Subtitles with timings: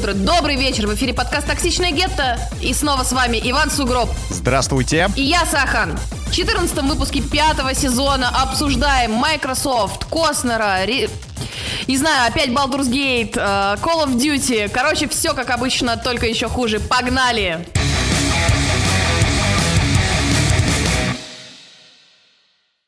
[0.00, 0.86] утро, добрый вечер.
[0.86, 2.38] В эфире подкаст «Токсичная гетто».
[2.62, 4.08] И снова с вами Иван Сугроб.
[4.30, 5.10] Здравствуйте.
[5.14, 5.98] И я, Сахан.
[6.26, 11.10] В 14 выпуске пятого сезона обсуждаем Microsoft, Костнера, Ри...
[11.86, 14.70] не знаю, опять Baldur's Gate, э, Call of Duty.
[14.70, 16.80] Короче, все как обычно, только еще хуже.
[16.80, 17.68] Погнали!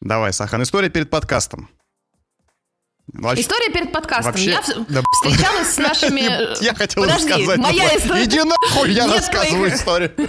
[0.01, 1.69] Давай, Сахан, история перед подкастом.
[3.13, 4.33] Вообще, История перед подкастом.
[4.33, 6.63] Вообще, я да, встречалась с нашими...
[6.65, 7.59] Я хотел Подожди, рассказать.
[7.59, 10.13] моя но- история- Иди нахуй, я Нет рассказываю твоих- историю.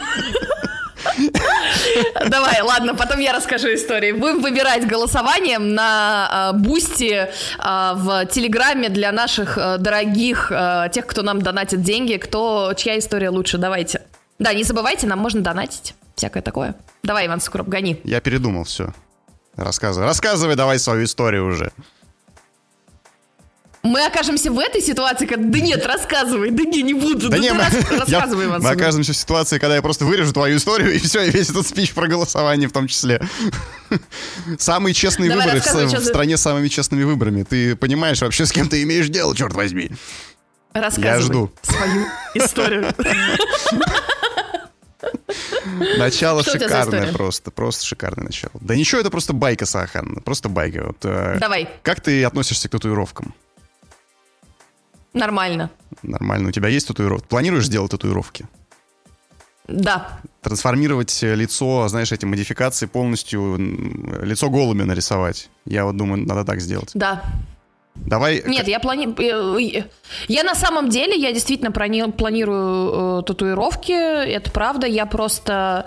[2.28, 4.18] Давай, ладно, потом я расскажу историю.
[4.18, 7.28] Будем выбирать голосованием на э, Boosty э,
[7.96, 13.30] в Телеграме для наших э, дорогих, э, тех, кто нам донатит деньги, кто, чья история
[13.30, 13.58] лучше.
[13.58, 14.02] Давайте.
[14.40, 15.94] Да, не забывайте, нам можно донатить.
[16.16, 16.76] Всякое такое.
[17.04, 18.00] Давай, Иван Сугроб, гони.
[18.04, 18.94] Я передумал, все.
[19.56, 20.06] Рассказывай.
[20.08, 21.72] Рассказывай давай свою историю уже.
[23.84, 27.28] Мы окажемся в этой ситуации, как да нет, рассказывай, да не, не буду.
[27.28, 30.06] Да ну не, мы, рас- я- рассказывай, Иван мы окажемся в ситуации, когда я просто
[30.06, 33.22] вырежу твою историю, и все, и весь этот спич про голосование в том числе.
[34.58, 37.44] Самые честные Давай, выборы в, в стране с самыми честными выборами.
[37.44, 39.92] Ты понимаешь вообще, с кем ты имеешь дело, черт возьми.
[40.72, 41.52] Рассказывай жду.
[41.62, 42.88] свою историю.
[45.98, 48.54] Начало Что шикарное просто, просто шикарное начало.
[48.62, 50.86] Да ничего, это просто байка, Сахан, просто байка.
[50.88, 53.36] Вот, э, Давай, Как ты относишься к татуировкам?
[55.14, 55.70] Нормально.
[56.02, 57.28] Нормально, у тебя есть татуировки?
[57.28, 58.48] Планируешь сделать татуировки?
[59.68, 63.56] Да, Трансформировать э, лицо, знаешь, эти модификации полностью,
[64.22, 65.50] лицо голубя нарисовать.
[65.66, 66.92] Я вот думаю, надо так сделать.
[66.94, 67.24] да.
[67.96, 68.42] Давай...
[68.48, 69.86] Нет, я планирую...
[70.28, 75.86] Я на самом деле, я действительно плани- планирую э, татуировки, это правда, я просто,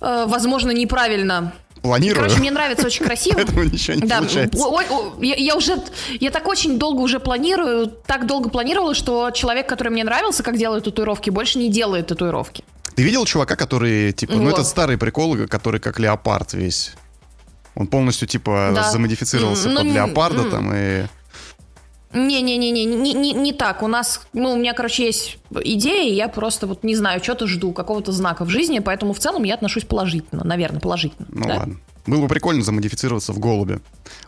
[0.00, 1.52] э, возможно, неправильно...
[1.82, 3.34] Планирую, Короче, мне нравится очень красиво.
[3.36, 4.58] поэтому ничего не Да, получается.
[4.66, 5.82] ой, ой, я, я уже,
[6.20, 10.58] я так очень долго уже планирую, так долго планировала, что человек, который мне нравился, как
[10.58, 12.64] делает татуировки, больше не делает татуировки.
[12.94, 14.54] Ты видел чувака, который, типа, ну Вот.
[14.54, 16.92] этот старый прикол, который как леопард весь.
[17.74, 18.90] Он полностью, типа, Да.
[18.90, 20.50] замодифицировался ну, под леопарда м.
[20.50, 21.04] там и...
[22.12, 23.82] Не-не-не-не, не, не, не так.
[23.82, 27.46] У нас, ну, у меня, короче, есть идея, и я просто вот не знаю, что-то
[27.46, 31.28] жду, какого-то знака в жизни, поэтому в целом я отношусь положительно, наверное, положительно.
[31.30, 31.54] Ну да?
[31.58, 31.76] ладно.
[32.06, 33.80] Было бы прикольно замодифицироваться в голубе.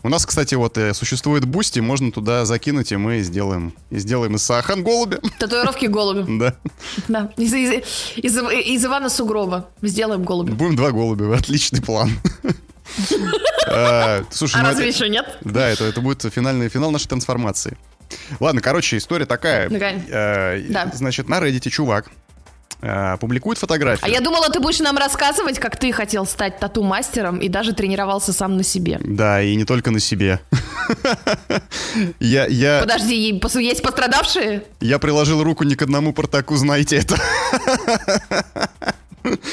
[0.03, 4.37] У нас, кстати, вот э, существует Boosty, можно туда закинуть, и мы сделаем, и сделаем
[4.37, 5.19] из Саахан голубя.
[5.39, 6.25] Татуировки голубя.
[6.29, 6.55] Да.
[7.09, 7.33] Да.
[7.39, 7.83] Из, из-
[8.17, 9.71] из- из Ивана Сугроба.
[9.81, 10.53] Сделаем голубя.
[10.53, 12.11] Будем два голубя, отличный план.
[13.67, 15.39] Э, Слушай, А ну разве еще нет?
[15.43, 17.77] Да, это, это будет финальный финал нашей трансформации.
[18.41, 19.69] Ладно, короче, история такая.
[19.71, 20.89] Э.
[20.93, 22.11] Значит, на Reddit чувак
[22.83, 24.05] э, публикует фотографию.
[24.05, 28.33] А я думала, ты будешь нам рассказывать, как ты хотел стать тату-мастером и даже тренировался
[28.33, 29.01] сам на себе.
[29.03, 30.41] Да, и не только на себе.
[32.21, 33.15] Я, я, Подожди,
[33.61, 34.65] есть пострадавшие?
[34.81, 37.17] я приложил руку не к одному портаку, знаете это.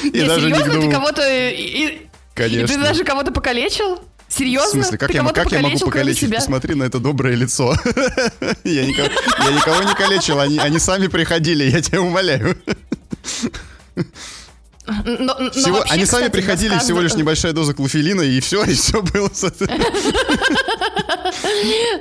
[0.04, 1.22] И даже серьезно, ты кого-то...
[1.52, 2.09] и-
[2.40, 2.64] Конечно.
[2.72, 4.00] И ты даже кого-то покалечил?
[4.30, 4.84] В Серьезно?
[4.84, 6.34] смысле, как, ты я, как я могу покалечить?
[6.34, 7.76] Посмотри на это доброе лицо.
[8.64, 9.10] Я никого,
[9.44, 12.56] я никого не калечил, они, они сами приходили, я тебя умоляю.
[14.86, 18.40] Но- но Всего- вообще, они сами кстати, приходили, рассказываю- всего лишь небольшая доза клофелина, и
[18.40, 19.30] все, и все было.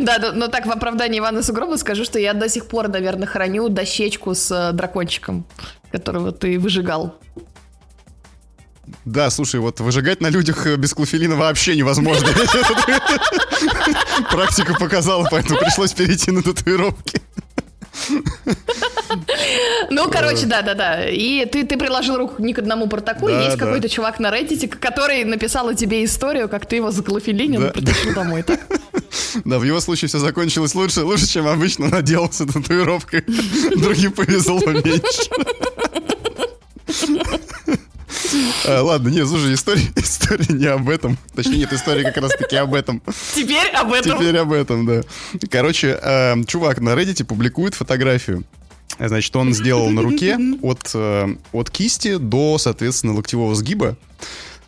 [0.01, 3.69] да, но так в оправдании Ивана Сугроба скажу, что я до сих пор, наверное, храню
[3.69, 5.45] дощечку с э, дракончиком,
[5.93, 7.17] которого ты выжигал.
[9.05, 12.27] Да, слушай, вот выжигать на людях э, без клофелина вообще невозможно.
[14.31, 17.21] Практика показала, поэтому пришлось перейти на татуировки.
[19.91, 21.09] Ну, короче, да-да-да.
[21.09, 23.65] И ты, ты приложил руку не к одному протоку, и Да, есть да.
[23.65, 27.69] какой-то чувак на Reddit, который написал тебе историю, как ты его заклофелинил Да.
[27.69, 28.61] и притащил домой, так?
[29.45, 33.25] Да, в его случае все закончилось лучше, лучше, чем обычно наделался татуировкой.
[33.77, 35.31] Другим повезло меньше.
[38.67, 41.19] А, Ладно, не, слушай, история, история не об этом.
[41.35, 43.03] Точнее, нет, история как раз-таки об этом.
[43.35, 44.19] Теперь об этом.
[44.19, 45.03] Теперь об этом, да.
[45.51, 48.45] Короче, э, чувак на Reddit публикует фотографию.
[48.99, 53.97] Значит, он сделал на руке от, э, от кисти до, соответственно, локтевого сгиба.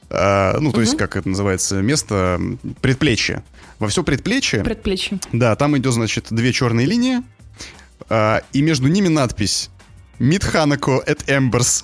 [0.08, 2.40] Э, ну, то есть, как это называется, место
[2.80, 3.42] предплечья.
[3.78, 5.18] Во все предплечье, Предплечье.
[5.32, 7.22] да, там идет, значит, две черные линии,
[8.10, 9.70] э, и между ними надпись
[10.20, 11.82] Meet Hanako at Embers.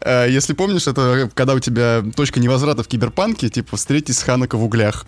[0.00, 4.56] Э, Если помнишь, это когда у тебя точка невозврата в киберпанке, типа встретись с Ханако
[4.56, 5.06] в углях.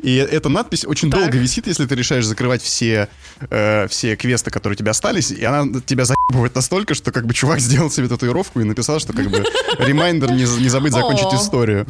[0.00, 1.20] И эта надпись очень Так.
[1.20, 3.08] долго висит, если ты решаешь закрывать все,
[3.50, 7.32] э, все квесты, которые у тебя остались, и она тебя заёбывает настолько, что как бы
[7.32, 9.44] чувак сделал себе татуировку и написал, что как бы
[9.78, 11.86] reminder не, не забыть закончить историю.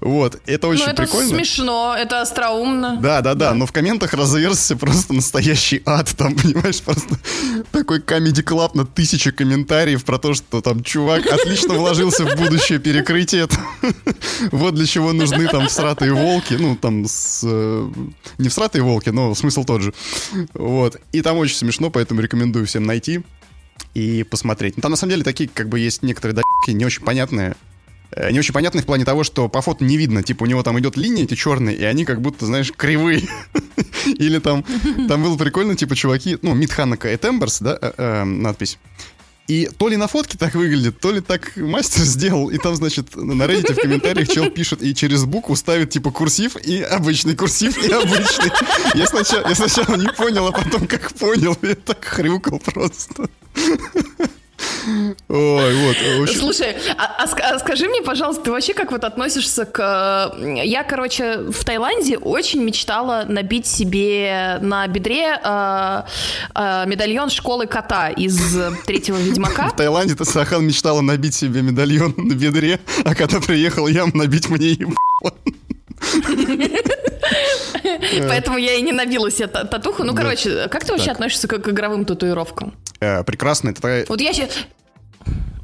[0.00, 1.28] Вот, это очень ну, это прикольно.
[1.28, 2.98] смешно, это остроумно.
[3.00, 7.18] Да, да, да, но в комментах разверзся просто настоящий ад, там, понимаешь, просто
[7.70, 12.78] такой Comedy Club на тысячи комментариев про то, что там чувак отлично вложился в будущее
[12.78, 13.46] перекрытие.
[14.52, 17.90] Вот для чего нужны там всратые волки, ну, там, с, э,
[18.38, 19.92] не всратые волки, но смысл тот же.
[20.54, 23.22] Вот, и там очень смешно, поэтому рекомендую всем найти
[23.94, 24.76] и посмотреть.
[24.76, 27.56] Ну, там на самом деле такие, как бы, есть некоторые доебки не очень понятные.
[28.10, 30.22] Э, не очень понятные в плане того, что по фото не видно.
[30.22, 33.28] Типа у него там идет линия эти черные, и они как будто, знаешь, кривые.
[34.06, 34.64] Или там,
[35.08, 38.78] там было прикольно, типа, чуваки, ну, Мидханака и Темберс, да, э, э, надпись.
[39.48, 43.14] И то ли на фотке так выглядит, то ли так мастер сделал, и там, значит,
[43.14, 47.78] на Reddit в комментариях чел пишет и через букву ставит типа курсив и обычный курсив
[47.78, 48.50] и обычный.
[48.94, 53.28] Я сначала, я сначала не понял, а потом как понял, я так хрюкал просто.
[55.28, 55.96] Ой, вот.
[56.20, 56.38] Очень...
[56.38, 60.34] Слушай, а, а, а скажи мне, пожалуйста, ты вообще как вот относишься к...
[60.62, 66.02] Я, короче, в Таиланде очень мечтала набить себе на бедре э,
[66.54, 68.56] э, медальон школы кота из
[68.86, 69.70] третьего Ведьмака.
[69.70, 74.48] В Таиланде ты, Сахан, мечтала набить себе медальон на бедре, а когда приехал я, набить
[74.48, 74.94] мне его.
[78.28, 80.04] Поэтому я и не набила себе татуху.
[80.04, 82.74] Ну, короче, как ты вообще относишься к игровым татуировкам?
[83.00, 83.70] Э, прекрасно.
[83.70, 84.04] Это...
[84.08, 84.50] Вот я сейчас...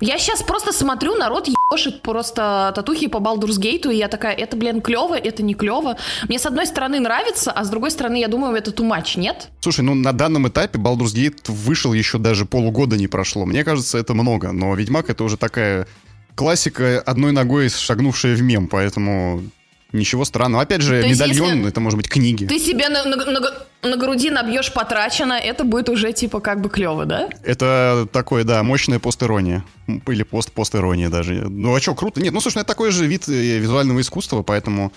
[0.01, 4.81] Я сейчас просто смотрю, народ ебошит просто татухи по Gate, и я такая, это, блин,
[4.81, 5.97] клево, это не клево.
[6.29, 9.51] Мне, с одной стороны, нравится, а с другой стороны, я думаю, это too much, нет?
[9.61, 10.77] Слушай, ну на данном этапе
[11.15, 13.47] Gate вышел еще даже полугода не прошло.
[13.47, 15.87] Мне кажется, это много, но Ведьмак это уже такая
[16.35, 19.45] классика, одной ногой шагнувшая в мем, поэтому
[19.93, 20.63] Ничего странного.
[20.63, 22.47] Опять же, То медальон, если это может быть книги.
[22.47, 23.41] Ты себе на, на, на,
[23.83, 27.29] на груди набьешь потрачено, это будет уже типа как бы клево, да?
[27.45, 29.65] Это такое, да, мощная постерония.
[29.87, 31.35] Или пост-постерония даже.
[31.49, 32.23] Ну а что, круто?
[32.23, 34.93] Нет, ну слушай, ну, это такой же вид э, визуального искусства, поэтому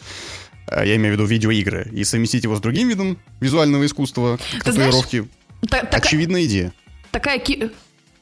[0.70, 1.90] э, я имею в виду видеоигры.
[1.92, 5.28] И совместить его с другим видом визуального искусства, татуировки.
[5.92, 6.74] Очевидная идея.
[7.12, 7.40] Такая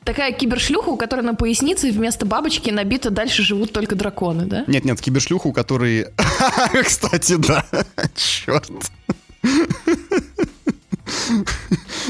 [0.05, 4.63] такая кибершлюха, у которой на пояснице вместо бабочки набито дальше живут только драконы, да?
[4.67, 6.07] Нет, нет, кибершлюха, у которой...
[6.83, 7.65] Кстати, да.
[8.15, 8.69] Черт.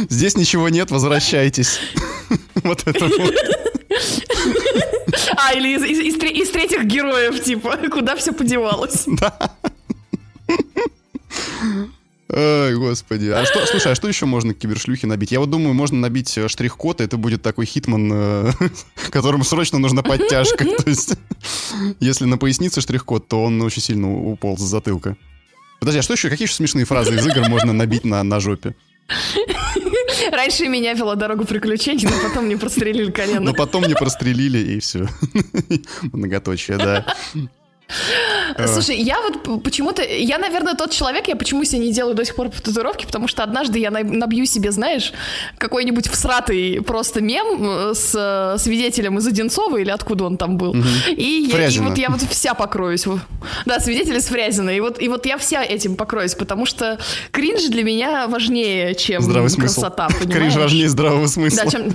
[0.10, 1.80] Здесь ничего нет, возвращайтесь.
[2.64, 3.36] Вот это вот.
[5.36, 9.04] А, или из, из, из, из третьих героев, типа, куда все подевалось.
[9.08, 9.52] Да.
[12.36, 13.28] Ой, господи.
[13.28, 15.32] А что, слушай, а что еще можно к кибершлюхе набить?
[15.32, 18.52] Я вот думаю, можно набить э, штрих-код, и это будет такой Hitman, э,
[19.12, 20.66] которому срочно нужна подтяжка.
[20.84, 21.14] То есть,
[22.00, 25.16] если на пояснице штрих-код, то он очень сильно уполз с затылка.
[25.80, 26.30] Подожди, а что еще?
[26.30, 28.76] Какие еще смешные фразы из игр можно набить на, на жопе?
[30.32, 33.42] Раньше меня вела дорогу приключений, но потом мне прострелили колено.
[33.42, 35.08] Но потом мне прострелили, и все.
[36.02, 37.06] Многоточие, да.
[38.68, 42.36] Слушай, я вот почему-то, я, наверное, тот человек, я почему себе не делаю до сих
[42.36, 45.14] пор татуировки, потому что однажды я набью себе, знаешь,
[45.58, 50.72] какой-нибудь всратый просто мем э, с э, свидетелем из Одинцова или откуда он там был.
[50.72, 50.88] Угу.
[51.16, 53.06] И, я, и вот я вот вся покроюсь.
[53.66, 54.70] Да, свидетель из Фрязина.
[54.70, 57.00] И вот, и вот я вся этим покроюсь, потому что
[57.32, 60.30] кринж для меня важнее, чем Здравый красота, смысл.
[60.30, 61.64] Кринж важнее здравого смысла.
[61.66, 61.94] Да, чем...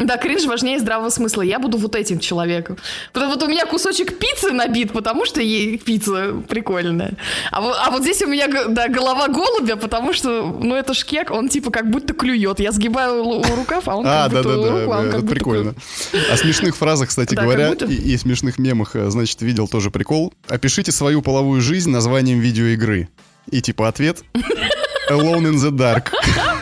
[0.00, 1.42] Да, кринж важнее здравого смысла.
[1.42, 2.76] Я буду вот этим человеком.
[3.12, 7.12] Потому вот у меня кусочек пиццы набит, потому что ей пицца прикольная.
[7.52, 11.30] А вот, а вот здесь у меня да, голова голубя, потому что, ну, это шкек,
[11.30, 12.60] он типа как будто клюет.
[12.60, 15.20] Я сгибаю рукав, а он а, как да, будто да, руку, да, а он как
[15.20, 15.74] будто прикольно.
[16.10, 16.30] Клюет.
[16.30, 17.86] О смешных фразах, кстати да, говоря, будто...
[17.86, 20.34] и, и смешных мемах, э, значит, видел тоже прикол.
[20.48, 23.08] Опишите свою половую жизнь названием видеоигры.
[23.50, 24.22] И типа ответ
[25.10, 26.10] Alone in the Dark.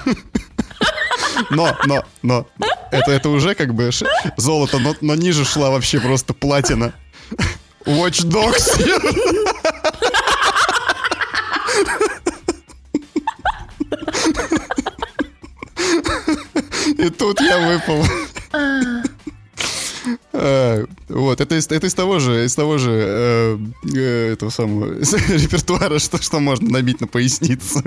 [1.50, 2.46] Но, но, но,
[2.94, 3.90] это, это уже как бы
[4.36, 6.94] золото, но, но ниже шла вообще просто платина.
[7.84, 8.80] Watch Dogs.
[16.98, 18.04] И тут я выпал.
[20.32, 23.58] А, вот, это из, это из того же, из того же э,
[23.94, 24.92] э, этого самого
[25.28, 27.82] репертуара, что, что можно набить на поясницу.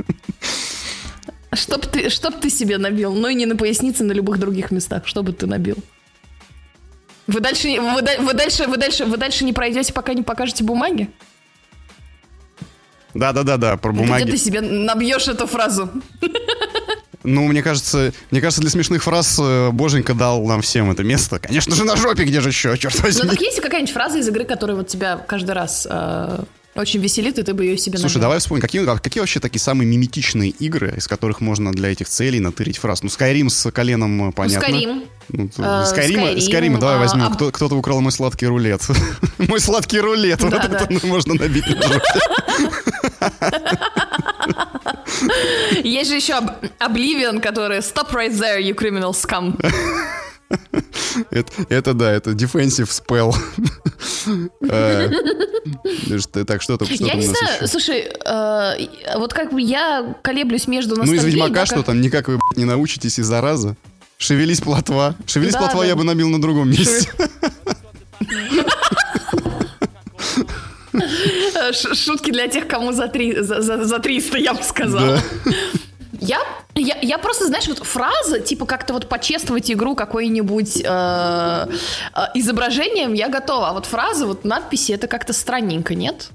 [1.57, 5.07] Чтоб ты, чтоб ты себе набил, но и не на пояснице, на любых других местах,
[5.07, 5.77] что бы ты набил.
[7.27, 11.09] Вы дальше, вы, вы дальше, вы дальше, вы дальше не пройдете, пока не покажете бумаги?
[13.13, 14.23] Да, да, да, да, про бумаги.
[14.23, 15.89] Где ты себе набьешь эту фразу?
[17.23, 21.39] Ну, мне кажется, мне кажется, для смешных фраз э, Боженька дал нам всем это место.
[21.39, 23.23] Конечно же, на жопе, где же еще, черт возьми.
[23.23, 26.43] Ну, так есть какая-нибудь фраза из игры, которая вот тебя каждый раз э,
[26.81, 28.21] очень веселит, и ты бы ее себе Слушай, набил.
[28.21, 32.39] давай вспомним, какие, какие вообще такие самые миметичные игры, из которых можно для этих целей
[32.39, 33.03] натырить фраз?
[33.03, 34.65] Ну, Skyrim с коленом, Ну, понятно.
[34.67, 35.07] Skyrim.
[35.29, 37.23] Ну, Э, Скайрима, Skyrim, Скайрима давай а, возьмем.
[37.25, 38.81] а- Кто, кто-то украл мой сладкий рулет.
[39.37, 40.41] мой сладкий рулет.
[40.41, 41.07] вот Да, это да.
[41.07, 41.65] можно набить.
[45.83, 46.33] Есть же еще
[46.79, 49.59] Oblivion, который Stop right there, you criminal scum.
[51.31, 53.35] это, это да, это defensive spell.
[54.69, 55.09] Э,
[56.45, 60.95] Так, что там, что Я не знаю, слушай, э, вот как бы я колеблюсь между
[60.95, 63.75] Ну, из Ведьмака что там, никак вы не научитесь из-за раза.
[64.17, 65.15] Шевелись плотва.
[65.27, 67.09] Шевелись плотва я бы набил на другом месте.
[71.93, 75.21] Шутки для тех, кому за, три, за, за, за 300, я бы сказала.
[75.45, 75.51] Да.
[76.19, 76.39] Я,
[76.75, 83.13] я, я просто, знаешь, вот фраза, типа как-то вот почествовать игру какой-нибудь э, э, изображением,
[83.13, 83.69] я готова.
[83.69, 86.29] А вот фраза, вот надписи, это как-то странненько, нет?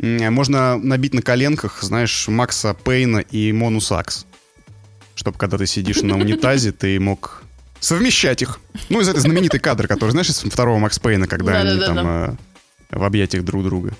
[0.00, 4.26] М, Можно набить на коленках, знаешь, Макса Пейна и Мону Сакс.
[5.14, 7.42] Чтобы когда ты сидишь на унитазе, ты мог
[7.80, 8.60] совмещать их.
[8.88, 12.36] Ну, из этой знаменитый кадр, который, знаешь, из второго Макс Пейна, когда они там э,
[12.90, 13.92] в объятиях друг друга.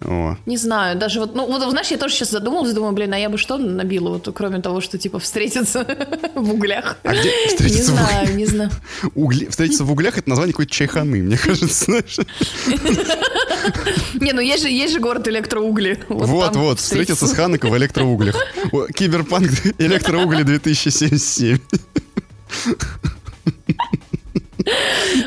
[0.00, 0.36] О.
[0.46, 3.28] Не знаю, даже вот, ну, вот, знаешь, я тоже сейчас задумалась, думаю, блин, а я
[3.28, 5.84] бы что набила, вот, кроме того, что, типа, встретиться
[6.34, 6.98] в углях.
[7.02, 8.70] А где Не встретиться в знаю, не знаю.
[9.16, 9.46] Угли...
[9.46, 12.18] Встретиться в углях это название какой-то чайханы, мне кажется, знаешь.
[14.14, 15.98] Не, ну есть же, есть же город электроугли.
[16.08, 18.36] Вот, вот, встретиться с Ханекой в электроуглях.
[18.94, 21.58] Киберпанк электроугли 2077.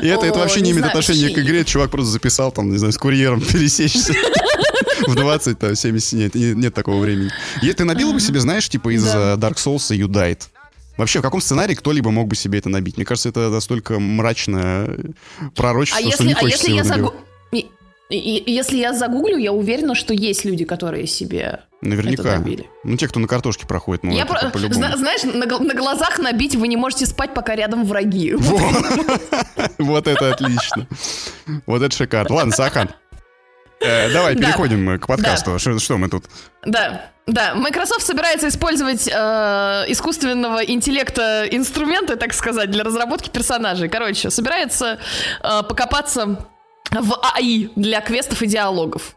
[0.02, 1.64] И это, это вообще не имеет отношения к игре.
[1.64, 4.14] Чувак просто записал там, не знаю, с курьером пересечься.
[5.06, 7.30] В 20, там, 70, нет, нет, такого времени.
[7.60, 10.42] И ты набил бы себе, знаешь, типа из э, Dark Souls и Died?
[10.96, 12.96] Вообще, в каком сценарии кто-либо мог бы себе это набить?
[12.96, 14.96] Мне кажется, это настолько мрачное
[15.56, 17.14] пророчество, А что если, не а хочется если я загу...
[18.10, 22.40] Если загуглю, я уверена, что есть люди, которые себе Наверняка.
[22.84, 24.72] Ну, те, кто на картошке проходит, ну, я про- по-любому.
[24.74, 28.34] зна- знаешь, на, на глазах набить вы не можете спать, пока рядом враги.
[29.78, 30.86] Вот это отлично.
[31.66, 32.34] Вот это шикарно.
[32.36, 32.90] Ладно, Сахан.
[33.80, 34.46] э, Давай Да.
[34.46, 35.58] переходим э, к подкасту.
[35.58, 36.24] Что что мы тут?
[36.64, 37.54] Да, да.
[37.54, 39.12] Microsoft собирается использовать э,
[39.88, 43.88] искусственного интеллекта инструменты, так сказать, для разработки персонажей.
[43.88, 44.98] Короче, собирается
[45.42, 46.46] э, покопаться
[46.90, 49.16] в АИ для квестов и диалогов.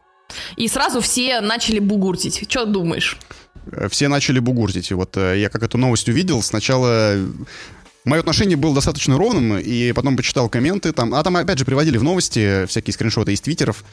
[0.56, 2.46] И сразу все начали бугуртить.
[2.50, 3.18] Что думаешь?
[3.72, 4.92] Э, Все начали бугуртить.
[4.92, 7.28] Вот э, я как эту новость увидел, сначала э,
[8.06, 11.16] Мое отношение было достаточно ровным, и потом почитал комменты там.
[11.16, 13.84] А там, опять же, приводили в новости всякие скриншоты из твиттеров,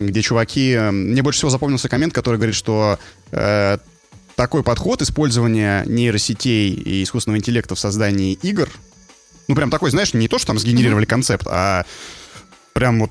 [0.00, 0.74] где чуваки...
[0.90, 2.98] Мне больше всего запомнился коммент, который говорит, что
[3.30, 3.76] э,
[4.36, 8.70] такой подход использования нейросетей и искусственного интеллекта в создании игр,
[9.48, 11.84] ну, прям такой, знаешь, не то, что там сгенерировали концепт, а
[12.72, 13.10] прям вот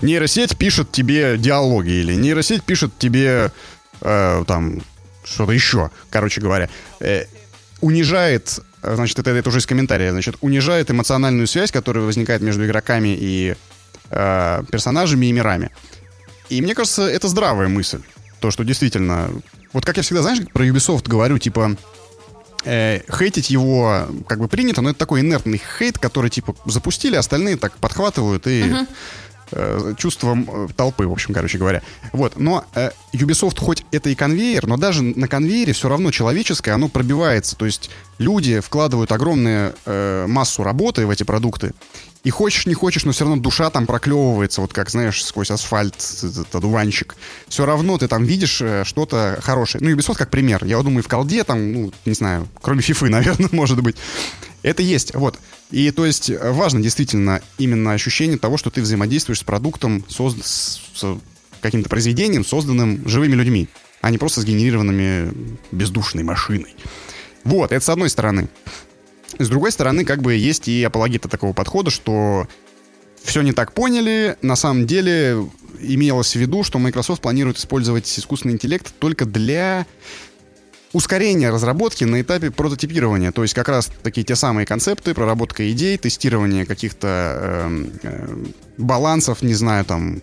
[0.00, 3.52] нейросеть пишет тебе диалоги, или нейросеть пишет тебе
[4.00, 4.82] э, там
[5.24, 6.68] что-то еще, короче говоря,
[7.00, 7.24] э,
[7.80, 13.16] унижает, значит, это, это уже из комментария, значит, унижает эмоциональную связь, которая возникает между игроками
[13.18, 13.54] и
[14.10, 15.70] э, персонажами и мирами.
[16.48, 18.00] И мне кажется, это здравая мысль.
[18.40, 19.30] То, что действительно...
[19.72, 21.76] Вот как я всегда, знаешь, про Ubisoft говорю, типа,
[22.64, 27.56] э, хейтить его как бы принято, но это такой инертный хейт, который, типа, запустили, остальные
[27.56, 28.64] так подхватывают и
[29.52, 31.82] э, чувством э, толпы, в общем, короче говоря.
[32.12, 36.72] Вот, но э, Ubisoft хоть это и конвейер, но даже на конвейере все равно человеческое,
[36.72, 37.56] оно пробивается.
[37.56, 41.72] То есть люди вкладывают огромную э, массу работы в эти продукты,
[42.24, 45.94] и хочешь, не хочешь, но все равно душа там проклевывается, вот как, знаешь, сквозь асфальт,
[46.22, 47.16] этот одуванчик.
[47.48, 49.82] Все равно ты там видишь э, что-то хорошее.
[49.82, 50.64] Ну, Ubisoft как пример.
[50.64, 53.96] Я вот думаю, в колде там, ну, не знаю, кроме фифы, наверное, может быть.
[54.62, 55.38] Это есть, вот.
[55.72, 61.18] И то есть важно действительно именно ощущение того, что ты взаимодействуешь с продуктом, созд- с
[61.60, 63.68] каким-то произведением, созданным живыми людьми,
[64.02, 66.76] а не просто сгенерированными бездушной машиной.
[67.44, 68.48] Вот, это с одной стороны.
[69.38, 72.46] С другой стороны, как бы есть и апологеты такого подхода, что
[73.24, 74.36] все не так поняли.
[74.42, 75.48] На самом деле
[75.80, 79.86] имелось в виду, что Microsoft планирует использовать искусственный интеллект только для
[80.92, 83.32] ускорения разработки на этапе прототипирования.
[83.32, 89.42] То есть как раз такие те самые концепты, проработка идей, тестирование каких-то эм, эм, балансов,
[89.42, 90.22] не знаю, там,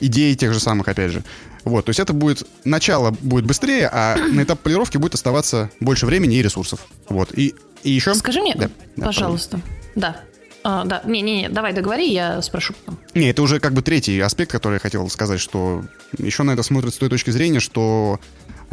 [0.00, 1.22] идей тех же самых, опять же.
[1.64, 6.06] Вот, то есть это будет, начало будет быстрее, а на этап полировки будет оставаться больше
[6.06, 6.80] времени и ресурсов.
[7.08, 7.54] Вот, и,
[7.84, 8.14] и еще...
[8.14, 9.60] Скажи мне, да, пожалуйста.
[9.94, 10.22] Да.
[10.64, 11.02] А, да.
[11.04, 12.98] Не-не-не, давай договори, я спрошу потом.
[13.14, 15.84] Не, это уже как бы третий аспект, который я хотел сказать, что
[16.18, 18.20] еще на это смотрят с той точки зрения, что,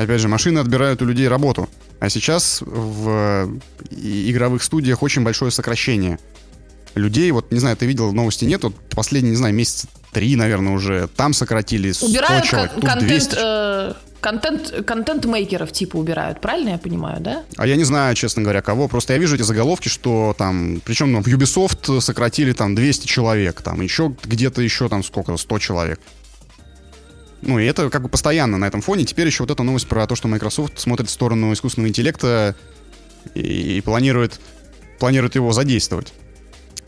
[0.03, 1.67] опять же, машины отбирают у людей работу.
[1.99, 3.49] А сейчас в
[3.91, 6.19] игровых студиях очень большое сокращение.
[6.95, 10.73] людей, вот, не знаю, ты видел новости, нет, вот последний, не знаю, месяц три, наверное,
[10.73, 13.35] уже, там сократили 100 Убирают человек, кон- тут контент, 200.
[13.37, 17.43] э, контент, контент-мейкеров типа убирают, правильно я понимаю, да?
[17.57, 18.87] А я не знаю, честно говоря, кого.
[18.87, 23.61] Просто я вижу эти заголовки, что там, причем ну, в Ubisoft сократили там 200 человек,
[23.61, 25.99] там еще где-то еще там сколько, 100 человек.
[27.41, 29.05] Ну, и это как бы постоянно на этом фоне.
[29.05, 32.55] Теперь еще вот эта новость про то, что Microsoft смотрит в сторону искусственного интеллекта
[33.34, 34.39] и, и планирует,
[35.00, 36.13] планирует его задействовать.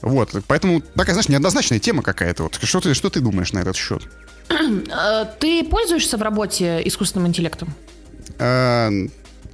[0.01, 2.43] Вот, поэтому такая, знаешь, неоднозначная тема какая-то.
[2.43, 2.60] Вот.
[2.62, 4.03] Что, ты, что ты думаешь на этот счет?
[4.50, 7.74] Э, Ты пользуешься в работе искусственным интеллектом?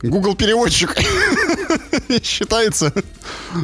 [0.02, 0.96] Google переводчик
[2.24, 2.94] считается.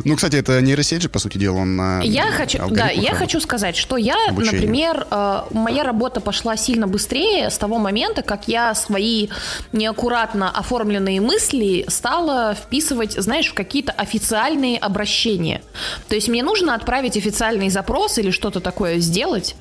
[0.03, 3.39] Ну, кстати, это нейросеть же, по сути дела, он на Я хочу, да, я хочу
[3.39, 4.53] сказать, что я, Обучение.
[4.53, 9.29] например, э, моя работа пошла сильно быстрее с того момента, как я свои
[9.71, 15.61] неаккуратно оформленные мысли стала вписывать, знаешь, в какие-то официальные обращения.
[16.07, 19.55] То есть мне нужно отправить официальный запрос или что-то такое сделать.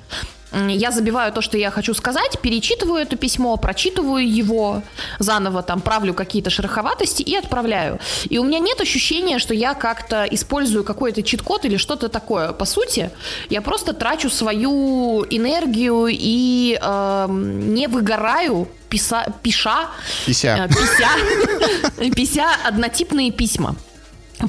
[0.68, 4.82] Я забиваю то, что я хочу сказать, перечитываю это письмо, прочитываю его
[5.18, 7.99] заново, там правлю какие-то шероховатости и отправляю.
[8.28, 12.52] И у меня нет ощущения, что я как-то использую какой-то чит-код или что-то такое.
[12.52, 13.11] По сути,
[13.50, 19.88] я просто трачу свою энергию и эм, не выгораю, писа, пиша,
[20.26, 20.49] Пися.
[20.56, 23.75] э, пися, пися однотипные письма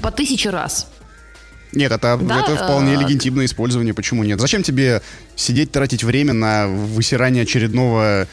[0.02, 0.88] по тысяче раз.
[1.76, 4.40] Нет, это, Да, это вполне э, легитимное использование, почему нет?
[4.40, 5.02] Зачем тебе
[5.36, 8.28] сидеть, тратить время на высирание очередного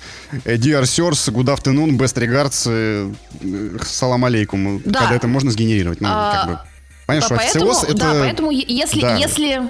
[0.44, 5.00] э, Dear Sirs, Good Afternoon, Best Regards, э, э, Салам алейкум, Да.
[5.00, 6.00] когда это можно сгенерировать?
[6.00, 6.58] Ну, А, как бы,
[7.06, 7.94] Понятно, что поэтому, это...
[7.94, 9.16] Да, поэтому если, Да.
[9.16, 9.62] если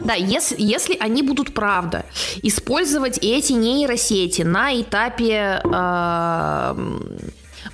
[0.00, 2.04] да, если, если они будут, правда,
[2.42, 7.18] использовать эти нейросети на этапе эм,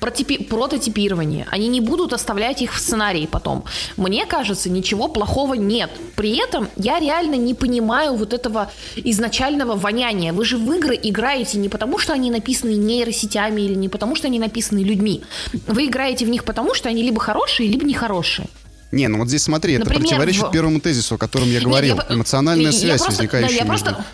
[0.00, 3.64] протипи- прототипирования, они не будут оставлять их в сценарии потом.
[3.97, 5.90] Мне кажется, ничего плохого нет.
[6.16, 10.33] При этом я реально не понимаю вот этого изначального воняния.
[10.33, 14.26] Вы же в игры играете не потому, что они написаны нейросетями или не потому, что
[14.26, 15.23] они написаны людьми.
[15.66, 18.49] Вы играете в них потому, что они либо хорошие, либо нехорошие.
[18.90, 21.97] Не, ну вот здесь смотри, это Например, противоречит в- первому тезису, о котором я говорил.
[21.97, 23.85] Нет, я- Эмоциональная я связь, просто- возникающая да, я между...
[23.87, 24.04] просто-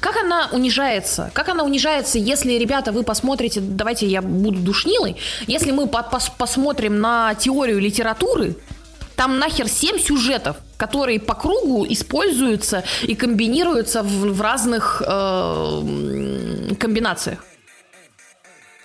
[0.00, 1.30] Как она унижается?
[1.34, 5.16] Как она унижается, если, ребята, вы посмотрите, давайте я буду душнилой,
[5.46, 8.56] если мы по- пос- посмотрим на теорию литературы,
[9.16, 16.76] там нахер 7 сюжетов, которые по кругу используются и комбинируются в, в разных э, м,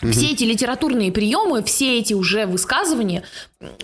[0.02, 0.26] комбинациях.
[0.26, 3.24] Все эти литературные приемы, все эти уже высказывания,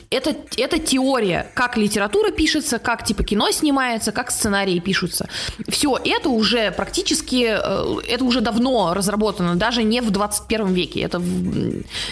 [0.09, 5.29] это, это теория, как литература пишется, как типа кино снимается, как сценарии пишутся.
[5.67, 11.19] Все это уже практически, э, это уже давно разработано, даже не в 21 веке, это
[11.19, 11.23] в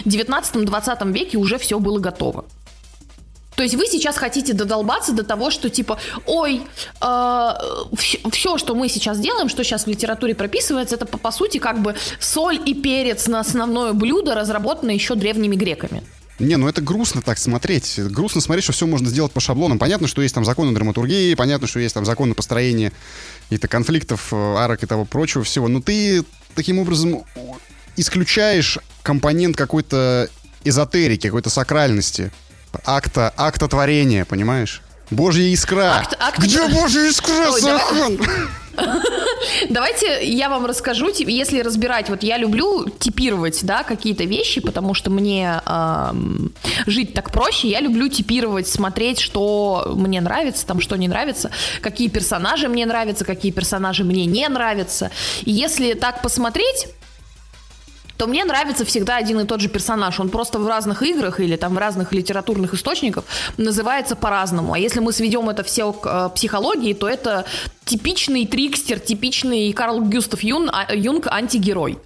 [0.05, 2.45] 19-20 веке уже все было готово.
[3.55, 6.61] То есть вы сейчас хотите додолбаться до того, что типа, ой,
[6.99, 11.81] все, что мы сейчас делаем, что сейчас в литературе прописывается, это по, по сути как
[11.81, 16.03] бы соль и перец на основное блюдо, разработанное еще древними греками.
[16.37, 17.97] Не, ну это грустно так смотреть.
[17.97, 19.79] Грустно смотреть, что все можно сделать по шаблонам.
[19.79, 22.91] Понятно, что есть там законы драматургии, понятно, что есть там законы построения
[23.43, 25.69] каких-то конфликтов, э, арок и того прочего всего.
[25.69, 27.23] Но ты таким образом
[27.95, 30.29] исключаешь компонент какой-то
[30.65, 32.33] эзотерики, какой-то сакральности,
[32.85, 34.81] акта, акта творения, понимаешь?
[35.11, 35.97] Божья искра.
[35.99, 38.19] Акт- акт- Где Божья искра, Ой, давай- Сахан?
[39.69, 45.09] Давайте я вам расскажу, если разбирать, вот я люблю типировать, да, какие-то вещи, потому что
[45.11, 46.51] мне ам,
[46.85, 52.09] жить так проще, я люблю типировать, смотреть, что мне нравится, там, что не нравится, какие
[52.09, 55.09] персонажи мне нравятся, какие персонажи мне не нравятся.
[55.43, 56.87] И если так посмотреть,
[58.17, 60.19] то мне нравится всегда один и тот же персонаж.
[60.19, 63.25] Он просто в разных играх или там в разных литературных источниках
[63.57, 64.73] называется по-разному.
[64.73, 67.45] А если мы сведем это все к э, психологии, то это
[67.83, 71.97] типичный трикстер, типичный Карл Гюстав Юн, а- Юнг антигерой.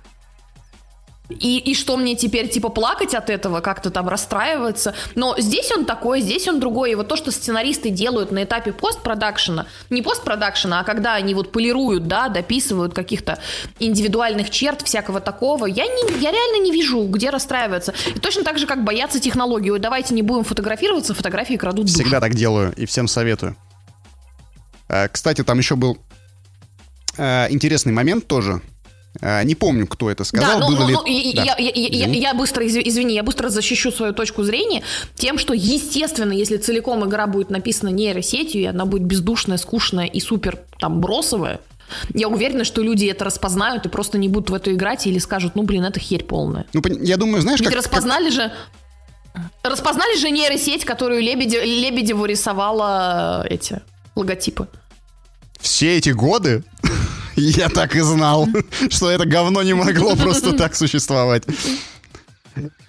[1.29, 4.95] И, и что мне теперь, типа, плакать от этого, как-то там расстраиваться?
[5.13, 6.91] Но здесь он такой, здесь он другой.
[6.91, 11.51] И вот то, что сценаристы делают на этапе постпродакшена, не постпродакшена, а когда они вот
[11.51, 13.39] полируют, да, дописывают каких-то
[13.79, 17.93] индивидуальных черт, всякого такого, я, не, я реально не вижу, где расстраиваться.
[18.07, 19.69] И точно так же, как бояться технологии.
[19.69, 21.99] Ой, давайте не будем фотографироваться, фотографии крадут душу.
[21.99, 23.55] Всегда так делаю и всем советую.
[24.87, 25.99] Э, Кстати, там еще был
[27.17, 28.61] э, интересный момент тоже.
[29.21, 30.59] Э, Не помню, кто это сказал.
[30.59, 31.43] да, ну, было ну, ли- ну, и- и Да.
[31.43, 34.83] я, я- я- быстро, изв- извини, я быстро защищу свою точку зрения
[35.15, 40.19] тем, что, естественно, если целиком игра будет написана нейросетью, и она будет бездушная, скучная и
[40.19, 41.59] супер там бросовая,
[42.13, 45.55] я уверена, что люди это распознают и просто не будут в эту играть или скажут,
[45.55, 46.65] ну, блин, это херь полная.
[46.73, 47.77] Ну, я думаю, знаешь, Ведь как...
[47.77, 48.51] как- распознали же...
[49.63, 53.81] Распознали же нейросеть, которую Лебедев, Лебедеву рисовала э, эти
[54.15, 54.67] логотипы.
[55.59, 56.63] Все эти годы
[57.39, 58.47] я так и знал,
[58.89, 61.43] что это говно не могло просто так существовать.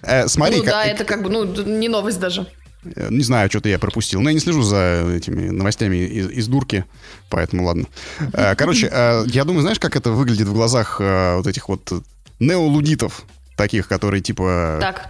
[0.01, 2.47] Э, смотри, ну да, это как бы, ну, не новость даже.
[2.95, 4.21] Э, не знаю, что-то я пропустил.
[4.21, 6.85] Но я не слежу за этими новостями из, из дурки,
[7.29, 7.85] поэтому ладно.
[8.33, 8.87] Э, короче,
[9.27, 11.91] я думаю, знаешь, как это выглядит в глазах вот этих вот
[12.39, 13.23] неолудитов,
[13.55, 15.09] таких, которые типа так.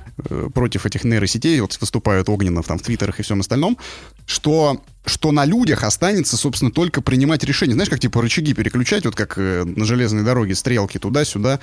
[0.53, 3.77] Против этих нейросетей вот, выступают огненно там, в твиттерах и всем остальном,
[4.25, 7.73] что, что на людях останется, собственно, только принимать решения.
[7.73, 11.59] Знаешь, как типа рычаги переключать, вот как на железной дороге стрелки туда-сюда.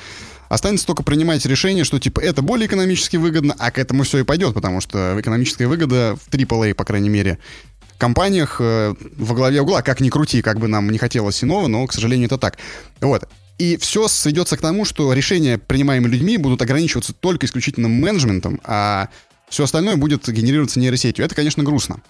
[0.48, 4.22] Останется только принимать решение, что типа это более экономически выгодно, а к этому все и
[4.22, 7.38] пойдет, потому что экономическая выгода в AAA, по крайней мере,
[7.98, 11.86] компаниях э, во главе угла, как ни крути, как бы нам не хотелось иного, но,
[11.86, 12.56] к сожалению, это так.
[13.00, 13.28] Вот.
[13.58, 19.08] И все сведется к тому, что решения, принимаемые людьми, будут ограничиваться только исключительно менеджментом, а
[19.48, 21.24] все остальное будет генерироваться нейросетью.
[21.24, 22.00] Это, конечно, грустно.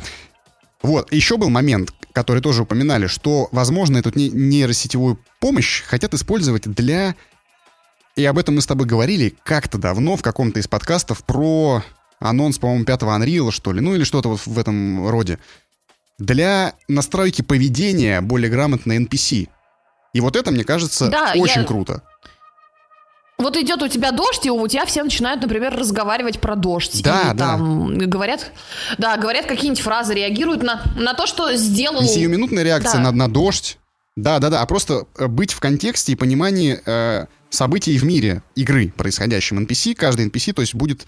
[0.83, 7.17] Вот, еще был момент, который тоже упоминали, что, возможно, эту нейросетевую помощь хотят использовать для
[8.19, 11.85] и об этом мы с тобой говорили как-то давно в каком-то из подкастов про
[12.19, 15.39] анонс, по-моему, пятого Unreal, что ли, ну или что-то вот в этом роде.
[16.19, 19.49] Для настройки поведения более грамотной NPC.
[20.19, 21.65] И вот это, мне кажется, да, очень я...
[21.65, 22.03] круто.
[23.39, 27.05] Вот идет у тебя дождь, и у тебя все начинают, например, разговаривать про дождь.
[27.05, 27.51] Да, или, да.
[27.51, 28.51] Там, говорят,
[28.99, 32.03] да, говорят какие-нибудь фразы, реагируют на, на то, что сделал...
[32.03, 33.13] Не сиюминутная реакция да.
[33.13, 33.79] на, на дождь.
[34.17, 38.43] Да, да, да, а просто э, быть в контексте и понимании э, событий в мире
[38.57, 39.95] игры, происходящем NPC.
[39.95, 41.07] Каждый NPC, то есть, будет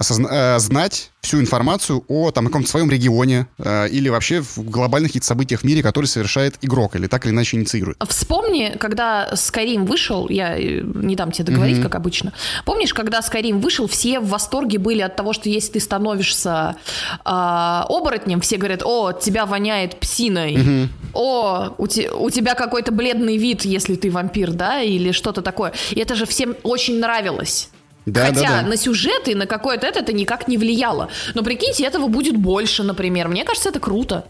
[0.00, 5.10] осозна- э, знать всю информацию о там, каком-то своем регионе э, или вообще в глобальных
[5.10, 7.98] каких-то событиях в мире, которые совершает игрок или так или иначе инициирует.
[8.08, 11.82] Вспомни, когда Skyrim вышел, я э, не дам тебе договорить, mm-hmm.
[11.82, 12.32] как обычно.
[12.64, 16.76] Помнишь, когда Skyrim вышел, все в восторге были от того, что если ты становишься
[17.10, 20.88] э, оборотнем, все говорят, о, тебя воняет псиной, mm-hmm.
[21.12, 25.72] о, у, те, у тебя какой-то бледный вид, если ты вампир, да, или что-то такое.
[25.90, 27.68] И это же всем очень нравилось.
[28.12, 28.68] Да, Хотя да, да.
[28.68, 31.10] на сюжет и на какое-то это, это никак не влияло.
[31.34, 33.28] Но прикиньте, этого будет больше, например.
[33.28, 34.26] Мне кажется, это круто.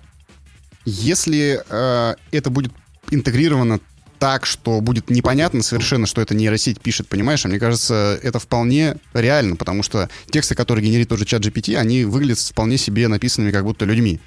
[0.85, 2.73] Если э, это будет
[3.11, 3.81] интегрировано
[4.19, 7.45] так, что будет непонятно совершенно, что это нейросеть пишет, понимаешь?
[7.45, 12.05] А мне кажется, это вполне реально, потому что тексты, которые генерит тоже чат GPT, они
[12.05, 14.21] выглядят вполне себе написанными как будто людьми.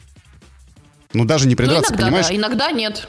[1.14, 2.28] Ну, даже не придраться, ну, иногда, понимаешь?
[2.28, 3.08] Да, иногда нет.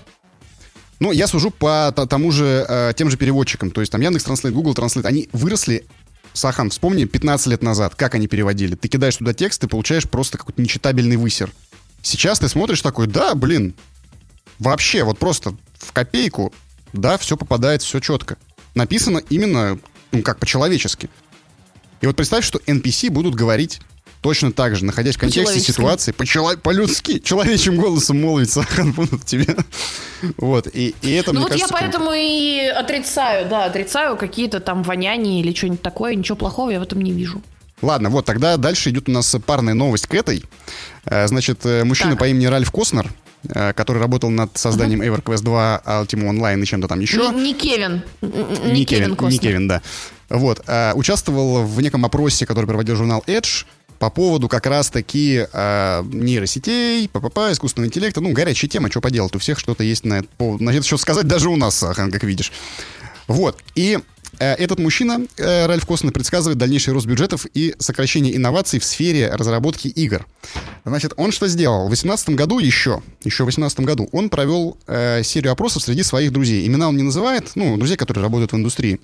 [1.01, 3.71] Ну, я сужу по тому же, э, тем же переводчикам.
[3.71, 5.87] То есть там Яндекс Транслейт, Google Translate, они выросли
[6.35, 8.75] Сахан, вспомни 15 лет назад, как они переводили.
[8.75, 11.53] Ты кидаешь туда текст, ты получаешь просто какой-то нечитабельный высер.
[12.03, 13.75] Сейчас ты смотришь такой, да, блин,
[14.59, 16.53] вообще, вот просто в копейку,
[16.93, 18.37] да, все попадает, все четко.
[18.75, 19.79] Написано именно,
[20.11, 21.09] ну, как по-человечески.
[22.01, 23.81] И вот представь, что NPC будут говорить
[24.25, 29.55] точно так же, находясь в контексте ситуации, по-человечески, по человечьим голосом молвить Сахан будут тебе.
[30.39, 32.19] Вот, и, и это, Ну вот кажется, я поэтому круто.
[32.19, 37.03] и отрицаю, да, отрицаю какие-то там воняния или что-нибудь такое, ничего плохого я в этом
[37.03, 37.43] не вижу.
[37.83, 40.43] Ладно, вот тогда дальше идет у нас парная новость к этой.
[41.05, 42.21] Э, значит, э, мужчина так.
[42.21, 43.13] по имени Ральф Коснер,
[43.47, 45.23] э, который работал над созданием uh-huh.
[45.23, 47.19] EverQuest 2, Ultima Online и чем-то там еще.
[47.19, 48.03] Не, не Кевин.
[48.23, 49.83] Не, не Кевин, Кевин Не Кевин, да.
[50.31, 50.65] Вот.
[50.95, 53.67] Участвовал в неком опросе, который проводил журнал Edge,
[53.99, 58.21] по поводу как раз-таки э, нейросетей, ППП, искусственного интеллекта.
[58.21, 59.35] Ну, горячая тема, что поделать.
[59.35, 60.61] У всех что-то есть на это повод.
[60.61, 62.53] На это что сказать даже у нас, как видишь.
[63.27, 63.59] Вот.
[63.75, 63.99] И
[64.39, 69.31] э, этот мужчина, э, Ральф Коснер, предсказывает дальнейший рост бюджетов и сокращение инноваций в сфере
[69.31, 70.27] разработки игр.
[70.85, 71.87] Значит, он что сделал?
[71.87, 76.33] В 2018 году еще, еще в 2018 году, он провел э, серию опросов среди своих
[76.33, 76.67] друзей.
[76.67, 79.01] Имена он не называет, ну, друзей, которые работают в индустрии.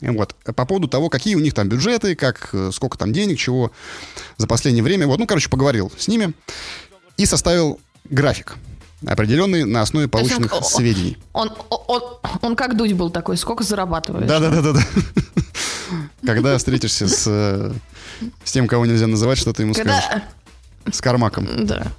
[0.00, 0.34] Вот.
[0.44, 3.70] По поводу того, какие у них там бюджеты, как, э, сколько там денег, чего
[4.36, 5.06] за последнее время.
[5.06, 6.32] Вот, ну, короче, поговорил с ними
[7.16, 8.56] и составил график
[9.06, 11.18] определенный на основе полученных он, сведений.
[11.32, 12.02] Он, он, он,
[12.40, 14.26] он как дуть был такой, сколько зарабатываешь?
[14.26, 14.80] Да-да-да-да.
[16.26, 17.72] Когда встретишься с, э,
[18.44, 20.04] с тем, кого нельзя называть, что ты ему скажешь?
[20.90, 21.66] С Кармаком.
[21.66, 21.92] Да.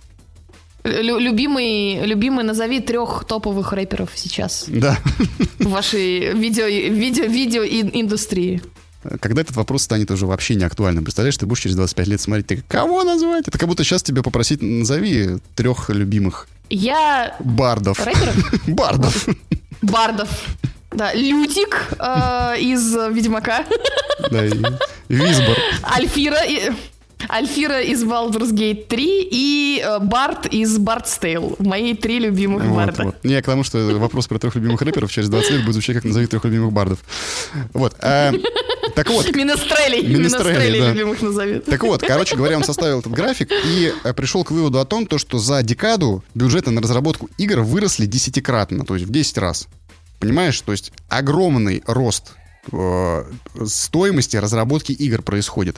[0.86, 4.65] Лю- любимый, любимый, назови трех топовых рэперов сейчас.
[4.67, 4.98] Да.
[5.60, 8.62] В вашей видео, видео, видео индустрии.
[9.19, 11.04] Когда этот вопрос станет уже вообще не актуальным?
[11.04, 13.48] Представляешь, ты будешь через 25 лет смотреть, ты кого назвать?
[13.48, 17.36] Это как будто сейчас тебе попросить, назови трех любимых Я...
[17.39, 18.00] Бардов.
[18.06, 18.36] Рэперов?
[18.67, 19.28] Бардов.
[19.82, 20.30] Бардов.
[20.91, 23.65] Да, Лютик э, из Ведьмака.
[24.32, 24.52] Да, и
[25.10, 25.58] Визбор.
[25.84, 26.43] Альфира.
[26.48, 26.71] И...
[27.30, 31.56] Альфира из Baldur's Gate 3 и э, Барт из Bard's Tale.
[31.60, 33.04] Мои три любимых вот, барда.
[33.06, 33.24] Вот.
[33.24, 36.06] Не, к тому, что вопрос про трех любимых рэперов через 20 лет будет звучать как
[36.06, 37.00] назови трех любимых бардов.
[37.74, 37.96] Вот.
[38.00, 38.32] А,
[38.96, 39.36] Так вот.
[39.36, 40.08] Минестрелей.
[40.08, 40.92] Минестрелей да.
[40.92, 41.66] любимых назовет.
[41.66, 45.06] Так вот, короче говоря, он составил этот график и э, пришел к выводу о том,
[45.06, 49.68] то, что за декаду бюджеты на разработку игр выросли десятикратно, то есть в 10 раз.
[50.20, 50.60] Понимаешь?
[50.62, 52.34] То есть огромный рост
[52.72, 53.24] э,
[53.66, 55.78] стоимости разработки игр происходит.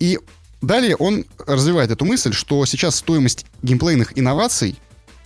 [0.00, 0.18] И
[0.66, 4.76] далее он развивает эту мысль, что сейчас стоимость геймплейных инноваций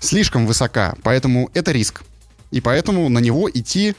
[0.01, 2.03] слишком высока, поэтому это риск.
[2.51, 3.95] И поэтому на него идти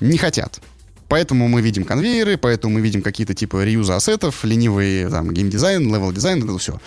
[0.00, 0.60] не хотят.
[1.08, 6.42] Поэтому мы видим конвейеры, поэтому мы видим какие-то типа реюза ассетов, ленивый там геймдизайн, левел-дизайн,
[6.42, 6.80] это все.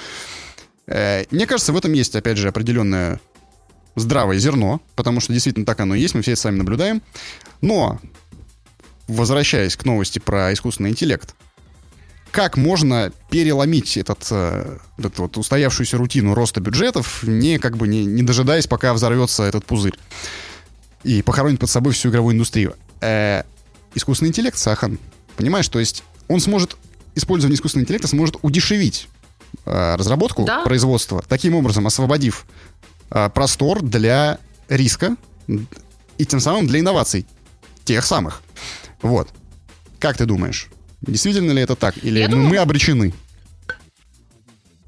[0.88, 3.20] Э, мне кажется, в этом есть, опять же, определенное
[3.96, 7.02] здравое зерно, потому что действительно так оно и есть, мы все это сами наблюдаем.
[7.62, 8.00] Но,
[9.08, 11.36] возвращаясь к новости про искусственный интеллект,
[12.32, 18.24] как можно переломить этот, этот вот устоявшуюся рутину роста бюджетов, не как бы не, не
[18.24, 19.98] дожидаясь, пока взорвется этот пузырь
[21.04, 22.76] и похоронить под собой всю игровую индустрию.
[23.02, 23.44] Э,
[23.96, 25.00] искусственный интеллект, Сахан,
[25.36, 26.78] понимаешь, то есть он сможет,
[27.16, 29.08] использование искусственного интеллекта сможет удешевить
[29.66, 30.64] э, разработку, да?
[30.64, 32.46] производство, таким образом освободив
[33.10, 35.16] э, простор для риска
[36.18, 37.26] и тем самым для инноваций
[37.86, 38.42] тех самых.
[39.02, 39.30] Вот.
[40.00, 40.70] Как ты думаешь?
[41.02, 41.96] Действительно ли это так?
[42.04, 42.50] Или я думаю...
[42.50, 43.14] мы обречены?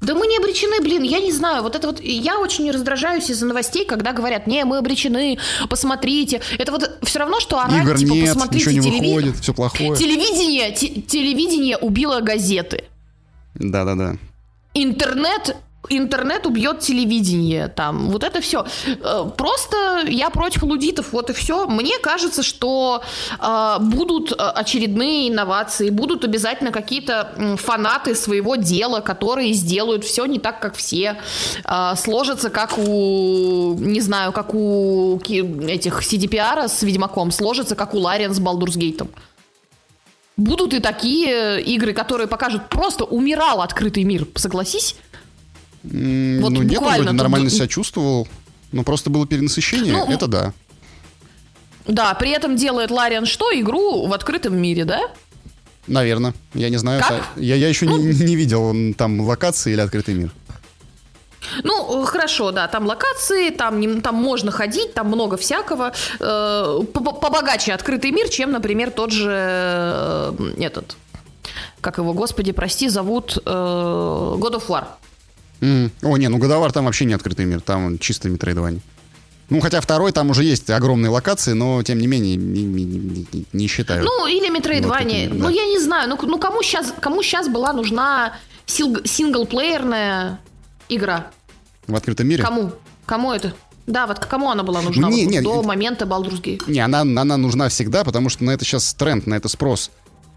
[0.00, 1.62] Да мы не обречены, блин, я не знаю.
[1.62, 6.40] Вот это вот я очень раздражаюсь из-за новостей, когда говорят, не, мы обречены, посмотрите.
[6.58, 9.14] Это вот все равно, что орать, Игр типа, нет, посмотрите ничего не телеви...
[9.14, 9.96] выходит, все плохое.
[9.96, 12.84] Телевидение, телевидение убило газеты.
[13.54, 14.16] Да-да-да.
[14.72, 15.56] Интернет
[15.88, 18.66] интернет убьет телевидение, там, вот это все.
[18.86, 21.66] Э, просто я против лудитов, вот и все.
[21.66, 23.02] Мне кажется, что
[23.38, 30.38] э, будут э, очередные инновации, будут обязательно какие-то фанаты своего дела, которые сделают все не
[30.38, 31.16] так, как все,
[31.64, 37.98] э, сложатся как у, не знаю, как у этих CDPR с Ведьмаком, сложатся как у
[37.98, 39.10] Лариан с Балдурсгейтом.
[40.36, 44.96] Будут и такие игры, которые покажут просто умирал открытый мир, согласись?
[45.82, 48.28] Вот ну нет, он вроде нормально себя чувствовал.
[48.72, 50.52] Но просто было перенасыщение, ну, это да.
[51.86, 53.50] Да, при этом делает Лариан что?
[53.52, 55.00] Игру в открытом мире, да?
[55.86, 56.34] Наверное.
[56.54, 57.02] Я не знаю.
[57.02, 57.22] Как?
[57.36, 60.30] Я, я еще ну, не, не видел там локации или открытый мир.
[61.64, 65.92] Ну, хорошо, да, там локации, там, там можно ходить, там много всякого.
[66.20, 70.96] Э, побогаче открытый мир, чем, например, тот же э, этот,
[71.80, 74.84] как его, господи, прости, зовут э, God of War.
[75.60, 75.90] Mm.
[76.02, 78.80] О, не, ну Годовар там вообще не открытый мир, там чисто метроидвание.
[79.50, 83.46] Ну, хотя второй там уже есть огромные локации, но тем не менее не, не, не,
[83.52, 84.04] не считаю.
[84.04, 85.28] Ну, или метроидвание.
[85.28, 85.42] Ну, да.
[85.44, 86.08] Ну, я не знаю.
[86.08, 88.34] Ну, ну кому сейчас кому сейчас была нужна
[88.66, 90.38] синглплеерная
[90.88, 91.32] игра?
[91.88, 92.44] В открытом мире?
[92.44, 92.72] Кому?
[93.06, 93.52] Кому это?
[93.88, 95.08] Да, вот кому она была нужна?
[95.08, 96.62] Не, вот, не, до момента Baldur's Gate.
[96.70, 99.90] Не, она, она нужна всегда, потому что на это сейчас тренд, на это спрос.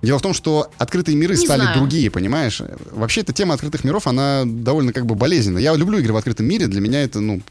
[0.03, 1.79] Дело в том, что открытые миры не стали знаю.
[1.79, 2.61] другие, понимаешь?
[2.91, 5.59] Вообще, эта тема открытых миров, она довольно как бы болезненна.
[5.59, 7.41] Я люблю игры в открытом мире, для меня это, ну...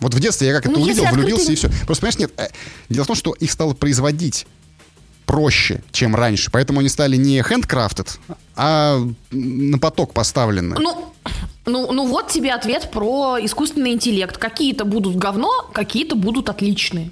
[0.00, 1.54] Вот в детстве я как это ну, увидел, влюбился открытый...
[1.54, 1.86] и все.
[1.86, 2.48] Просто, понимаешь, нет, э,
[2.88, 4.46] дело в том, что их стало производить
[5.24, 6.50] проще, чем раньше.
[6.52, 8.18] Поэтому они стали не handcrafted,
[8.54, 10.76] а на поток поставлены.
[10.78, 11.12] Ну,
[11.66, 14.36] ну, ну вот тебе ответ про искусственный интеллект.
[14.36, 17.10] Какие-то будут говно, какие-то будут отличные.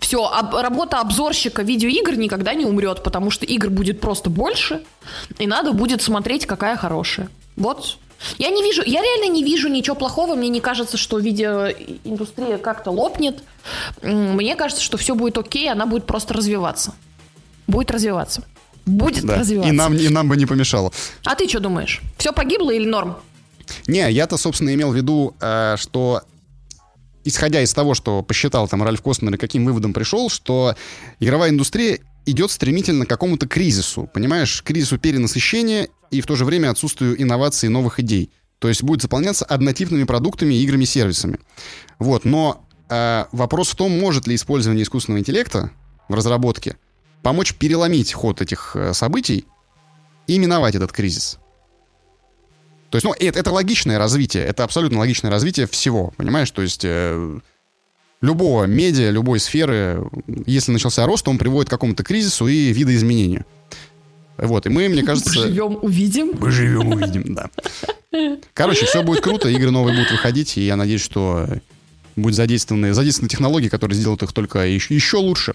[0.00, 4.82] Все, об, работа обзорщика видеоигр никогда не умрет, потому что игр будет просто больше,
[5.38, 7.28] и надо будет смотреть, какая хорошая.
[7.56, 7.98] Вот.
[8.38, 10.34] Я не вижу, я реально не вижу ничего плохого.
[10.34, 13.42] Мне не кажется, что видеоиндустрия как-то лопнет.
[14.02, 16.94] Мне кажется, что все будет окей, она будет просто развиваться.
[17.66, 18.44] Будет развиваться.
[18.84, 19.36] Будет да.
[19.36, 19.72] развиваться.
[19.72, 20.92] И нам, и нам бы не помешало.
[21.24, 22.00] А ты что думаешь?
[22.18, 23.16] Все погибло или норм?
[23.86, 26.22] Не, я-то, собственно, имел в виду, э, что
[27.24, 30.74] исходя из того, что посчитал там Ральф Костнер и каким выводом пришел, что
[31.18, 36.70] игровая индустрия идет стремительно к какому-то кризису, понимаешь, кризису перенасыщения и в то же время
[36.70, 38.30] отсутствию инноваций и новых идей.
[38.58, 41.38] То есть будет заполняться однотипными продуктами, играми, сервисами.
[41.98, 45.70] Вот, но э, вопрос в том, может ли использование искусственного интеллекта
[46.08, 46.76] в разработке
[47.22, 49.46] помочь переломить ход этих э, событий
[50.26, 51.39] и миновать этот кризис.
[52.90, 56.50] То есть, ну, это, это логичное развитие, это абсолютно логичное развитие всего, понимаешь?
[56.50, 57.38] То есть э,
[58.20, 60.04] любого медиа, любой сферы,
[60.46, 63.46] если начался рост, он приводит к какому-то кризису и видоизменению.
[64.36, 65.32] Вот, и мы, мне кажется...
[65.32, 66.32] Живем, увидим.
[66.38, 67.50] Мы живем, увидим, да.
[68.54, 71.46] Короче, все будет круто, игры новые будут выходить, и я надеюсь, что
[72.16, 75.54] будут задействованы, задействованы технологии, которые сделают их только еще, еще лучше.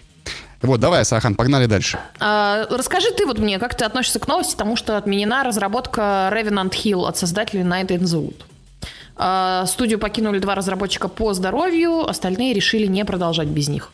[0.62, 2.00] Вот, давай, Сахан, погнали дальше.
[2.20, 6.72] А, расскажи ты вот мне, как ты относишься к новости, тому, что отменена разработка Revenant
[6.72, 8.42] Hill от создателей Night in the Wood.
[9.18, 13.92] А, студию покинули два разработчика по здоровью, остальные решили не продолжать без них.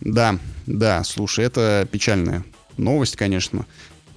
[0.00, 0.36] Да,
[0.66, 2.44] да, слушай, это печальная
[2.76, 3.66] новость, конечно.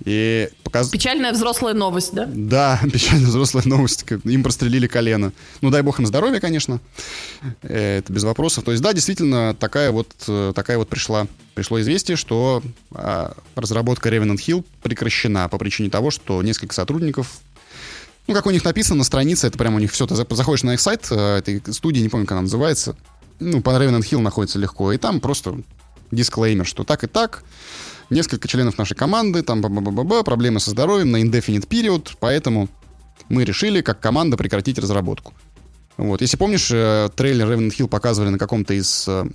[0.06, 0.89] И показ...
[0.89, 2.30] Печальная взрослая новость, да?
[2.32, 4.06] Да, печальная взрослая новость.
[4.24, 5.34] Им прострелили колено.
[5.62, 6.80] Ну, дай бог им здоровья, конечно.
[7.63, 8.63] Э, это без вопросов.
[8.63, 14.10] То есть, да, действительно, такая вот, э, такая вот пришла, пришло известие, что а, разработка
[14.10, 17.39] Revenant Hill прекращена по причине того, что несколько сотрудников
[18.28, 20.74] ну, как у них написано на странице, это прямо у них все, ты заходишь на
[20.74, 22.96] их сайт э, этой студии, не помню, как она называется,
[23.39, 25.60] ну, по Revenant Hill находится легко, и там просто
[26.10, 27.44] дисклеймер, что так и так,
[28.10, 32.70] несколько членов нашей команды, там б -б -б проблемы со здоровьем на indefinite period, поэтому
[33.30, 35.34] мы решили как команда прекратить разработку.
[35.98, 36.22] Вот.
[36.22, 39.26] Если помнишь, э, трейлер Revenant Hill показывали на каком-то из э,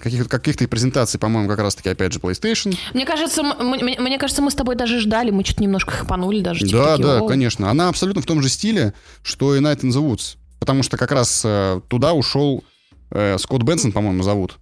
[0.00, 2.76] каких-то каких презентаций, по-моему, как раз-таки, опять же, PlayStation.
[2.94, 6.66] Мне кажется, мне, мне кажется, мы с тобой даже ждали, мы чуть немножко хапанули даже.
[6.66, 7.28] Типа, да, такие, да, О.
[7.28, 7.70] конечно.
[7.70, 10.36] Она абсолютно в том же стиле, что и Night in the Woods.
[10.60, 12.64] Потому что как раз э, туда ушел
[13.10, 14.58] э, Скотт Бенсон, по-моему, зовут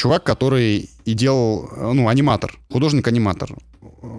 [0.00, 3.54] чувак, который и делал, ну, аниматор, художник-аниматор.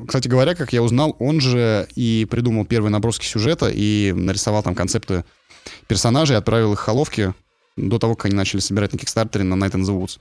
[0.07, 4.75] Кстати говоря, как я узнал, он же и придумал первые наброски сюжета и нарисовал там
[4.75, 5.25] концепты
[5.87, 7.33] персонажей, отправил их Холовки
[7.77, 10.19] до того, как они начали собирать на Кикстартере на Night in the Woods.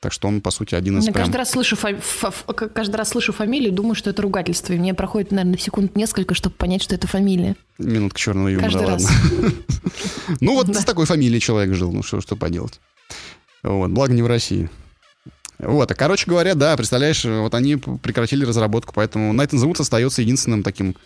[0.00, 1.26] Так что он, по сути, один из я прям...
[1.26, 4.72] каждый, раз слышу фа- каждый раз слышу фамилию, думаю, что это ругательство.
[4.72, 7.54] И мне проходит, наверное, секунд несколько, чтобы понять, что это фамилия.
[7.78, 9.08] Минутка черного юмора, каждый ладно.
[10.40, 12.80] Ну вот с такой фамилией человек жил, ну что поделать.
[13.62, 14.68] Вот, благо не в России.
[15.58, 19.80] Вот, а короче говоря, да, представляешь, вот они прекратили разработку, поэтому Night in the Woods
[19.80, 20.96] остается единственным таким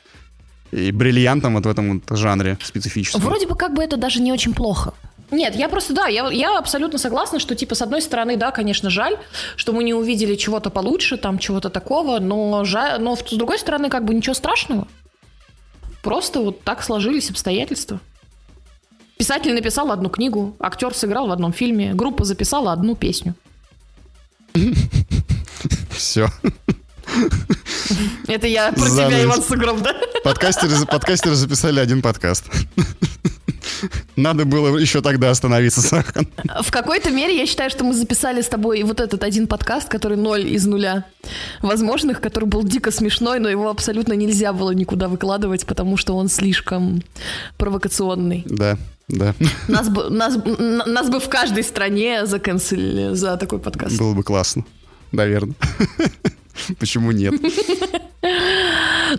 [0.72, 3.20] и бриллиантом вот в этом вот жанре специфическом.
[3.20, 4.94] Вроде бы как бы это даже не очень плохо.
[5.30, 8.90] Нет, я просто, да, я, я абсолютно согласна, что, типа, с одной стороны, да, конечно,
[8.90, 9.16] жаль,
[9.54, 13.90] что мы не увидели чего-то получше, там, чего-то такого, но, жаль, но с другой стороны,
[13.90, 14.88] как бы ничего страшного.
[16.02, 18.00] Просто вот так сложились обстоятельства.
[19.18, 23.34] Писатель написал одну книгу, актер сыграл в одном фильме, группа записала одну песню.
[25.90, 26.28] Все.
[28.28, 29.94] Это я про За тебя, Иван Сугров, да?
[30.24, 32.44] Подкастеры, подкастеры записали один подкаст.
[34.16, 36.28] Надо было еще тогда остановиться, Сахан.
[36.62, 40.16] В какой-то мере я считаю, что мы записали с тобой вот этот один подкаст, который
[40.16, 41.06] ноль из нуля
[41.62, 46.28] возможных, который был дико смешной, но его абсолютно нельзя было никуда выкладывать, потому что он
[46.28, 47.02] слишком
[47.56, 48.44] провокационный.
[48.46, 48.76] Да,
[49.10, 49.34] да.
[49.68, 50.36] Нас бы, нас,
[50.86, 53.98] нас бы в каждой стране заканцелили за такой подкаст.
[53.98, 54.64] Было бы классно,
[55.12, 55.54] наверное.
[56.78, 57.34] Почему нет?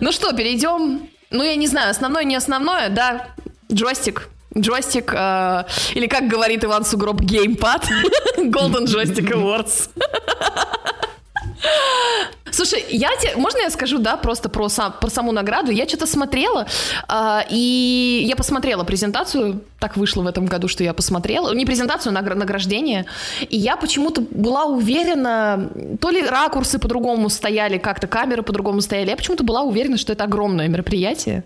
[0.00, 1.08] Ну что, перейдем.
[1.30, 3.28] Ну, я не знаю, основное, не основное, да,
[3.72, 4.28] джойстик.
[4.56, 7.88] Джойстик, э, или как говорит Иван Сугроб, геймпад.
[8.36, 9.88] Golden Joystick Awards.
[12.52, 15.72] Слушай, я тебе, можно я скажу, да, просто про, сам, про саму награду?
[15.72, 16.66] Я что-то смотрела,
[17.08, 22.16] э, и я посмотрела презентацию, так вышло в этом году, что я посмотрела, не презентацию,
[22.16, 23.06] а награждение,
[23.40, 29.16] и я почему-то была уверена, то ли ракурсы по-другому стояли, как-то камеры по-другому стояли, я
[29.16, 31.44] почему-то была уверена, что это огромное мероприятие.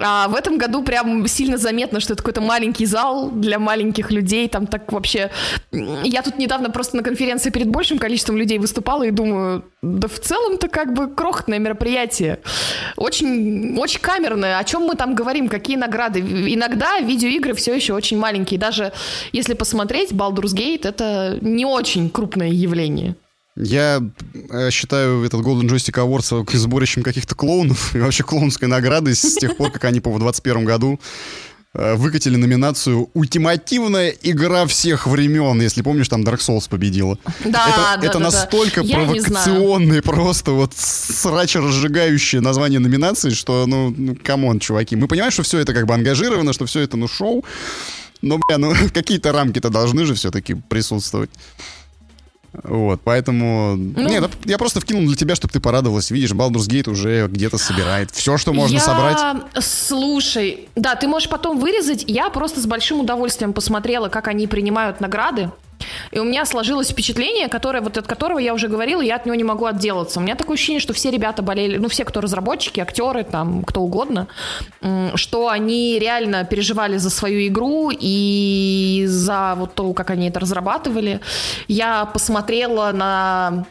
[0.00, 4.48] А в этом году прям сильно заметно, что это какой-то маленький зал для маленьких людей.
[4.48, 5.30] Там так вообще...
[5.72, 10.20] Я тут недавно просто на конференции перед большим количеством людей выступала и думаю, да в
[10.20, 12.38] целом-то как бы крохотное мероприятие.
[12.96, 14.58] Очень, очень камерное.
[14.58, 15.48] О чем мы там говорим?
[15.48, 16.20] Какие награды?
[16.20, 18.60] Иногда видеоигры все еще очень маленькие.
[18.60, 18.92] Даже
[19.32, 23.16] если посмотреть, Baldur's Gate— это не очень крупное явление.
[23.60, 24.00] Я
[24.50, 29.56] э, считаю этот Golden Joystick Awards сборищем каких-то клоунов и вообще клоунской награды с тех
[29.56, 31.00] пор, как они, по 2021 году
[31.74, 35.60] э, выкатили номинацию «Ультимативная игра всех времен».
[35.60, 37.18] Если помнишь, там Dark Souls победила.
[37.44, 38.94] Да, это, да, это да, настолько да.
[38.94, 44.94] провокационный, просто вот срачеразжигающее название номинации, что, ну, ну, come on, чуваки.
[44.94, 47.44] Мы понимаем, что все это как бы ангажировано, что все это, ну, шоу.
[48.22, 51.30] Но, бля, ну, какие-то рамки-то должны же все-таки присутствовать.
[52.52, 53.76] Вот, поэтому...
[53.76, 56.10] Ну, Нет, я просто вкинул для тебя, чтобы ты порадовалась.
[56.10, 58.10] Видишь, Baldur's Gate уже где-то собирает.
[58.10, 58.80] Все, что можно я...
[58.80, 59.18] собрать.
[59.60, 62.04] Слушай, да, ты можешь потом вырезать.
[62.06, 65.50] Я просто с большим удовольствием посмотрела, как они принимают награды.
[66.10, 69.34] И у меня сложилось впечатление, которое, вот от которого я уже говорила, я от него
[69.34, 70.20] не могу отделаться.
[70.20, 73.82] У меня такое ощущение, что все ребята болели, ну, все, кто разработчики, актеры, там, кто
[73.82, 74.28] угодно,
[75.14, 81.20] что они реально переживали за свою игру и за вот то, как они это разрабатывали.
[81.68, 83.66] Я посмотрела на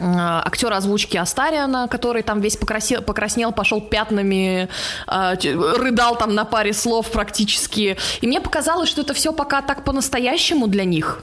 [0.00, 4.68] актера озвучки Астариана, который там весь покрасил, покраснел, пошел пятнами,
[5.06, 5.34] э,
[5.76, 7.96] рыдал там на паре слов практически.
[8.20, 11.22] И мне показалось, что это все пока так по-настоящему для них.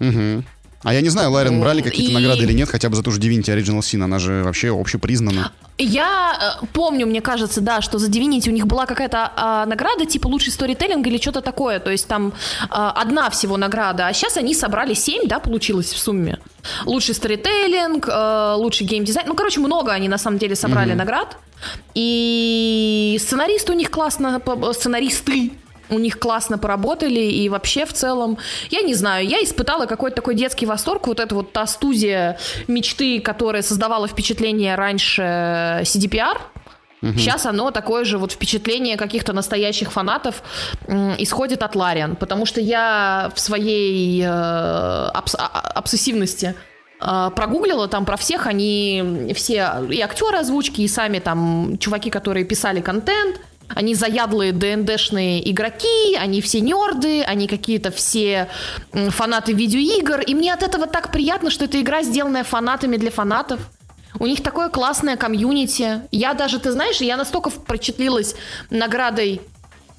[0.00, 0.44] Угу.
[0.84, 2.14] А я не знаю, Ларин брали какие-то и...
[2.14, 5.52] награды или нет, хотя бы за ту же Divinity Original Sin, она же вообще общепризнана.
[5.76, 10.06] Я э, помню, мне кажется, да, что за Divinity у них была какая-то а, награда,
[10.06, 12.32] типа лучший сторителлинг или что-то такое, то есть там
[12.70, 16.38] а, одна всего награда, а сейчас они собрали семь, да, получилось в сумме.
[16.84, 20.96] Лучший сторителлинг, а, лучший геймдизайн, ну, короче, много они на самом деле собрали mm-hmm.
[20.96, 21.36] наград.
[21.94, 24.40] И сценаристы у них классно,
[24.72, 25.52] сценаристы
[25.90, 28.38] у них классно поработали, и вообще в целом,
[28.70, 33.20] я не знаю, я испытала какой-то такой детский восторг, вот эта вот та студия мечты,
[33.20, 35.22] которая создавала впечатление раньше
[35.82, 36.38] CDPR,
[37.00, 37.12] Угу.
[37.12, 40.42] Сейчас оно такое же вот впечатление каких-то настоящих фанатов
[40.88, 46.56] м, исходит от Лариан, потому что я в своей э, обс- а, обсессивности
[47.00, 52.44] э, прогуглила там про всех, они все и актеры озвучки, и сами там чуваки, которые
[52.44, 58.48] писали контент, они заядлые ДНДшные игроки, они все нерды, они какие-то все
[58.92, 60.20] фанаты видеоигр.
[60.20, 63.60] И мне от этого так приятно, что эта игра сделанная фанатами для фанатов.
[64.18, 66.02] У них такое классное комьюнити.
[66.10, 68.34] Я даже, ты знаешь, я настолько прочетлилась
[68.70, 69.42] наградой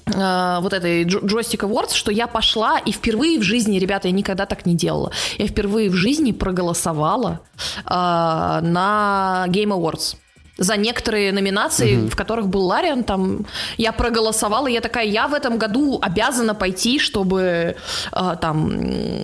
[0.06, 4.46] э, вот этой Joystick Awards, что я пошла и впервые в жизни, ребята, я никогда
[4.46, 7.40] так не делала, я впервые в жизни проголосовала
[7.84, 10.16] э, на Game Awards
[10.60, 12.08] за некоторые номинации, угу.
[12.10, 13.46] в которых был Лариан, там
[13.78, 17.40] я проголосовала, я такая, я в этом году обязана пойти, чтобы
[18.12, 18.70] э, там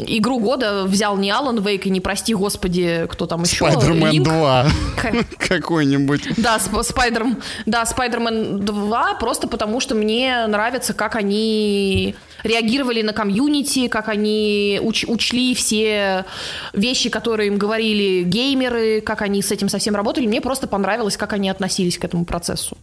[0.07, 3.71] игру года взял не Алан Вейк и не прости господи, кто там еще.
[3.71, 4.67] Спайдермен 2
[5.49, 6.23] какой-нибудь.
[6.39, 12.17] Да, Спайдермен, да, Спайдермен 2, просто потому что мне нравится, как они
[12.47, 16.25] реагировали на комьюнити, как они уч учли все
[16.73, 20.27] вещи, которые им говорили геймеры, как они с этим совсем работали.
[20.27, 22.77] Мне просто понравилось, как они относились к этому процессу.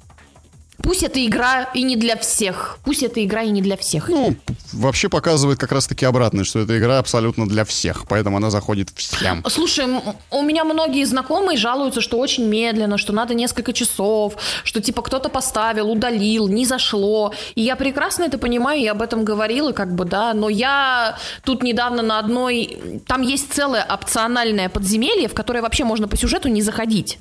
[0.84, 2.78] Пусть эта игра и не для всех.
[2.84, 4.10] Пусть эта игра и не для всех.
[4.10, 4.36] Ну,
[4.74, 9.44] вообще показывает как раз-таки обратное, что эта игра абсолютно для всех, поэтому она заходит всем.
[9.48, 9.86] Слушай,
[10.30, 15.30] у меня многие знакомые жалуются, что очень медленно, что надо несколько часов, что типа кто-то
[15.30, 17.34] поставил, удалил, не зашло.
[17.56, 21.64] И я прекрасно это понимаю, я об этом говорила, как бы, да, но я тут
[21.64, 22.78] недавно на одной...
[23.08, 27.20] Там есть целое опциональное подземелье, в которое вообще можно по сюжету не заходить.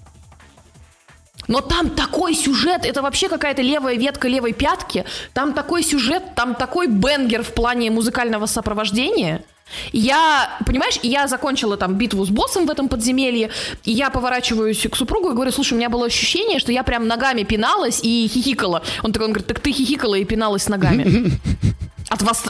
[1.48, 5.04] Но там такой сюжет, это вообще какая-то левая ветка левой пятки.
[5.34, 9.42] Там такой сюжет, там такой бенгер в плане музыкального сопровождения.
[9.92, 13.50] Я, понимаешь, я закончила там битву с боссом в этом подземелье,
[13.84, 17.06] и я поворачиваюсь к супругу и говорю, слушай, у меня было ощущение, что я прям
[17.06, 18.82] ногами пиналась и хихикала.
[19.02, 21.30] Он такой, он говорит, так ты хихикала и пиналась ногами.
[22.12, 22.44] От, вос...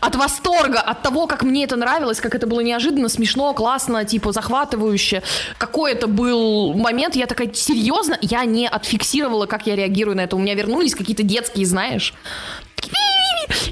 [0.00, 4.32] от восторга, от того, как мне это нравилось, как это было неожиданно, смешно, классно, типа
[4.32, 5.22] захватывающе.
[5.56, 8.18] Какой это был момент, я такая, серьезно?
[8.20, 10.36] Я не отфиксировала, как я реагирую на это.
[10.36, 12.12] У меня вернулись какие-то детские, знаешь,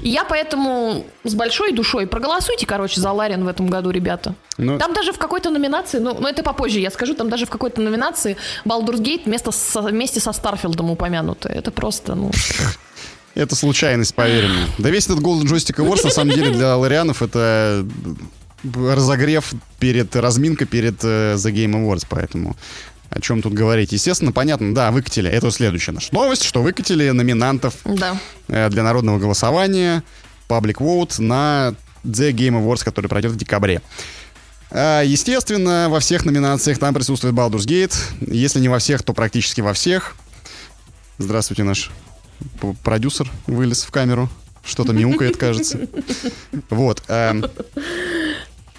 [0.01, 4.35] и я поэтому с большой душой проголосуйте, короче, за Ларин в этом году, ребята.
[4.57, 4.77] Ну...
[4.79, 7.81] Там даже в какой-то номинации, ну, ну это попозже я скажу, там даже в какой-то
[7.81, 11.49] номинации Baldur's Gate вместо со, вместе со Старфилдом упомянуты.
[11.49, 12.31] Это просто, ну...
[13.35, 14.65] Это случайность, поверь мне.
[14.77, 17.85] Да весь этот Golden Joystick Awards, на самом деле, для ларианов это
[18.73, 22.55] разогрев перед, разминка перед uh, The Game Awards, поэтому
[23.09, 23.91] о чем тут говорить.
[23.91, 25.29] Естественно, понятно, да, выкатили.
[25.29, 28.19] Это следующая наша новость, что выкатили номинантов да.
[28.47, 30.03] Э, для народного голосования
[30.49, 33.81] Public Vote на The Game Awards, который пройдет в декабре.
[34.71, 37.95] А, естественно, во всех номинациях там присутствует Baldur's Gate.
[38.21, 40.15] Если не во всех, то практически во всех.
[41.17, 41.91] Здравствуйте, наш
[42.83, 44.29] продюсер вылез в камеру.
[44.63, 45.87] Что-то мяукает, кажется.
[46.69, 47.03] Вот.
[47.07, 47.45] Эм,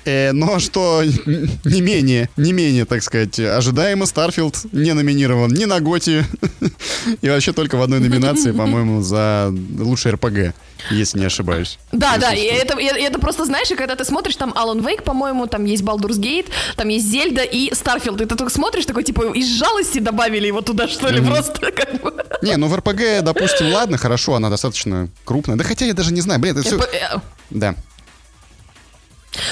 [0.06, 1.02] но что
[1.64, 6.24] не менее, не менее, так сказать, ожидаемо, Starfield не номинирован ни на GOTY,
[7.22, 10.54] и вообще только в одной номинации, по-моему, за лучший РПГ,
[10.90, 11.78] если не ошибаюсь.
[11.92, 15.64] Да, да, и это, это просто, знаешь, когда ты смотришь, там Alan Wake, по-моему, там
[15.64, 16.46] есть Baldur's Gate,
[16.76, 20.60] там есть Зельда и Starfield, и ты только смотришь, такой, типа, из жалости добавили его
[20.60, 22.24] туда, что ли, просто как бы...
[22.42, 26.20] Не, ну в РПГ, допустим, ладно, хорошо, она достаточно крупная, да хотя я даже не
[26.20, 26.78] знаю, блин, это все...
[26.78, 27.18] Э,
[27.50, 27.74] да.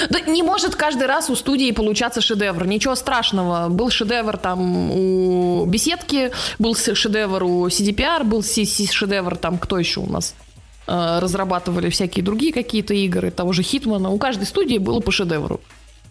[0.09, 2.65] Да не может каждый раз у студии получаться шедевр.
[2.65, 3.69] Ничего страшного.
[3.69, 10.09] Был шедевр там у беседки, был шедевр у CDPR, был шедевр там кто еще у
[10.09, 10.35] нас
[10.87, 14.09] э, разрабатывали всякие другие какие-то игры, того же Хитмана.
[14.09, 15.61] У каждой студии было по шедевру.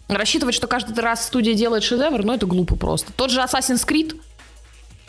[0.08, 3.12] Рассчитывать, что каждый раз студия делает шедевр, ну это глупо просто.
[3.12, 4.20] Тот же Assassin's Creed,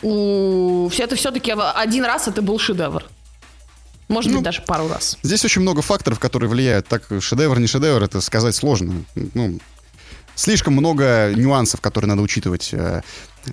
[0.02, 0.88] у...
[0.88, 3.04] это все-таки один раз это был шедевр.
[4.08, 5.18] Может ну, быть, даже пару раз.
[5.22, 6.86] Здесь очень много факторов, которые влияют.
[6.86, 9.04] Так, шедевр, не шедевр, это сказать сложно.
[9.14, 9.58] Ну,
[10.34, 12.70] слишком много нюансов, которые надо учитывать.
[12.72, 13.02] Э.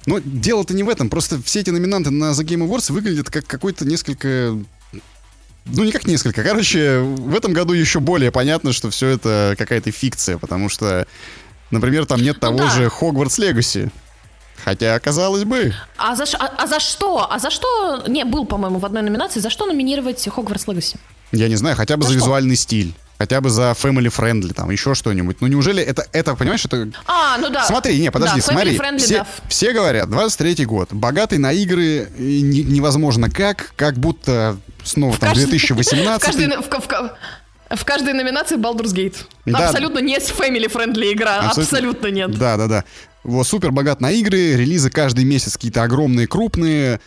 [0.06, 1.10] Но дело-то не в этом.
[1.10, 4.56] Просто все эти номинанты на The Game Awards выглядят как какой-то несколько
[5.66, 6.44] ну, не как несколько.
[6.44, 11.08] Короче, в этом году еще более понятно, что все это какая-то фикция, потому что
[11.74, 12.70] Например, там нет того да.
[12.70, 13.90] же Хогвартс Легаси.
[14.64, 15.74] Хотя, казалось бы.
[15.98, 17.28] А за, а, а за что?
[17.30, 18.04] А за что?
[18.08, 19.40] Не, был, по-моему, в одной номинации.
[19.40, 20.98] За что номинировать Хогвартс Легаси?
[21.32, 22.26] Я не знаю, хотя бы За за что?
[22.26, 22.94] визуальный стиль.
[23.20, 25.38] Хотя бы за family friendly, там, еще что-нибудь.
[25.40, 26.90] Ну, неужели это, это понимаешь, это...
[27.06, 27.64] А, ну да.
[27.64, 28.76] Смотри, не, подожди, да, смотри.
[28.78, 29.28] family-friendly, Все, да.
[29.48, 35.46] все говорят, 23-й год, богатый на игры, не- невозможно как, как будто снова там каждый-
[35.52, 37.12] 2018 В каждой, в, в-
[37.76, 39.16] в каждой номинации Baldur's Gate.
[39.46, 39.70] Да.
[39.70, 41.52] Абсолютно не family-friendly игра.
[41.52, 42.38] Абсолютно, нет.
[42.38, 42.84] Да, да, да.
[43.24, 47.00] Вот, супер богат на игры, релизы каждый месяц какие-то огромные, крупные.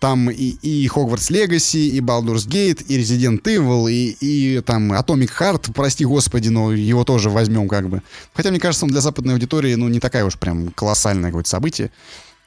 [0.00, 5.30] Там и, и Hogwarts Legacy, и Baldur's Gate, и Resident Evil, и, и там Atomic
[5.38, 8.02] Heart, прости господи, но его тоже возьмем как бы.
[8.34, 11.92] Хотя, мне кажется, он для западной аудитории, ну, не такая уж прям колоссальное какое-то событие.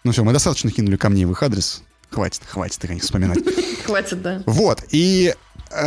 [0.03, 1.81] Ну все, мы достаточно кинули камней в их адрес.
[2.11, 3.39] Хватит, хватит их о них вспоминать.
[3.85, 4.43] Хватит, да.
[4.45, 5.33] Вот, и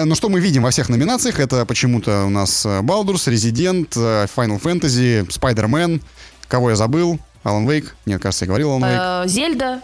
[0.05, 4.26] ну что мы видим во всех номинациях, это почему-то у нас э, Baldur's, Resident, э,
[4.35, 6.03] Final Fantasy, Spider-Man,
[6.49, 9.24] кого я забыл, Alan Wake, нет, кажется, я говорил Wake.
[9.24, 9.83] Э, Зельда.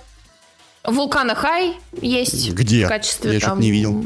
[0.86, 2.51] Вулкана Хай есть.
[2.53, 2.84] Где?
[2.86, 3.61] В качестве Я там...
[3.61, 4.05] не видел.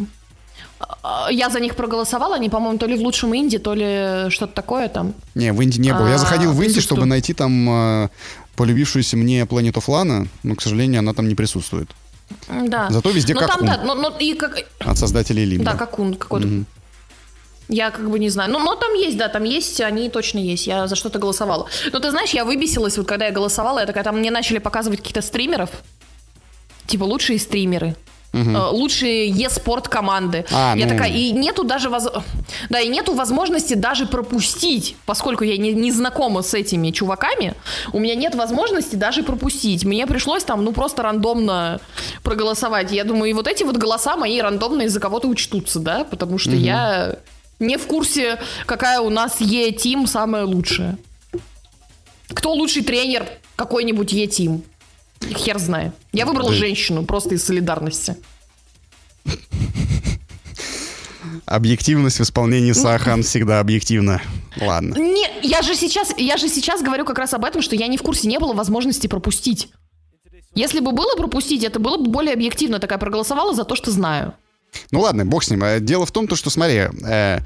[1.02, 4.52] А, Я за них проголосовала, они, по-моему, то ли в лучшем инди, то ли что-то
[4.52, 5.14] такое там.
[5.34, 6.06] Не, в Инди не было.
[6.06, 8.08] Я А, заходил в Инди, чтобы найти там
[8.54, 11.90] полюбившуюся мне Planet of Lana, но, к сожалению, она там не присутствует.
[12.48, 12.88] Да.
[12.90, 13.66] Зато везде ну, там, Какун.
[13.66, 14.64] да, ну, ну, и как...
[14.80, 15.72] От создателей Лимба.
[15.72, 16.48] Да, какун какой-то.
[17.68, 18.50] Я как бы не знаю.
[18.50, 20.66] Ну, но там есть, да, там есть, они точно есть.
[20.66, 21.66] Я за что-то голосовала.
[21.92, 25.00] Но ты знаешь, я выбесилась, вот когда я голосовала, я такая, там мне начали показывать
[25.00, 25.70] каких-то стримеров.
[26.86, 27.94] Типа лучшие стримеры.
[28.32, 30.44] Э, Лучшие e-спорт команды.
[30.52, 30.92] А, я ну.
[30.92, 32.08] такая, и нету даже воз...
[32.68, 37.54] да, и нету возможности даже пропустить, поскольку я не, не знакома с этими чуваками,
[37.92, 39.84] у меня нет возможности даже пропустить.
[39.84, 41.80] Мне пришлось там, ну, просто рандомно
[42.22, 42.92] проголосовать.
[42.92, 46.52] Я думаю, и вот эти вот голоса мои рандомные за кого-то учтутся, да, потому что
[46.52, 47.16] я
[47.58, 50.98] не в курсе, какая у нас Е-тим самая лучшая.
[52.28, 53.26] Кто лучший тренер
[53.56, 54.62] какой-нибудь Е-тим?
[55.20, 55.94] Хер знает.
[56.12, 58.16] Я выбрал женщину просто из солидарности.
[61.46, 64.20] Объективность в исполнении Сахан всегда объективна.
[64.60, 64.96] Ладно.
[64.96, 67.96] Не, я же сейчас, я же сейчас говорю как раз об этом, что я не
[67.96, 69.70] в курсе, не было возможности пропустить.
[70.54, 72.78] Если бы было пропустить, это было бы более объективно.
[72.80, 74.34] Такая проголосовала за то, что знаю.
[74.90, 75.62] Ну ладно, бог с ним.
[75.64, 77.40] Э, Дело в том, то, что смотри, э,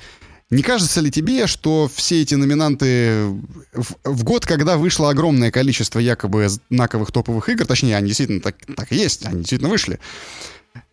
[0.52, 3.24] не кажется ли тебе, что все эти номинанты
[3.72, 8.56] в, в год, когда вышло огромное количество якобы знаковых топовых игр, точнее, они действительно так,
[8.76, 9.98] так и есть, они действительно вышли,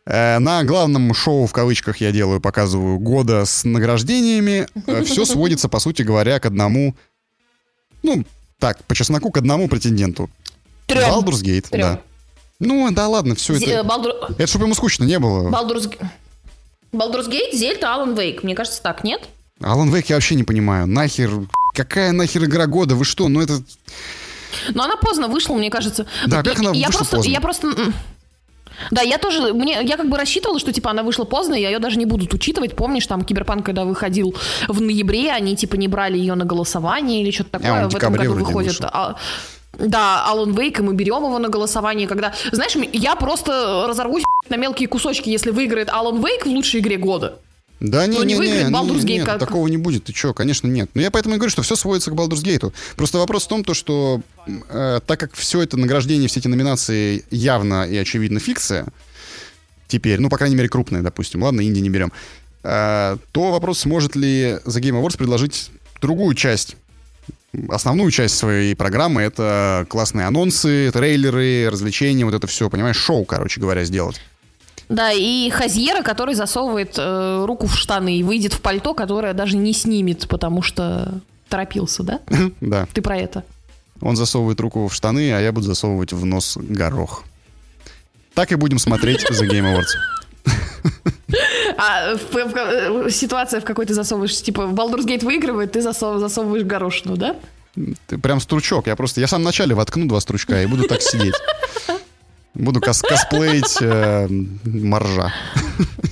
[0.05, 4.65] э, на главном шоу, в кавычках я делаю, показываю, года с награждениями,
[5.03, 6.95] все сводится, по сути говоря, к одному,
[8.01, 8.23] ну,
[8.59, 10.29] так, по чесноку, к одному претенденту.
[10.87, 11.03] Трем.
[11.03, 11.81] Baldur's Gate, Трем.
[11.81, 12.01] да.
[12.61, 13.87] Ну, да ладно, все Зе- это...
[13.87, 15.49] Балдур- Это чтобы ему скучно не было.
[16.91, 18.43] Балдурс Гейт, Зельта, Алан Вейк.
[18.43, 19.27] Мне кажется, так, нет?
[19.61, 20.87] Алан Вейк я вообще не понимаю.
[20.87, 21.31] Нахер,
[21.73, 22.95] какая нахер игра года?
[22.95, 23.27] Вы что?
[23.27, 23.61] Ну это...
[24.73, 26.05] Но она поздно вышла, мне кажется.
[26.25, 27.31] Да, как она я вышла просто, поздно?
[27.31, 27.67] Я просто...
[28.91, 31.79] Да, я тоже, мне, я как бы рассчитывала, что, типа, она вышла поздно, и ее
[31.79, 32.75] даже не будут учитывать.
[32.75, 34.33] Помнишь, там, Киберпанк, когда выходил
[34.69, 37.85] в ноябре, они, типа, не брали ее на голосование или что-то такое.
[37.85, 38.79] А, в в этом году выходит...
[38.81, 39.17] а,
[39.77, 42.33] да, Алан Вейк, и мы берем его на голосование, когда...
[42.51, 47.39] Знаешь, я просто разорвусь на мелкие кусочки, если выиграет Алан Вейк в лучшей игре года.
[47.79, 50.05] Да не, Ну, не не, выиграет не, Baldur's Gate нет, как- такого не будет.
[50.05, 50.89] Ты что, конечно, нет.
[50.93, 52.73] Но я поэтому и говорю, что все сводится к Baldur's Gate.
[52.95, 57.23] Просто вопрос в том, то, что э, так как все это награждение, все эти номинации
[57.31, 58.87] явно и очевидно фикция,
[59.87, 62.11] теперь, ну, по крайней мере, крупные, допустим, ладно, Инди не берем,
[62.63, 65.71] э, то вопрос, сможет ли The Game Awards предложить
[66.01, 66.75] другую часть
[67.69, 73.59] основную часть своей программы это классные анонсы, трейлеры, развлечения, вот это все, понимаешь, шоу, короче
[73.59, 74.21] говоря, сделать.
[74.89, 79.55] Да, и Хазьера, который засовывает э, руку в штаны и выйдет в пальто, которое даже
[79.55, 81.13] не снимет, потому что
[81.47, 82.19] торопился, да?
[82.61, 82.87] Да.
[82.93, 83.43] Ты про это?
[84.01, 87.23] Он засовывает руку в штаны, а я буду засовывать в нос горох.
[88.33, 89.93] Так и будем смотреть The Game Awards.
[91.77, 96.19] А в- в- в- ситуация, в какой ты засовываешь, типа, Baldur's Gate выигрывает, ты засов-
[96.19, 97.35] засовываешь горошину, да?
[98.07, 98.87] Ты прям стручок.
[98.87, 99.21] Я просто...
[99.21, 101.35] Я в самом начале воткну два стручка и буду так сидеть.
[102.55, 104.27] Буду кос- косплеить э,
[104.65, 105.31] моржа.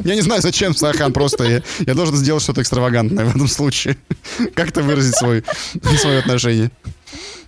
[0.06, 3.98] Я не знаю, зачем, Сахан, просто я, я должен сделать что-то экстравагантное в этом случае.
[4.54, 5.44] Как-то выразить свой,
[6.00, 6.72] свое отношение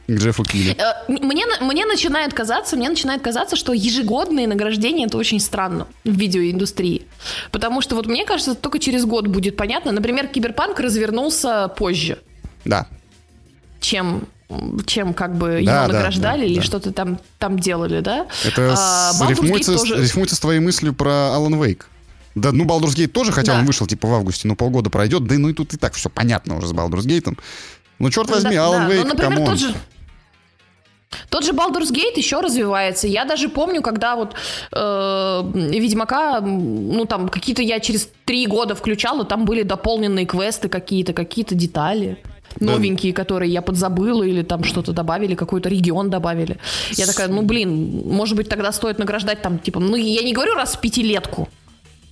[0.07, 0.75] к Джеффу Килли.
[0.77, 6.09] Э, Мне, мне начинает казаться, мне начинает казаться, что ежегодные награждения это очень странно в
[6.09, 7.03] видеоиндустрии.
[7.51, 9.91] Потому что вот мне кажется, только через год будет понятно.
[9.91, 12.17] Например, Киберпанк развернулся позже,
[12.65, 12.87] Да.
[13.79, 14.27] чем
[14.85, 16.61] чем как бы Да, его да, награждали да, или да.
[16.63, 18.27] что-то там, там делали, да?
[18.45, 21.87] Это А, с- рифмуется, тоже- рифмуется с твоей мыслью про Алан Вейк.
[22.35, 23.59] Да, ну, Baldur's Gate тоже, хотя Да.
[23.59, 26.09] он вышел, типа, в августе, но полгода пройдет, да, ну, и тут и так все
[26.09, 27.37] понятно уже с Baldur's Gate.
[27.99, 28.87] Ну, черт возьми, Да, Alan да.
[28.87, 29.45] Ну, Wake, например, come on.
[29.49, 29.73] тот же...
[31.29, 33.07] Тот же Baldur's Gate еще развивается.
[33.07, 34.35] Я даже помню, когда вот
[34.71, 41.13] э, Ведьмака, ну там какие-то я через три года включала, там были дополненные квесты какие-то,
[41.13, 42.19] какие-то детали
[42.59, 42.73] Да.
[42.73, 46.57] новенькие, которые я подзабыла, или там что-то добавили, какой-то регион добавили.
[46.91, 50.55] Я такая, ну блин, может быть тогда стоит награждать там, типа, ну я не говорю
[50.55, 51.47] раз в пятилетку,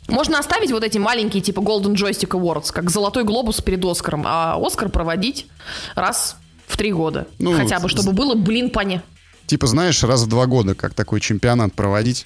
[0.07, 4.57] можно оставить вот эти маленькие, типа Golden Joystick Awards, как золотой глобус перед Оскаром, а
[4.61, 5.47] Оскар проводить
[5.95, 7.27] раз в три года.
[7.39, 9.03] Ну, Хотя бы, чтобы было, блин, поня.
[9.47, 12.25] Типа, знаешь, раз в два года, как такой чемпионат проводить.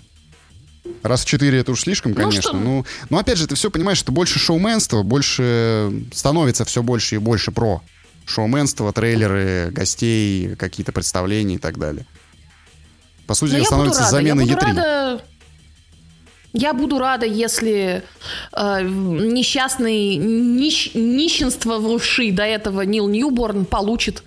[1.04, 2.42] Раз в четыре это уж слишком, Ну, конечно.
[2.42, 7.16] что- Ну, но опять же, ты все понимаешь, это больше шоуменства, больше становится все больше
[7.16, 7.82] и больше про
[8.26, 12.06] шоуменство, трейлеры, гостей, какие-то представления и так далее.
[13.28, 14.62] По сути, Но становится замена буду E3.
[14.66, 15.22] рада...
[16.54, 18.04] Я буду рада, если
[18.52, 24.22] э, несчастный, нищ, нищенствовавший до этого Нил Ньюборн получит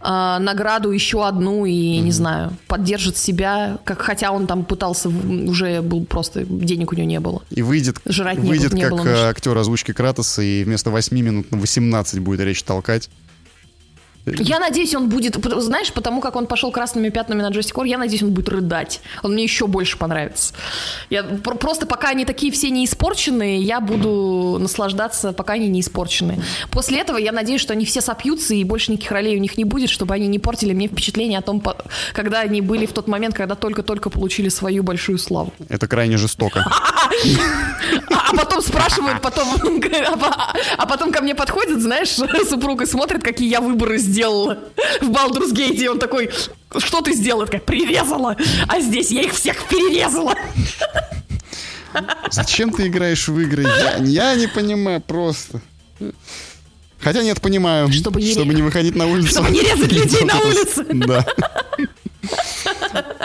[0.00, 5.48] э, награду еще одну и, не знаю, поддержит себя, как, хотя он там пытался, в-
[5.50, 7.42] уже был просто, денег у него не было.
[7.50, 11.14] И выйдет, Жрать выйдет было- не как было э, актер озвучки Кратоса и вместо 8
[11.20, 13.10] минут на 18 будет речь толкать.
[14.26, 18.22] Я надеюсь, он будет, знаешь, потому как он пошел красными пятнами на джойстик я надеюсь,
[18.22, 19.00] он будет рыдать.
[19.22, 20.54] Он мне еще больше понравится.
[21.10, 25.80] Я пр- просто пока они такие все не испорченные, я буду наслаждаться, пока они не
[25.80, 26.40] испорченные.
[26.70, 29.64] После этого я надеюсь, что они все сопьются и больше никаких ролей у них не
[29.64, 31.62] будет, чтобы они не портили мне впечатление о том,
[32.12, 35.52] когда они были в тот момент, когда только-только получили свою большую славу.
[35.68, 36.64] Это крайне жестоко.
[38.10, 39.48] А, а потом спрашивают, потом,
[40.20, 42.08] а а потом ко мне подходит, знаешь,
[42.48, 44.58] супруг и смотрит, какие я выборы сделала
[45.02, 46.30] в Baldur's Gate, и он такой,
[46.78, 47.42] что ты сделала?
[47.42, 48.34] Я такая, прирезала,
[48.66, 50.34] а здесь я их всех перерезала.
[52.30, 53.62] Зачем ты играешь в игры?
[53.62, 55.60] Я, я не понимаю просто.
[57.00, 57.92] Хотя нет, понимаю.
[57.92, 59.28] Чтобы не- не выходить на улицу.
[59.28, 60.84] чтобы не резать людей на улице.
[60.90, 61.26] Да.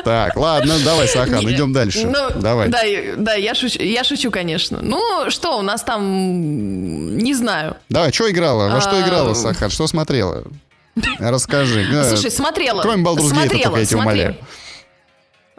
[0.03, 2.05] Так, ладно, давай, Сахан, Не, идем дальше.
[2.07, 2.67] ну, Давай.
[2.69, 2.79] Да,
[3.17, 4.79] да, я шучу, я шучу, конечно.
[4.81, 7.77] Ну, что, у нас там, не знаю.
[7.89, 8.69] Давай, что играла?
[8.69, 9.69] Во что А, играла, Сахан?
[9.69, 10.43] Что смотрела?
[11.19, 11.81] Расскажи.
[11.81, 12.81] Э, Слушай, смотрела.
[12.81, 14.35] Кроме смотрела, только я тебя умоляю.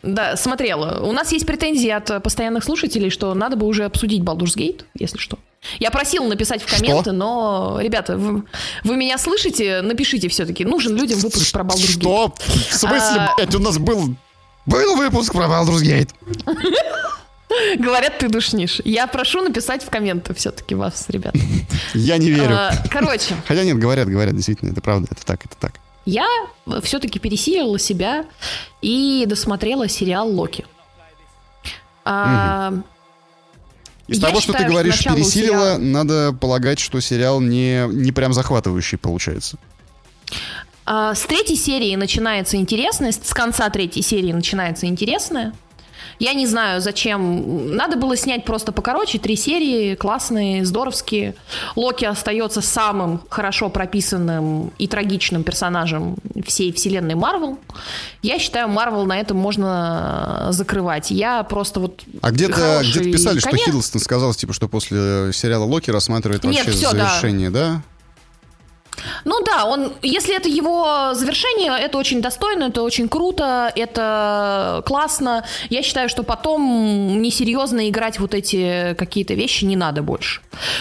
[0.02, 1.00] Да, смотрела.
[1.04, 5.18] У нас есть претензии от постоянных слушателей, что надо бы уже обсудить Baldur's Gate, если
[5.18, 5.38] что.
[5.78, 6.78] Я просила написать в Что?
[6.78, 8.42] комменты, но, ребята, вы,
[8.82, 9.80] вы меня слышите?
[9.80, 10.64] Напишите все-таки.
[10.64, 12.00] Нужен людям выпуск про Baldur's Gate.
[12.00, 12.34] Что?
[12.70, 14.16] В смысле, А- блядь, у нас был...
[14.66, 16.10] Был выпуск про Baldur's Gate.
[17.78, 18.80] Говорят, ты душнишь.
[18.84, 21.34] Я прошу написать в комменты все-таки вас, ребят.
[21.94, 22.54] Я не верю.
[22.54, 25.74] А, Короче, Хотя нет, говорят, говорят, действительно, это правда, это так, это так.
[26.04, 26.26] я
[26.82, 28.26] все-таки пересилила себя
[28.80, 30.64] и досмотрела сериал Локи.
[32.04, 32.72] А,
[34.08, 37.86] Из Я того, что ты что говоришь, у пересилила, сериала- надо полагать, что сериал не,
[37.88, 39.56] не прям захватывающий получается.
[40.84, 45.52] А, С третьей серии начинается интересное, с с конца третьей серии начинается интересное.
[46.22, 47.74] Я не знаю, зачем.
[47.74, 49.18] Надо было снять просто покороче.
[49.18, 51.34] Три серии, классные, здоровские.
[51.74, 56.14] Локи остается самым хорошо прописанным и трагичным персонажем
[56.46, 57.58] всей вселенной Марвел.
[58.22, 61.10] Я считаю, Марвел на этом можно э, закрывать.
[61.10, 62.02] Я просто вот...
[62.20, 63.64] А где-то где писали, что конец.
[63.64, 66.90] Хиддлстон сказал, типа, что после сериала Локи рассматривает Нет, вообще да.
[66.90, 67.82] завершение, да?
[69.24, 75.44] Ну да, он, если это его завершение, это очень достойно, это очень круто, это классно.
[75.70, 80.40] Я считаю, что потом несерьезно играть вот эти какие-то вещи не надо больше.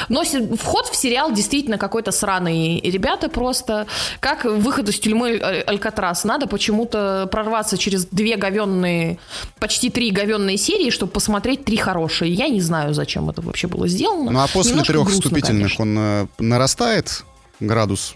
[0.10, 2.80] Но вход в сериал действительно какой-то сраный.
[2.82, 3.88] Ребята просто,
[4.20, 9.18] как выход из тюрьмы Аль- Алькатрас, надо почему-то прорваться через две говенные,
[9.60, 12.34] почти три говенные серии, чтобы посмотреть три хорошие.
[12.34, 14.32] Я не знаю, зачем это вообще было сделано.
[14.32, 15.84] Ну а после Немножко трех грустно, вступительных конечно.
[15.84, 17.24] он э, нарастает
[17.62, 18.16] градус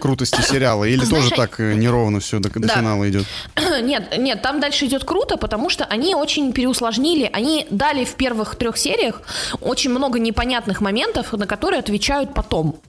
[0.00, 0.84] крутости сериала?
[0.84, 2.74] Или Знаешь, тоже так э, неровно все до, до Да.
[2.74, 3.26] финала идет?
[3.82, 7.28] Нет, нет, там дальше идет круто, потому что они очень переусложнили.
[7.32, 9.20] Они дали в первых трех сериях
[9.60, 12.80] очень много непонятных моментов, на которые отвечают потом.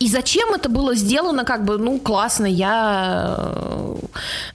[0.00, 3.36] И зачем это было сделано, как бы, ну, классно, я...
[3.38, 3.96] э,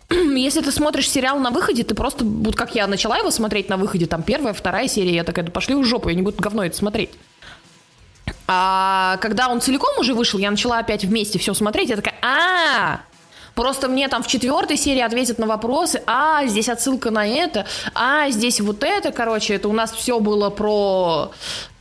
[0.35, 3.77] Если ты смотришь сериал на выходе, ты просто, вот как я начала его смотреть на
[3.77, 6.65] выходе, там первая, вторая серия, я такая, да пошли в жопу, я не буду говно
[6.65, 7.11] это смотреть.
[8.47, 13.01] А когда он целиком уже вышел, я начала опять вместе все смотреть, я такая, а
[13.59, 18.29] Просто мне там в четвертой серии ответят на вопросы, а, здесь отсылка на это, а,
[18.29, 21.31] здесь вот это, короче, это у нас все было про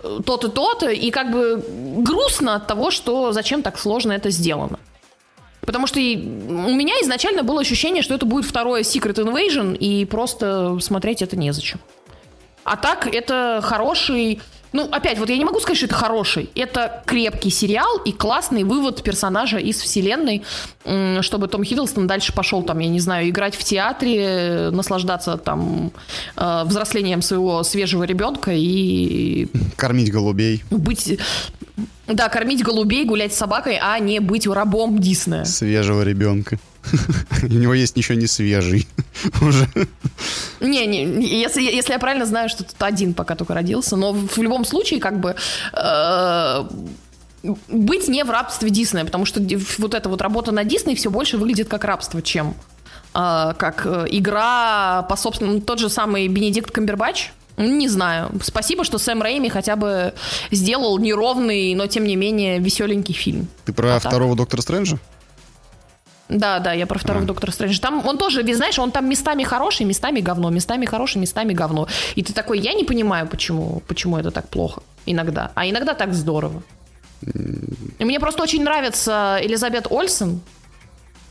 [0.02, 1.64] э, то-то, то-то, и как бы
[1.98, 4.80] грустно от того, что зачем так сложно это сделано.
[5.60, 10.78] Потому что у меня изначально было ощущение, что это будет второе Secret Invasion, и просто
[10.80, 11.78] смотреть это незачем.
[12.64, 14.40] А так, это хороший
[14.72, 16.50] ну, опять, вот я не могу сказать, что это хороший.
[16.54, 20.42] Это крепкий сериал и классный вывод персонажа из вселенной,
[21.20, 25.92] чтобы Том Хиддлстон дальше пошел там, я не знаю, играть в театре, наслаждаться там
[26.36, 29.48] э, взрослением своего свежего ребенка и...
[29.76, 30.62] Кормить голубей.
[30.70, 31.18] Быть...
[32.06, 35.44] Да, кормить голубей, гулять с собакой, а не быть рабом Диснея.
[35.44, 36.58] Свежего ребенка.
[37.42, 38.88] У него есть еще не свежий
[39.40, 39.68] уже.
[40.60, 44.38] Не, не, если, если я правильно знаю, что тут один пока только родился, но в,
[44.38, 45.36] любом случае, как бы,
[45.72, 46.64] э,
[47.68, 49.40] быть не в рабстве Диснея, потому что
[49.78, 52.54] вот эта вот работа на Дисней все больше выглядит как рабство, чем
[53.14, 58.30] э, как э, игра по собственному, тот же самый Бенедикт Камбербач, не знаю.
[58.42, 60.14] Спасибо, что Сэм Рэйми хотя бы
[60.52, 63.48] сделал неровный, но тем не менее веселенький фильм.
[63.64, 64.38] Ты про а второго так.
[64.38, 64.98] Доктора Стрэнджа?
[66.28, 67.26] Да, да, я про второго а.
[67.26, 67.80] Доктора Стрэнджа.
[67.80, 71.88] Там он тоже, знаешь, он там местами хороший, местами говно, местами хороший, местами говно.
[72.16, 75.50] И ты такой, я не понимаю, почему, почему это так плохо иногда.
[75.54, 76.62] А иногда так здорово.
[77.98, 80.40] И мне просто очень нравится Элизабет Ольсен.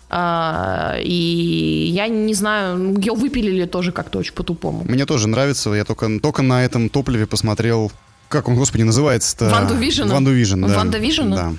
[0.10, 4.84] А, и я не знаю, ее выпилили тоже как-то очень по-тупому.
[4.86, 7.92] Мне тоже нравится, я только, только на этом топливе посмотрел,
[8.30, 9.50] как он, господи, называется-то?
[9.50, 10.08] Ванду Vision.
[10.08, 10.76] Ванду Vision, да.
[10.76, 11.34] Ванда Vision?
[11.34, 11.54] Да.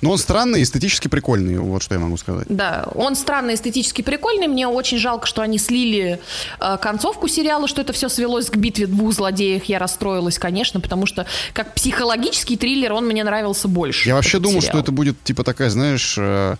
[0.00, 2.46] Но он странный, эстетически прикольный, вот что я могу сказать.
[2.48, 4.46] Да, он странный, эстетически прикольный.
[4.46, 6.20] Мне очень жалко, что они слили
[6.58, 9.64] э, концовку сериала, что это все свелось к битве двух злодеев.
[9.64, 14.08] Я расстроилась, конечно, потому что как психологический триллер он мне нравился больше.
[14.08, 14.72] Я вообще думал, сериал.
[14.72, 16.56] что это будет типа такая, знаешь, э,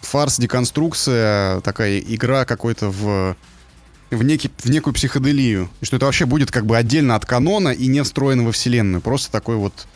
[0.00, 3.36] фарс, деконструкция, такая игра какой-то в
[4.10, 5.68] в, некий, в некую психоделию.
[5.80, 9.00] И что это вообще будет как бы отдельно от канона и не встроено во вселенную.
[9.00, 9.86] Просто такой вот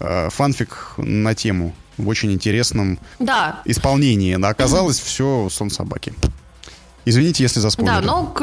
[0.00, 3.60] э, фанфик на тему в очень интересном да.
[3.64, 4.34] исполнении.
[4.34, 6.14] Но оказалось все сон собаки.
[7.04, 7.90] Извините, если заспорили.
[7.90, 8.34] Да, но...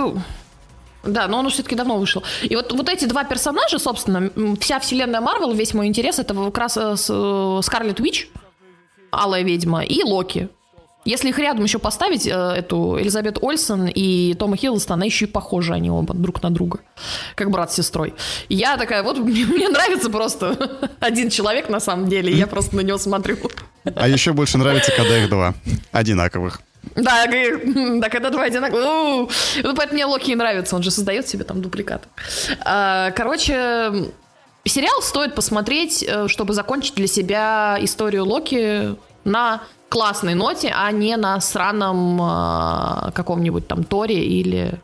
[1.04, 2.24] Да, но он все-таки давно вышел.
[2.44, 4.30] И вот, вот эти два персонажа, собственно,
[4.60, 8.30] вся вселенная Марвел, весь мой интерес, это как раз э, э, Скарлетт Уич,
[9.10, 10.50] Алая ведьма, и Локи.
[11.06, 15.74] Если их рядом еще поставить, э, эту Элизабет Ольсон и Тома Хиддлстона, еще и похожи
[15.74, 16.80] они оба друг на друга,
[17.36, 18.14] как брат с сестрой.
[18.50, 22.82] Я такая, вот мне, мне нравится просто один человек на самом деле, я просто на
[22.82, 23.38] него смотрю.
[23.96, 25.54] А еще больше нравится, когда их два
[25.92, 26.62] одинаковых.
[26.96, 28.84] Да, да, когда два одинаковых.
[29.64, 32.08] Ну, поэтому мне Локи и нравится, он же создает себе там дубликат.
[32.66, 34.10] А, короче,
[34.66, 38.96] сериал стоит посмотреть, э, чтобы закончить для себя историю Локи
[39.30, 44.80] на классной ноте, а не на сраном э, каком-нибудь там Торе или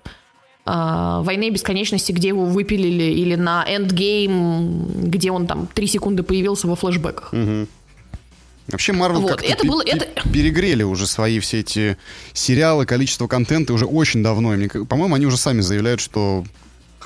[0.65, 6.67] э, Войны бесконечности, где его выпилили, или на Endgame, где он там три секунды появился
[6.67, 7.33] во флешбеках.
[7.33, 7.67] Угу.
[8.67, 10.07] Вообще Марвел вот, как-то это было, это...
[10.29, 11.97] перегрели уже свои все эти
[12.33, 14.55] сериалы, количество контента уже очень давно.
[14.85, 16.43] По-моему, они уже сами заявляют, что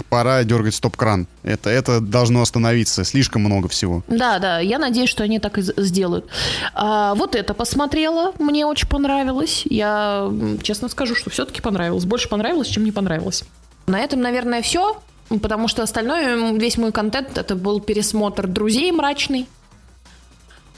[0.05, 1.27] пора дергать стоп-кран.
[1.43, 3.03] Это, это должно остановиться.
[3.03, 4.03] Слишком много всего.
[4.07, 4.59] Да, да.
[4.59, 6.27] Я надеюсь, что они так и сделают.
[6.73, 8.33] А, вот это посмотрела.
[8.39, 9.63] Мне очень понравилось.
[9.65, 10.31] Я
[10.61, 12.05] честно скажу, что все-таки понравилось.
[12.05, 13.43] Больше понравилось, чем не понравилось.
[13.87, 15.01] На этом, наверное, все.
[15.29, 19.47] Потому что остальное, весь мой контент, это был пересмотр «Друзей» мрачный.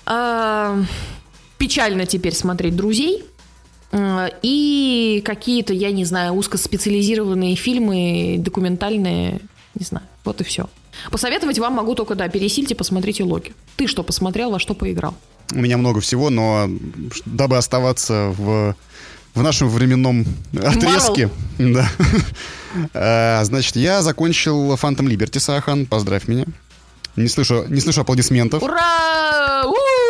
[0.06, 0.78] А,
[1.58, 3.24] печально теперь смотреть «Друзей».
[3.94, 9.42] И какие-то, я не знаю, узкоспециализированные фильмы, документальные,
[9.76, 10.70] не знаю, вот и все.
[11.10, 13.54] Посоветовать вам могу только, да, пересильте, посмотрите Локи.
[13.76, 15.16] Ты что посмотрел, во что поиграл?
[15.54, 16.70] У меня много всего, но
[17.26, 18.76] дабы оставаться в,
[19.34, 21.90] в нашем временном отрезке, да.
[22.94, 26.46] А, значит, я закончил Phantom Liberty, Сахан, поздравь меня.
[27.18, 28.64] Не слышу, не слышу аплодисментов.
[28.64, 29.64] Ура!
[29.66, 30.01] У-у-у!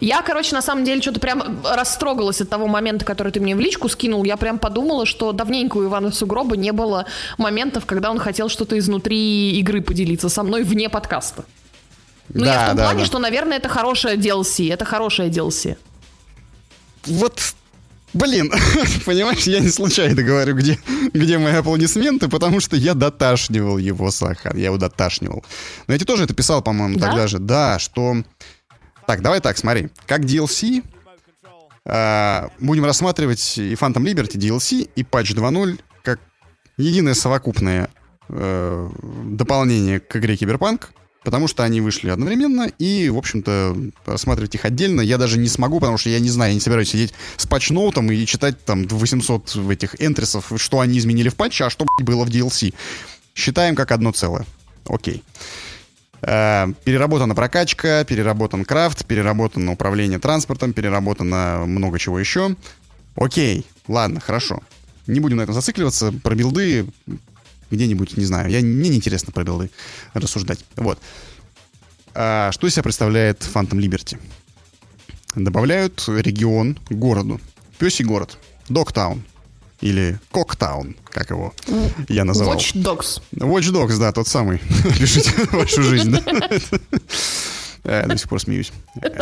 [0.00, 3.60] Я, короче, на самом деле что-то прям растрогалась от того момента, который ты мне в
[3.60, 4.24] личку скинул.
[4.24, 7.06] Я прям подумала, что давненько у Ивана Сугроба не было
[7.38, 11.44] моментов, когда он хотел что-то изнутри игры поделиться со мной вне подкаста.
[12.32, 13.06] Ну, да, я в том да, плане, да.
[13.06, 14.72] что, наверное, это хорошая DLC.
[14.72, 15.76] Это хорошая DLC.
[17.06, 17.40] Вот
[18.14, 18.52] Блин,
[19.06, 20.78] понимаешь, я не случайно говорю, где,
[21.12, 25.44] где мои аплодисменты, потому что я доташнивал его, Сахар, я его доташнивал.
[25.88, 27.08] Но я тебе тоже это писал, по-моему, да?
[27.08, 27.38] тогда же.
[27.40, 28.22] Да, что...
[29.06, 29.88] Так, давай так, смотри.
[30.06, 30.82] Как DLC
[31.84, 36.20] э, будем рассматривать и Phantom Liberty DLC, и Patch 2.0 как
[36.76, 37.88] единое совокупное
[38.28, 38.90] э,
[39.24, 40.90] дополнение к игре Киберпанк,
[41.22, 43.76] потому что они вышли одновременно, и, в общем-то,
[44.06, 46.90] рассматривать их отдельно я даже не смогу, потому что я не знаю, я не собираюсь
[46.90, 51.70] сидеть с патчноутом и читать там 800 этих энтрисов, что они изменили в патче, а
[51.70, 52.74] что было в DLC.
[53.34, 54.46] Считаем как одно целое.
[54.86, 55.22] Окей.
[55.22, 55.73] Э,
[56.24, 62.56] переработана прокачка, переработан крафт, переработано управление транспортом, переработано много чего еще.
[63.14, 64.60] Окей, ладно, хорошо.
[65.06, 66.12] Не будем на этом зацикливаться.
[66.22, 66.86] Про билды
[67.70, 68.50] где-нибудь, не знаю.
[68.50, 69.70] Я, мне неинтересно про билды
[70.14, 70.64] рассуждать.
[70.76, 70.98] Вот.
[72.14, 74.18] А что из себя представляет Phantom Liberty?
[75.34, 77.40] Добавляют регион городу.
[77.78, 78.38] Песий город.
[78.68, 79.24] Догтаун.
[79.80, 81.52] Или Коктаун, как его
[82.08, 82.56] я называл.
[82.56, 83.20] Watch Dogs.
[83.34, 84.58] Watch Dogs, да, тот самый.
[84.98, 86.22] Пишите вашу жизнь, да?
[87.84, 88.72] Э, До сих пор смеюсь.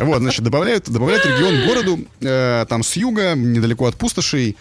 [0.00, 4.56] Вот, значит, добавляют, добавляют регион городу, э, там с юга, недалеко от пустошей.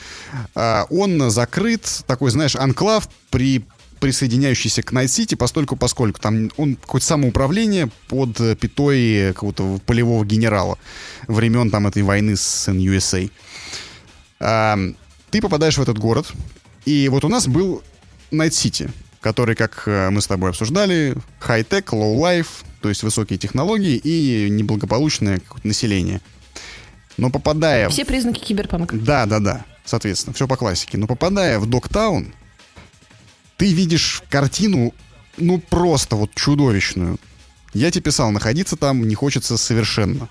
[0.56, 3.64] Э, он закрыт, такой, знаешь, анклав при
[4.00, 10.80] присоединяющийся к Найт-Сити, постольку поскольку там он какое-то самоуправление под э, пятой какого-то полевого генерала
[11.28, 13.30] времен там этой войны с USA.
[15.32, 16.32] Ты попадаешь в этот город,
[16.86, 17.82] и вот у нас был
[18.32, 18.90] Найт-Сити,
[19.22, 22.48] который, как э, мы с тобой обсуждали, high tech, low life,
[22.82, 26.20] то есть высокие технологии и неблагополучное население.
[27.18, 27.88] Но попадая...
[27.90, 28.96] Все признаки киберпанка.
[28.98, 29.66] Да, да, да.
[29.86, 30.98] Соответственно, все по классике.
[30.98, 32.34] Но попадая в Догтаун,
[33.58, 34.94] ты видишь картину,
[35.38, 37.18] ну, просто вот чудовищную.
[37.74, 40.28] Я тебе писал, находиться там не хочется совершенно.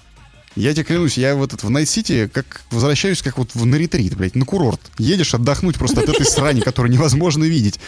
[0.56, 4.16] Я тебе клянусь, я в этот в Найт-Сити как возвращаюсь как вот в, на ретрит,
[4.16, 4.80] блядь, на курорт.
[4.98, 7.78] Едешь отдохнуть просто от этой срани, которую невозможно видеть.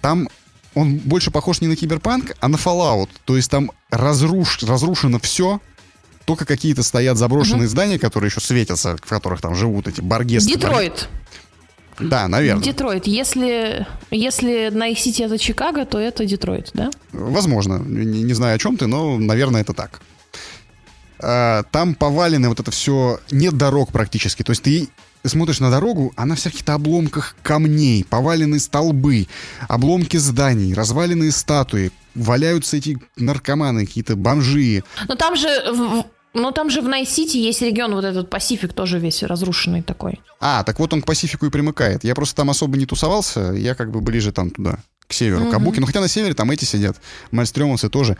[0.00, 0.28] Там
[0.74, 3.08] он больше похож не на киберпанк, а на Fallout.
[3.24, 5.60] То есть там разруш, разрушено все,
[6.26, 10.52] только какие-то стоят заброшенные здания, которые еще светятся, в которых там живут эти баргесты.
[10.52, 11.08] Детройт.
[11.98, 12.62] Да, наверное.
[12.62, 13.06] Детройт.
[13.06, 16.90] Если, если на их сити это Чикаго, то это Детройт, да?
[17.12, 17.78] Возможно.
[17.78, 20.00] Не, не знаю, о чем ты, но, наверное, это так.
[21.20, 23.20] А, там повалено вот это все...
[23.30, 24.42] Нет дорог практически.
[24.42, 24.88] То есть ты
[25.24, 29.26] смотришь на дорогу, а на всяких-то обломках камней, поваленные столбы,
[29.68, 34.84] обломки зданий, разваленные статуи, валяются эти наркоманы, какие-то бомжи.
[35.08, 38.98] Но там же в- но там же в Найт-Сити есть регион, вот этот Пасифик тоже
[38.98, 40.20] весь разрушенный такой.
[40.38, 42.04] А, так вот он к Пасифику и примыкает.
[42.04, 45.54] Я просто там особо не тусовался, я как бы ближе там туда, к северу, к
[45.54, 45.80] Кабуки.
[45.80, 46.98] Ну, хотя на севере там эти сидят,
[47.30, 48.16] мальстрёмовцы тоже.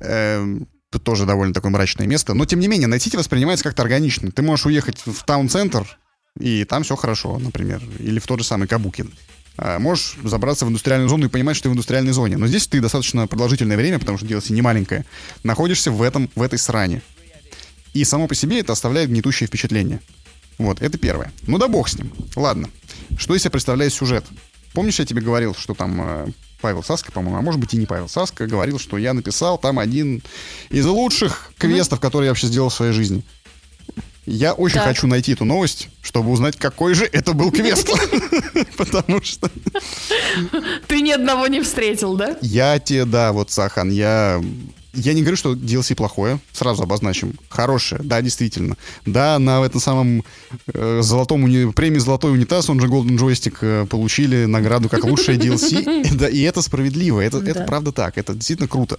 [0.00, 2.34] Эм, это тоже довольно такое мрачное место.
[2.34, 4.30] Но, тем не менее, Найт-Сити воспринимается как-то органично.
[4.30, 5.98] Ты можешь уехать в town центр,
[6.38, 7.82] и там все хорошо, например.
[7.98, 9.12] Или в тот же самый Кабуки.
[9.56, 12.36] А, Можешь забраться в индустриальную зону и понимать, что ты в индустриальной зоне.
[12.36, 15.04] Но здесь ты достаточно продолжительное время, потому что DLC не маленькое,
[15.42, 17.02] находишься в этом, в этой сране.
[17.92, 20.00] И само по себе это оставляет гнетущее впечатление.
[20.58, 21.32] Вот, это первое.
[21.46, 22.12] Ну да бог с ним.
[22.36, 22.70] Ладно.
[23.18, 24.24] Что из себя представляет сюжет?
[24.72, 26.26] Помнишь, я тебе говорил, что там э,
[26.64, 29.78] Павел Саска, по-моему, а может быть и не Павел Саска, говорил, что я написал там
[29.78, 30.22] один
[30.70, 33.22] из лучших квестов, которые я вообще сделал в своей жизни.
[34.24, 34.84] Я очень Так.
[34.84, 37.86] хочу найти эту новость, чтобы узнать, какой же это был квест.
[38.78, 39.50] Потому что
[40.88, 42.38] Ты ни одного не встретил, да?
[42.40, 44.42] я тебе, да, вот, Сахан, я...
[44.94, 47.34] Я не говорю, что DLC плохое, сразу обозначим.
[47.48, 48.76] Хорошее, да, действительно.
[49.06, 50.24] Да, на этом самом
[50.72, 51.72] э, золотом уни...
[51.72, 55.84] премии «Золотой унитаз», он же Golden Joystick, э, получили награду как лучшее DLC.
[56.14, 57.64] Да, и это справедливо, это, это Да.
[57.64, 58.98] правда так, это действительно круто.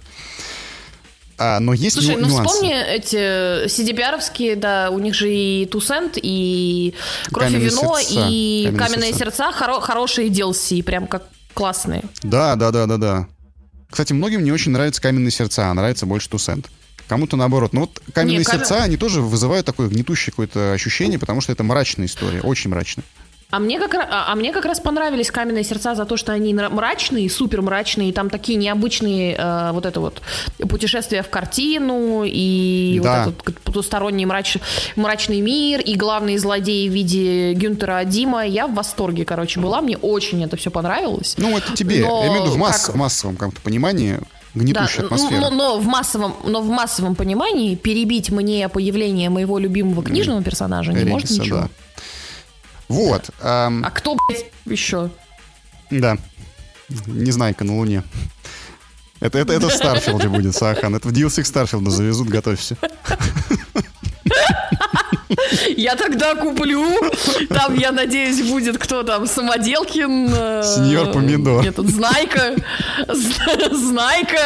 [1.38, 2.48] А, но есть Слушай, ну нюансы.
[2.48, 6.94] вспомни эти CDPR-овские, да, у них же и Тусент, и
[7.30, 8.26] Кровь и Каменные вино, сердца.
[8.30, 9.44] и Каменные Каменные сердца.
[9.46, 12.04] сердца, хоро- хорошие DLC, прям как классные.
[12.22, 13.28] Да, да, да, да, да.
[13.90, 16.68] Кстати, многим не очень нравятся каменные сердца, а нравится больше Тусент.
[17.08, 17.72] Кому-то наоборот.
[17.72, 21.52] Но вот каменные Не, каме- сердца, они тоже вызывают такое гнетущее какое-то ощущение, потому что
[21.52, 23.04] это мрачная история, очень мрачная.
[23.48, 26.52] А мне, как, а а мне как раз понравились каменные сердца за то, что они
[26.52, 30.20] мрачные, супер мрачные, и там такие необычные э, вот это вот
[30.68, 33.24] путешествия в картину, и Да.
[33.26, 34.56] вот этот потусторонний мрач,
[34.96, 38.44] мрачный мир, и главные злодеи в виде Гюнтера о'Дима.
[38.44, 41.36] Я в восторге, короче, была, мне очень это все понравилось.
[41.38, 42.00] Ну, это тебе.
[42.04, 44.18] Но я имею в виду в, масс- как- массовом каком-то понимании
[44.54, 45.40] гнетущая Да, атмосфера.
[45.40, 50.92] но, но в массовом, но в массовом понимании перебить мне появление моего любимого книжного персонажа
[50.92, 51.58] не может ничего.
[51.58, 51.68] да.
[52.88, 53.30] Вот.
[53.42, 55.10] ам, А кто, блядь, еще?
[55.90, 56.16] Да.
[57.06, 58.02] Незнайка на Луне.
[59.20, 60.94] Это, это, это в Старфилде будет, Сахан.
[60.94, 62.76] Это в DLC к Старфилду завезут, готовься.
[65.76, 66.84] Я тогда куплю.
[67.48, 70.28] Там, я надеюсь, будет кто там, Самоделкин.
[70.32, 71.62] э, Сеньор Помидор.
[71.62, 72.54] Нет, тут Знайка.
[73.08, 74.38] Знайка.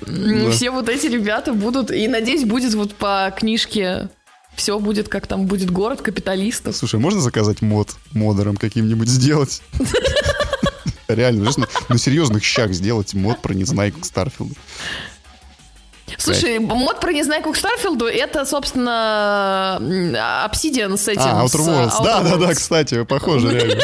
[0.00, 0.50] Да.
[0.50, 1.90] Все вот эти ребята будут.
[1.90, 4.08] И, надеюсь, будет вот по книжке
[4.56, 6.76] все будет, как там будет город капиталистов.
[6.76, 9.62] Слушай, можно заказать мод модером каким-нибудь сделать?
[11.08, 11.50] Реально,
[11.88, 14.54] на, серьезных щах сделать мод про Незнайку к Старфилду.
[16.18, 21.22] Слушай, мод про Незнайку к Старфилду, это, собственно, Obsidian с этим.
[21.22, 22.02] А, Outer Worlds.
[22.02, 22.54] Да, Outer да, да, Worlds.
[22.54, 23.82] кстати, похоже, реально.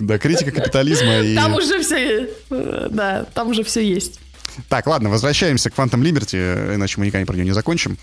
[0.00, 1.34] Да, критика капитализма и...
[1.34, 4.20] Там уже все, да, там уже все есть.
[4.68, 7.98] Так, ладно, возвращаемся к Phantom Liberty, иначе мы никогда про нее не закончим.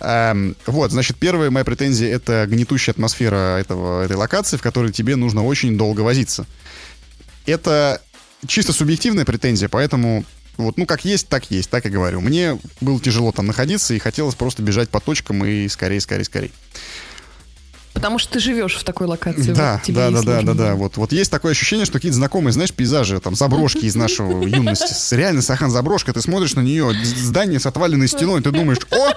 [0.00, 5.16] Эм, вот, значит, первая моя претензия— это гнетущая атмосфера этого, этой локации, в которой тебе
[5.16, 6.46] нужно очень долго возиться.
[7.46, 8.00] Это
[8.46, 10.24] чисто субъективная претензия, поэтому
[10.58, 12.20] Вот, ну, как есть, так есть, так и говорю.
[12.20, 16.50] Мне было тяжело там находиться, и хотелось просто бежать по точкам и скорее, скорее, скорее.
[17.94, 19.52] Потому что ты живешь в такой локации.
[19.52, 20.74] Да, вот, да, да, да, да, да.
[20.74, 25.14] Вот, вот есть такое ощущение, что какие-то знакомые, знаешь, пейзажи, там, заброшки из нашего юности.
[25.14, 29.08] Реально, Сахан, заброшка, ты смотришь на нее, здание с отваленной стеной, ты думаешь, о,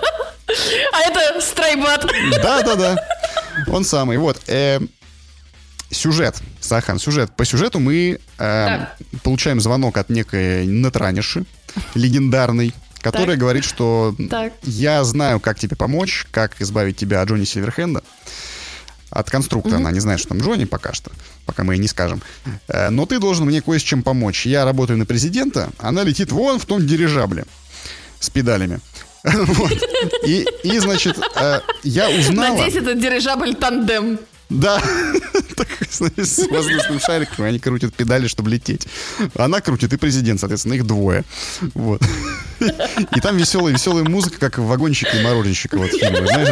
[0.94, 2.06] А это стройбат.
[2.44, 2.96] да, да, да,
[3.68, 4.18] он самый.
[4.18, 4.80] Вот, э,
[5.90, 7.32] сюжет, Сахан, сюжет.
[7.36, 8.86] По сюжету мы э,
[9.24, 11.46] получаем звонок от некой Натраниши,
[11.94, 13.40] легендарной, которая Так.
[13.40, 14.54] говорит, что Так.
[14.64, 18.04] я знаю, как тебе помочь, как избавить тебя от Джонни Сильверхенда.
[19.10, 21.12] От конструктора она не знает, что там Джонни пока что,
[21.46, 22.22] пока мы ей не скажем.
[22.68, 24.46] Э, Но ты должен мне кое с чем помочь.
[24.46, 27.46] Я работаю на президента, она летит вон в том дирижабле
[28.20, 28.80] с педалями.
[29.24, 29.74] Вот.
[30.28, 32.58] И, и, значит, э, я узнала...
[32.58, 34.20] Надеюсь, это дирижабль тандем.
[34.50, 34.80] Да,
[35.56, 36.00] Так, с
[36.50, 38.88] воздушным шариком, они крутят педали, чтобы лететь.
[39.36, 41.24] Она крутит, и президент, соответственно, их двое.
[41.74, 42.02] Вот.
[43.16, 46.26] И там веселая, веселая музыка, как в вагончике и мороженщика вот в фильме.
[46.28, 46.50] Знаешь.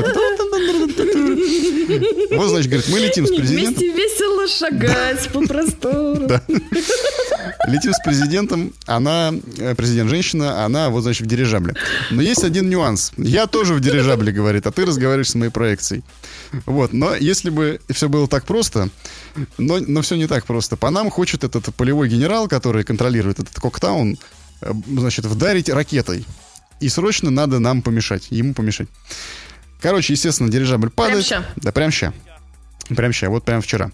[2.31, 3.73] Вот, значит, говорит, мы летим с президентом.
[3.75, 6.27] Вместе весело шагать по простору.
[7.67, 11.75] Летим с президентом, она, э, президент женщина, она вот, значит, в дирижабле.
[12.11, 13.11] Но есть один нюанс.
[13.17, 16.03] Я тоже в дирижабле, говорит, а ты разговариваешь с моей проекцией.
[16.65, 18.89] Вот, но если бы все было так просто,
[19.57, 20.75] но, но все не так просто.
[20.77, 24.17] По нам хочет этот полевой генерал, который контролирует этот Коктаун,
[24.61, 26.25] э, значит, вдарить ракетой.
[26.79, 28.89] И срочно надо нам помешать, ему помешать.
[29.83, 31.25] Короче, естественно, дирижабль падает.
[31.25, 31.43] ща?
[31.57, 32.13] Да, прям ща.
[32.89, 33.91] Прям сейчас, вот прям вчера.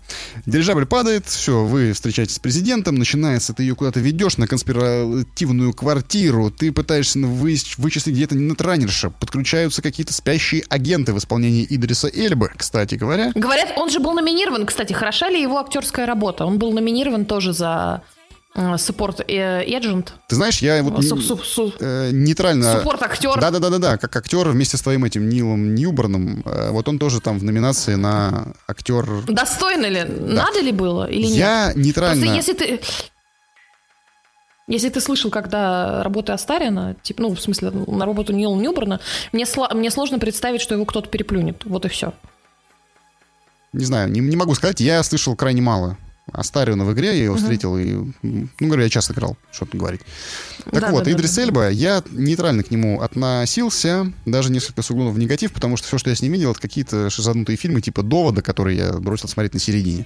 [0.47, 6.49] Дирижабль падает, все, вы встречаетесь с президентом, начинается, ты ее куда-то ведешь на конспиративную квартиру,
[6.49, 12.95] ты пытаешься вы- вычислить где-то нетранерша, подключаются какие-то спящие агенты в исполнении Идриса Эльбы, кстати
[12.95, 13.31] говоря.
[13.35, 16.45] Говорят, он же был номинирован, кстати, хороша ли его актерская работа?
[16.45, 18.01] Он был номинирован тоже за
[18.77, 20.13] суппорт эджент.
[20.27, 22.73] Ты знаешь, я вот Суп- н- суп- суп- э, нейтрально...
[22.77, 23.39] Суппорт-актер.
[23.39, 27.43] Да-да-да-да, как актер вместе с твоим этим Нилом Ньюборном, э, вот он тоже там в
[27.43, 29.23] номинации на актер...
[29.27, 30.03] Достойно ли?
[30.03, 31.35] Надо ли было или нет?
[31.37, 32.21] Я нейтрально...
[32.25, 32.79] Просто если ты...
[34.67, 38.99] Если ты слышал, когда работы Астарина, типа, ну, в смысле, на работу Нила Ньюборна,
[39.31, 41.63] мне, сло- мне сложно представить, что его кто-то переплюнет.
[41.65, 42.13] Вот и все.
[43.73, 45.97] Не знаю, не, не могу сказать, я слышал крайне мало.
[46.33, 50.01] Астариона в игре, я его встретил, и, ну, говорю, я часто играл, что тут говорить.
[50.71, 51.41] Так Да, вот, да, Идрис да.
[51.41, 56.09] Эльба, я нейтрально к нему относился, даже несколько сугубо в негатив, потому что все, что
[56.09, 59.59] я с ним видел, это какие-то шизанутые фильмы типа «Довода», которые я бросил смотреть на
[59.59, 60.05] середине.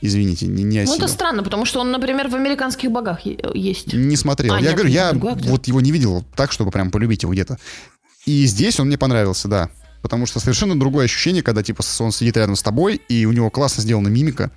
[0.00, 0.98] Извините, не, не Ну, осилил.
[1.04, 3.20] это странно, потому что он, например, в «Американских богах»
[3.54, 3.92] есть.
[3.92, 4.54] Не смотрел.
[4.54, 7.32] А, я нет, говорю, я другой вот его не видел так, чтобы прям полюбить его
[7.32, 7.58] где-то.
[8.26, 9.70] И здесь он мне понравился, да.
[10.04, 13.48] Потому что совершенно другое ощущение, когда типа он сидит рядом с тобой, и у него
[13.48, 14.50] классно сделана мимика.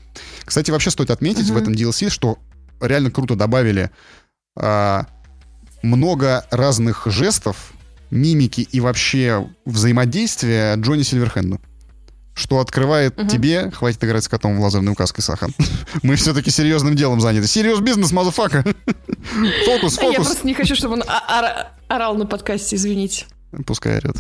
[0.43, 2.38] Кстати, вообще стоит отметить в этом DLC, что
[2.82, 3.89] реально круто добавили
[4.60, 5.06] а,
[5.84, 7.72] много разных жестов,
[8.12, 11.62] мимики и вообще взаимодействия Джонни Сильверхенду.
[12.34, 15.54] Что открывает тебе, хватит играть с котом в лазерной указкой, Сахан.
[16.04, 17.48] Мы все-таки серьезным делом заняты.
[17.48, 18.66] Serious business, motherfucker.
[19.66, 20.26] Фокус, А Я фокус.
[20.28, 23.28] просто не хочу, чтобы он ора- орал на подкасте, извините.
[23.66, 24.18] Пускай орет.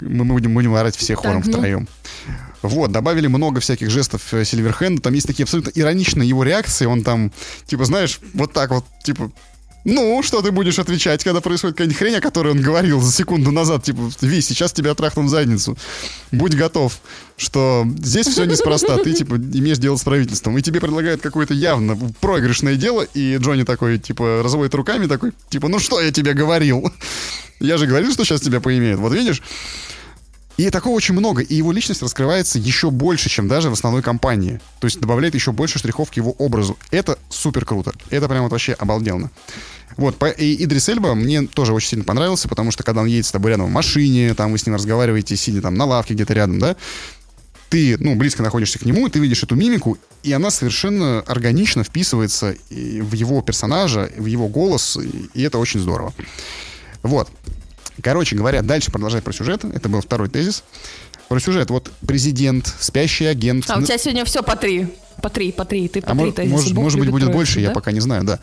[0.00, 1.52] Мы будем, будем орать все хором Так, ну.
[1.52, 1.88] втроем.
[2.62, 5.02] Вот, добавили много всяких жестов э, Сильверхенда.
[5.02, 6.84] Там есть такие абсолютно ироничные его реакции.
[6.84, 7.32] Он там,
[7.66, 9.32] типа, знаешь, вот так вот, типа,
[9.84, 13.50] ну, что ты будешь отвечать, когда происходит какая-нибудь хрень, о которой он говорил за секунду
[13.50, 15.76] назад, типа, Ви, сейчас тебя трахнут в задницу.
[16.32, 17.00] Будь готов,
[17.36, 18.98] что здесь все неспроста.
[18.98, 20.58] Ты, типа, имеешь дело с правительством.
[20.58, 25.68] И тебе предлагают какое-то явно проигрышное дело, и Джонни такой, типа, разводит руками, такой, типа,
[25.68, 26.92] ну что я тебе говорил?
[27.60, 29.00] Я же говорил, что сейчас тебя поимеют.
[29.00, 29.42] Вот видишь?
[30.60, 31.40] И такого очень много.
[31.40, 34.60] И его личность раскрывается еще больше, чем даже в основной кампании.
[34.78, 36.76] То есть добавляет еще больше штрихов к его образу.
[36.90, 37.94] Это супер круто.
[38.10, 39.30] Это прям вот вообще обалденно.
[39.96, 43.32] Вот, и Идрис Эльба мне тоже очень сильно понравился, потому что когда он едет с
[43.32, 46.58] тобой рядом в машине, там вы с ним разговариваете, сидя там на лавке где-то рядом,
[46.58, 46.76] да,
[47.70, 51.84] ты, ну, близко находишься к нему, и ты видишь эту мимику, и она совершенно органично
[51.84, 54.98] вписывается в его персонажа, в его голос,
[55.34, 56.12] и это очень здорово.
[57.02, 57.30] Вот.
[58.02, 59.64] Короче говоря, дальше продолжать про сюжет.
[59.64, 60.64] Это был второй тезис.
[61.28, 61.70] Про сюжет.
[61.70, 63.64] Вот президент, спящий агент.
[63.68, 64.88] А у тебя сегодня все по три.
[65.22, 65.88] По три, по три.
[65.88, 66.52] Ты по а три тезиса.
[66.54, 67.74] может, может быть, будет троицу, больше, я да?
[67.74, 68.38] пока не знаю, да.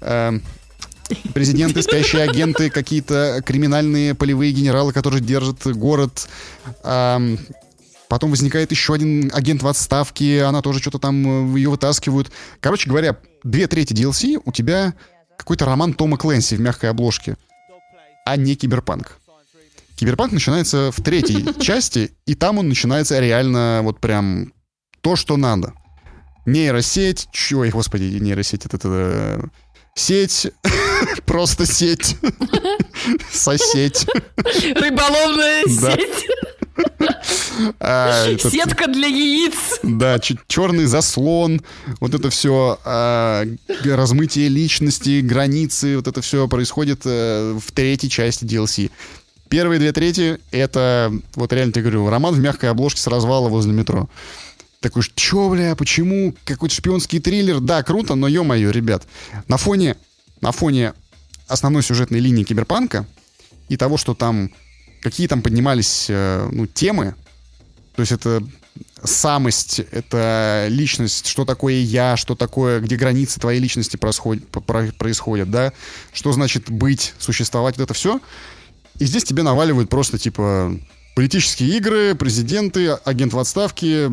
[0.00, 0.42] Эм,
[1.32, 6.28] Президенты, спящие агенты, какие-то криминальные полевые генералы, которые держат город.
[6.82, 7.38] Ам,
[8.08, 12.32] Потом возникает еще один агент в отставке, она тоже что-то там, э, ее вытаскивают.
[12.60, 14.94] Короче говоря, две трети DLC у тебя
[15.36, 17.36] какой-то роман Тома Клэнси в мягкой обложке,
[18.30, 19.18] а не киберпанк.
[19.96, 24.52] Киберпанк начинается в третьей части, и там он начинается реально вот прям
[25.00, 25.72] то, что надо.
[26.46, 29.40] Нейросеть, чё, ой, господи, нейросеть, это, это, э,
[29.94, 30.48] сеть,
[31.26, 32.16] Просто сеть.
[33.32, 34.06] Сосеть.
[34.36, 36.26] Рыболовная сеть.
[37.80, 39.80] А, этот- Сетка для яиц.
[39.82, 41.60] Да, черный заслон,
[42.00, 42.78] вот это все
[43.84, 48.90] размытие личности, границы, вот это все происходит э, в третьей части DLC.
[49.48, 53.72] Первые две трети— это, вот реально тебе говорю, роман в мягкой обложке с развала возле
[53.72, 54.08] метро.
[54.80, 56.34] Такой, чё, бля, почему?
[56.44, 57.58] Какой-то шпионский триллер.
[57.60, 59.04] Да, круто, но ё-моё, ребят.
[59.48, 59.96] На фоне,
[60.40, 60.92] на фоне
[61.48, 63.06] основной сюжетной линии Киберпанка
[63.68, 64.50] и того, что там,
[65.02, 67.14] какие там поднимались э, ну, темы,
[67.94, 68.42] то есть это
[69.02, 75.50] самость, это личность, что такое я, что такое, где границы твоей личности происходят, про- происходят,
[75.50, 75.72] да,
[76.12, 78.20] что значит быть, существовать, вот это все.
[78.98, 80.76] И здесь тебе наваливают просто, типа,
[81.14, 84.10] политические игры, президенты, агент в отставке,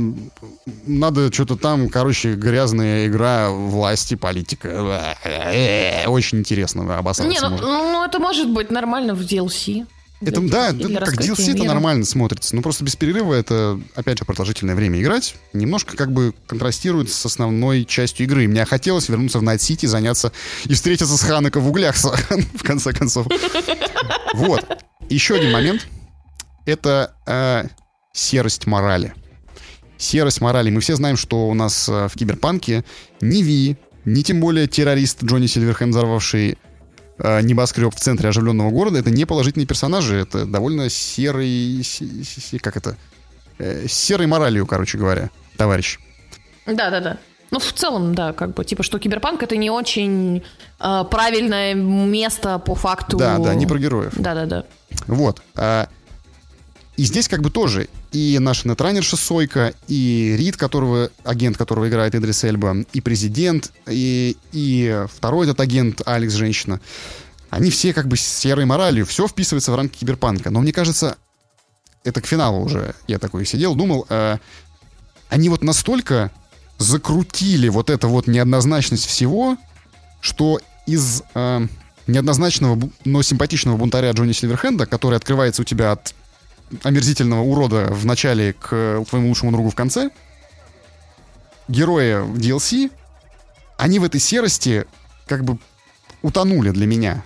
[0.86, 5.16] надо что-то там, короче, грязная игра власти, политика.
[5.24, 7.68] Э, Очень интересно, да, обосраться Не, ну, можно.
[7.68, 9.86] ну, это может быть нормально в DLC.
[10.26, 12.56] Это, да, это как DLC это нормально смотрится.
[12.56, 15.36] Но просто без перерыва это, опять же, продолжительное время играть.
[15.54, 18.48] Немножко как бы контрастирует с основной частью игры.
[18.48, 20.32] Мне хотелось вернуться в Найт-Сити, заняться
[20.66, 21.96] и встретиться с Ханако в углях,
[22.56, 23.28] в конце концов.
[24.34, 24.66] Вот.
[25.10, 25.88] Еще один момент.
[26.66, 27.68] Это э,
[28.12, 29.14] серость морали.
[29.98, 30.70] Серость морали.
[30.70, 32.84] Мы все знаем, что у нас э, в Киберпанке
[33.22, 36.58] ни Ви, ни тем более террорист Джонни Сильверхенд, взорвавший
[37.20, 42.60] небоскреб в центре оживленного города, это не положительные персонажи, это довольно серый, се- се- се-
[42.60, 42.96] как это,
[43.58, 45.98] Э, серой моралью, короче говоря, товарищ.
[46.66, 47.18] Да, да, да.
[47.52, 50.44] Ну, в целом, да, как бы, типа, что киберпанк это не очень
[50.82, 53.16] э, правильное место по факту.
[53.16, 54.12] Да, да, не про героев.
[54.18, 54.66] Да, да, да.
[55.08, 55.42] Вот.
[55.56, 55.88] а,
[56.98, 62.16] и здесь как бы тоже и наша нетранерша Сойка, и Рид, которого, агент, которого играет
[62.16, 66.80] Идрис Эльба, и президент, и, и второй этот агент, Алекс, женщина.
[67.50, 70.50] Они все как бы с серой моралью, все вписывается в рамки киберпанка.
[70.50, 71.18] Но мне кажется,
[72.06, 74.40] это к финалу уже, я такой сидел, думал, а,
[75.28, 76.32] они вот настолько
[76.78, 79.58] закрутили вот эту вот неоднозначность всего,
[80.22, 81.68] что из э,
[82.08, 86.14] неоднозначного, но симпатичного бунтаря Джонни Сильверхенда, который открывается у тебя от
[86.84, 90.10] омерзительного урода в начале к твоему лучшему другу в конце,
[91.68, 92.92] герои DLC,
[93.78, 94.86] они в этой серости
[95.28, 95.58] как бы
[96.22, 97.24] утонули для меня.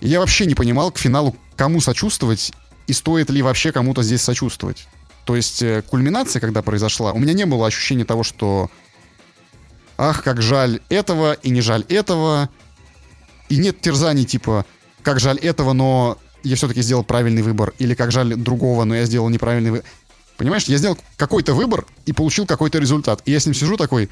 [0.00, 2.52] Я вообще не понимал к финалу, кому сочувствовать
[2.86, 4.88] и стоит ли вообще кому-то здесь сочувствовать.
[5.24, 8.70] То есть э, кульминация, когда произошла, у меня не было ощущения того, что
[9.96, 12.50] ах, как жаль этого и не жаль этого.
[13.48, 14.66] И нет терзаний типа,
[15.02, 17.74] как жаль этого, но я все-таки сделал правильный выбор.
[17.78, 19.86] Или как жаль другого, но я сделал неправильный выбор.
[20.36, 23.22] Понимаешь, я сделал какой-то выбор и получил какой-то результат.
[23.24, 24.10] И я с ним сижу такой,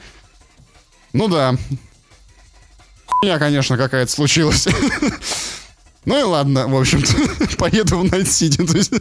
[1.12, 1.56] ну да,
[3.06, 4.66] хуйня, конечно, какая-то случилась.
[6.04, 8.66] Ну и ладно, в общем-то, поеду в.
[8.66, 8.92] То есть,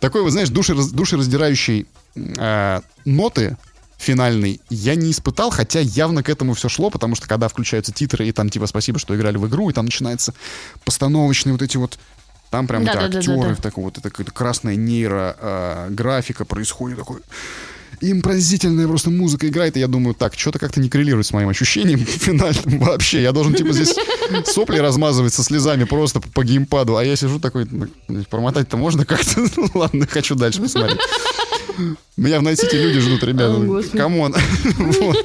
[0.00, 3.58] такой, вот, знаешь, душераз- душераздирающей э, ноты
[3.98, 8.26] финальной я не испытал, хотя явно к этому все шло, потому что когда включаются титры,
[8.26, 10.34] и там типа спасибо, что играли в игру, и там начинается
[10.84, 11.98] постановочные вот эти вот
[12.52, 13.54] там прям Да, да, да, да, да, актеры да.
[13.54, 17.20] в такой вот, какая-то красная нейро э, графика происходит, такой
[18.02, 22.00] импровизительная просто музыка играет, и я думаю, так, что-то как-то не коррелирует с моим ощущением
[22.06, 23.22] финальным вообще.
[23.22, 23.96] Я должен, типа, здесь
[24.44, 27.88] сопли размазывать со слезами просто по, геймпаду, а я сижу такой, ну,
[28.28, 29.40] промотать-то можно как-то?
[29.56, 30.98] Ну, ладно, хочу дальше посмотреть.
[32.16, 33.96] Меня в Найтсити люди ждут, ребята.
[33.96, 34.34] Come on.
[34.76, 35.16] Вот.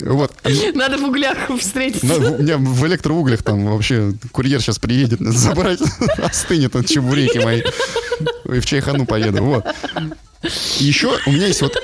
[0.00, 0.32] Вот.
[0.74, 2.06] Надо в углях встретиться.
[2.06, 5.80] В- у меня в электроуглях там вообще курьер сейчас приедет забрать,
[6.18, 7.62] остынет от чебуреки мои.
[8.52, 9.42] И в чайхану поеду.
[9.44, 9.64] Вот.
[10.78, 11.76] Еще у меня есть вот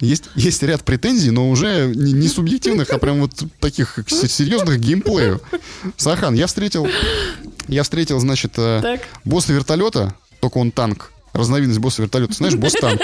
[0.00, 5.40] есть, есть ряд претензий, но уже не, не субъективных, а прям вот таких серьезных геймплеев.
[5.98, 6.86] Сахан, я встретил,
[7.68, 9.00] я встретил, значит, э, Так.
[9.24, 12.32] босса вертолета, только он танк, разновидность босса вертолета.
[12.32, 13.00] Знаешь, босс танк.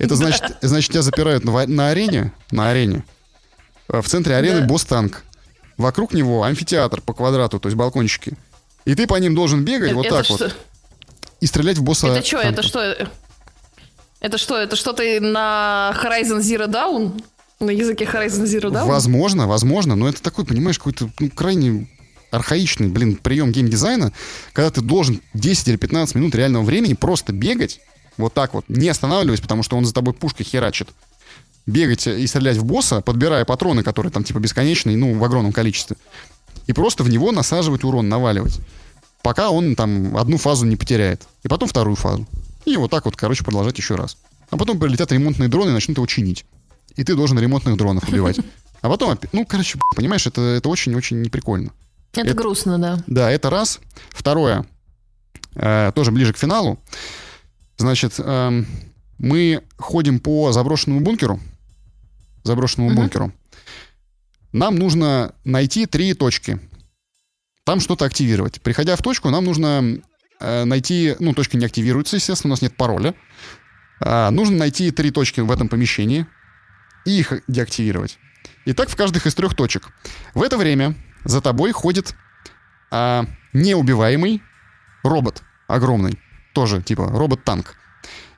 [0.00, 3.04] Это значит, значит, тебя запирают на, на арене, на арене.
[3.88, 4.66] Э, В центре арены Да.
[4.66, 5.24] босс танк.
[5.76, 8.36] Вокруг него амфитеатр по квадрату, то есть балкончики.
[8.86, 10.36] И ты по ним должен бегать вот это так что?
[10.38, 10.56] вот
[11.40, 12.08] и стрелять в босса.
[12.08, 13.08] Это что, это что?
[14.20, 17.22] Это что, это что ты на Horizon Zero Dawn?
[17.60, 18.86] На языке Horizon Zero Dawn?
[18.86, 21.88] Возможно, возможно, но это такой, понимаешь, какой-то ну, крайне
[22.30, 24.12] архаичный, блин, прием геймдизайна,
[24.52, 27.80] когда ты должен 10 или 15 минут реального времени просто бегать,
[28.20, 30.88] вот так вот, не останавливаясь, потому что он за тобой пушкой херачит.
[31.66, 35.96] Бегать и стрелять в босса, подбирая патроны, которые там типа бесконечные, ну, в огромном количестве.
[36.66, 38.60] И просто в него насаживать урон, наваливать.
[39.22, 41.22] Пока он там одну фазу не потеряет.
[41.42, 42.26] И потом вторую фазу.
[42.64, 44.16] И вот так вот, короче, продолжать еще раз.
[44.50, 46.44] А потом прилетят ремонтные дроны и начнут его чинить.
[46.96, 48.40] И ты должен ремонтных дронов убивать.
[48.80, 51.70] А потом, ну, короче, понимаешь, это, это очень-очень неприкольно.
[52.12, 52.98] Это, Это- грустно, да.
[53.06, 53.78] Да, это раз.
[54.10, 54.66] Второе,
[55.54, 56.78] э, тоже ближе к финалу.
[57.80, 58.66] Значит, эм,
[59.16, 61.40] мы ходим по заброшенному бункеру.
[62.42, 63.00] Заброшенному Мгм.
[63.00, 63.32] бункеру.
[64.52, 66.60] Нам нужно найти три точки.
[67.64, 68.60] Там что-то активировать.
[68.60, 69.98] Приходя в точку, нам нужно
[70.40, 71.16] э, найти...
[71.20, 73.14] Ну, точка не активируется, естественно, у нас нет пароля.
[74.02, 76.26] А, нужно найти три точки в этом помещении
[77.06, 78.18] и их деактивировать.
[78.66, 79.88] И так в каждых из трех точек.
[80.34, 80.94] В это время
[81.24, 82.14] за тобой ходит
[82.90, 83.24] а,
[83.54, 84.42] неубиваемый
[85.02, 86.18] робот огромный.
[86.52, 87.74] Тоже, типа, робот-танк.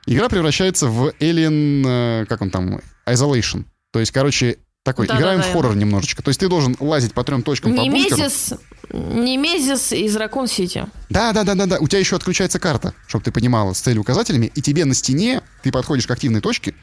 [0.05, 1.83] Игра превращается в Alien,
[2.23, 3.65] э, как он там, Isolation.
[3.91, 6.21] То есть, короче, такой, Да-да-да, играем в я- хоррор немножечко.
[6.21, 8.17] То есть ты должен лазить по трем точкам по бункеру.
[8.17, 8.53] Немезис,
[8.91, 10.85] Немезис из Ракун Сити.
[11.09, 11.77] Да, да, да, да, да.
[11.79, 14.51] У тебя еще отключается карта, чтобы ты понимала, с целью указателями.
[14.53, 16.75] И тебе на стене, ты подходишь к активной точке,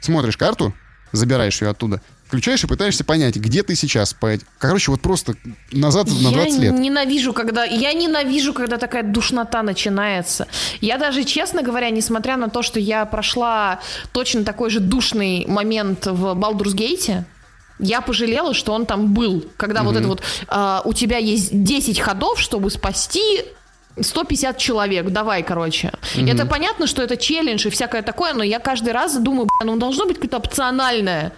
[0.00, 0.72] смотришь карту,
[1.12, 4.14] забираешь ее оттуда, включаешь и пытаешься понять, где ты сейчас.
[4.58, 5.34] Короче, вот просто
[5.72, 6.78] назад на 20 я лет.
[6.78, 10.46] ненавижу, когда я ненавижу, когда такая душнота начинается.
[10.82, 13.80] Я даже, честно говоря, несмотря на то, что я прошла
[14.12, 17.24] точно такой же душный момент в Балдурс Гейте,
[17.78, 19.46] я пожалела, что он там был.
[19.56, 23.44] Когда вот это вот а, у тебя есть 10 ходов, чтобы спасти
[24.00, 25.92] 150 человек, давай, короче.
[26.14, 29.78] Это понятно, что это челлендж и всякое такое, но я каждый раз думаю, «Бля, ну
[29.78, 31.32] должно быть какое-то опциональное.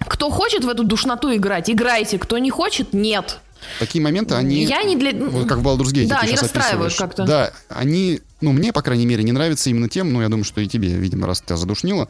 [0.00, 2.18] Кто хочет в эту душноту играть, играйте.
[2.18, 3.40] Кто не хочет, нет.
[3.78, 4.64] Такие моменты, они...
[4.64, 5.12] Я не для...
[5.12, 6.08] Вот как в Baldur's Gate.
[6.08, 7.24] Да, они расстраивают как-то.
[7.24, 10.60] Да, они, ну, мне, по крайней мере, не нравятся именно тем, ну, я думаю, что
[10.60, 12.08] и тебе, видимо, раз тебя задушнило,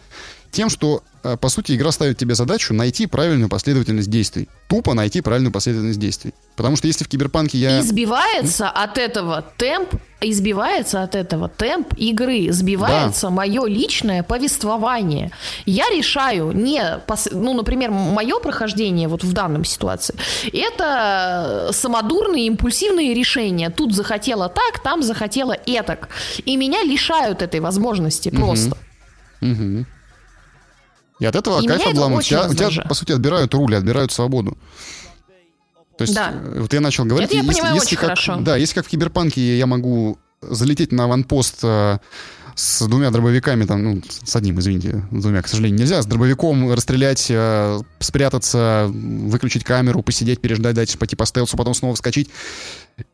[0.51, 4.48] тем, что, э, по сути, игра ставит тебе задачу найти правильную последовательность действий.
[4.68, 6.35] Тупо найти правильную последовательность действий.
[6.56, 7.81] Потому что если в Киберпанке я...
[7.81, 15.31] Избивается от этого темп, избивается от этого темп игры, сбивается мое личное повествование.
[15.66, 20.14] Я решаю не, пос- ну, например, мое прохождение вот в данном ситуации,
[20.52, 23.70] это самодурные, импульсивные решения.
[23.70, 26.09] Тут захотела так, там захотела этак.
[26.44, 28.77] И меня лишают этой возможности просто.
[29.40, 29.86] Мгм.
[31.20, 32.24] И от этого И кайф обламывает.
[32.26, 32.88] У тебя, у тебя, раздражает.
[32.88, 34.59] по сути, отбирают руль, отбирают свободу.
[35.98, 36.32] То есть, Да.
[36.32, 38.36] э, вот я начал говорить, Это я если, понимаю если очень как, хорошо.
[38.40, 41.98] Да, если как в Киберпанке я могу залететь на аванпост э,
[42.55, 46.72] с двумя дробовиками, там, ну, с одним, извините, с двумя, к сожалению, нельзя, с дробовиком
[46.72, 52.30] расстрелять, э, спрятаться, выключить камеру, посидеть, переждать, дальше пойти по стелсу, потом снова вскочить.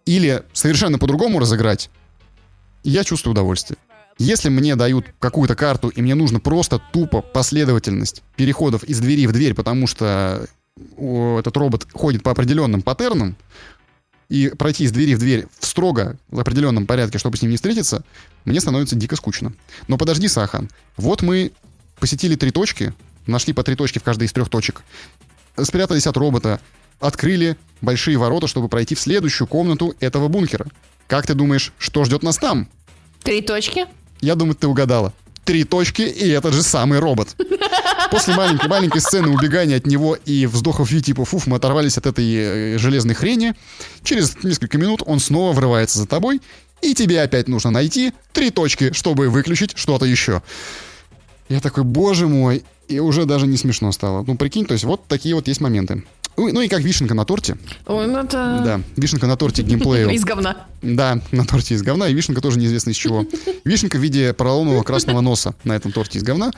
[0.04, 1.90] Или совершенно по-другому разыграть,
[2.84, 3.78] я чувствую удовольствие.
[4.18, 9.32] Если мне дают какую-то карту, и мне нужно просто тупо последовательность переходов из двери в
[9.32, 10.46] дверь, потому что
[10.96, 13.36] этот робот ходит по определенным паттернам,
[14.28, 17.56] и пройти из двери в дверь в строго в определенном порядке, чтобы с ним не
[17.56, 18.02] встретиться,
[18.44, 19.52] мне становится дико скучно.
[19.86, 20.68] Но подожди, Сахан.
[20.96, 21.52] Вот мы
[22.00, 22.92] посетили три точки,
[23.26, 24.82] нашли по три точки в каждой из трех точек,
[25.62, 26.60] спрятались от робота,
[26.98, 30.66] открыли большие ворота, чтобы пройти в следующую комнату этого бункера.
[31.06, 32.68] Как ты думаешь, что ждет нас там?
[33.22, 33.86] Три точки.
[34.20, 35.12] Я думаю, ты угадала.
[35.44, 37.36] Три точки и этот же самый робот.
[38.10, 42.06] После маленькой, маленькой сцены убегания от него и вздохов Ю типа «фуф, мы оторвались от
[42.06, 43.54] этой э, железной хрени»,
[44.04, 46.40] через несколько минут он снова врывается за тобой,
[46.82, 50.42] и тебе опять нужно найти три точки, чтобы выключить что-то еще.
[51.48, 54.24] Я такой, боже мой, и уже даже не смешно стало.
[54.26, 56.04] Ну, прикинь, то есть вот такие вот есть моменты.
[56.36, 57.56] Ну, ну и как вишенка на торте.
[57.86, 58.60] Ой, ну это...
[58.64, 60.10] Да, вишенка на торте к геймплею.
[60.14, 60.66] Из говна.
[60.82, 63.26] Да, на торте из говна, и вишенка тоже неизвестно из чего.
[63.64, 66.50] Вишенка в виде поролонового красного носа на этом торте из говна,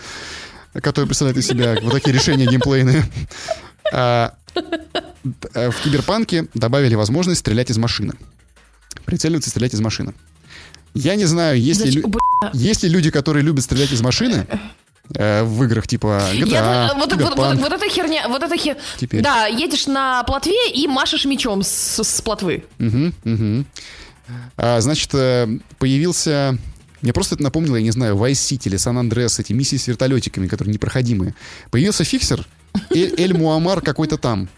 [0.75, 3.05] который представляет из себя вот такие решения геймплейные.
[3.93, 4.35] А,
[5.55, 8.15] э, в Киберпанке добавили возможность стрелять из машины.
[9.05, 10.13] Прицеливаться и стрелять из машины.
[10.95, 14.01] Я не знаю, есть ли, Зачем- лю- Бля, есть ли люди, которые любят стрелять из
[14.01, 14.47] машины
[15.15, 17.61] э, в играх типа GTA, Я- вот, вот- вот- Киберпанк.
[17.61, 18.77] вот эта херня, вот эта хер...
[18.99, 19.23] Теперь.
[19.23, 22.65] Да, едешь на плотве и машешь мечом с, с плотвы.
[22.79, 23.67] Мгм, мгм.
[24.57, 25.49] А, значит, э,
[25.79, 26.59] появился...
[27.01, 30.49] Мне просто это напомнило, я не знаю, Vice City или Сан-Андреас, эти миссии с вертолетиками,
[30.49, 31.35] которые непроходимые.
[31.71, 32.45] Появился фиксер,
[32.91, 34.49] Эль, Эль Муамар какой-то там.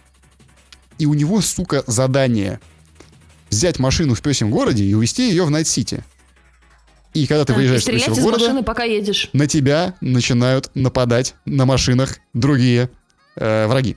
[0.98, 2.60] И у него, сука, задание
[3.50, 6.02] взять машину в пёсем городе и увезти ее в Найт-Сити.
[7.12, 9.30] И когда ты выезжаешь пёсего из города, машины, пока едешь.
[9.32, 12.88] на тебя начинают нападать на машинах другие
[13.36, 13.96] э, враги.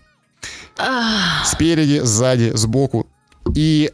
[0.77, 3.07] Ах, Спереди, сзади, сбоку.
[3.55, 3.91] И,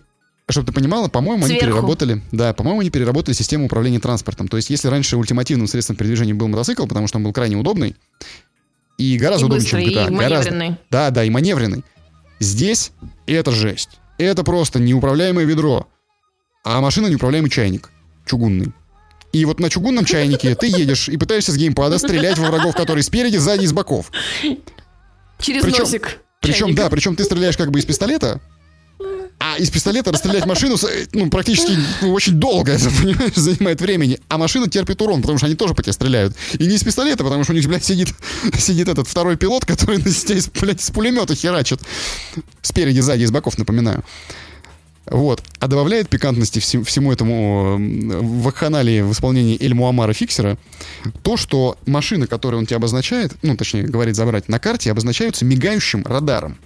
[0.49, 4.47] чтобы ты понимала, по-моему, они переработали, да, по-моему, они переработали систему управления транспортом.
[4.47, 7.95] То есть, если раньше ультимативным средством передвижения был мотоцикл, потому что он был крайне удобный,
[8.97, 10.07] и гораздо и удобнее, быстрый, чем GTA.
[10.07, 10.51] и гораздо.
[10.51, 10.77] маневренный.
[10.89, 11.83] Да, да, и маневренный.
[12.39, 12.91] Здесь
[13.25, 13.99] это жесть.
[14.17, 15.87] Это просто неуправляемое ведро.
[16.63, 17.89] А машина неуправляемый чайник.
[18.25, 18.73] Чугунный.
[19.31, 23.03] И вот на чугунном чайнике ты едешь и пытаешься с геймпада стрелять во врагов, которые
[23.03, 24.11] спереди, сзади и с боков.
[25.39, 26.19] Через Причем- носик.
[26.41, 26.77] Причем, Чайник.
[26.77, 28.39] да, причем ты стреляешь как бы из пистолета,
[29.39, 34.19] а из пистолета расстрелять машину с- ну, практически ну, очень долго, это, понимаешь, занимает времени.
[34.29, 36.35] А машина терпит урон, потому что они тоже по тебе стреляют.
[36.57, 38.09] И не из пистолета, потому что у них, блядь, сидит,
[38.57, 41.81] сидит этот второй пилот, который на тебя, из, блядь, с пулемета херачит.
[42.61, 44.03] Спереди, сзади, из боков, напоминаю.
[45.09, 45.41] Вот.
[45.59, 50.57] А добавляет пикантности всем- всему этому вакханалии в исполнении Эль Муамара Фиксера
[51.23, 56.03] то, что машины, которые он тебе обозначает, ну, точнее, говорит забрать на карте, обозначаются мигающим
[56.05, 56.57] радаром.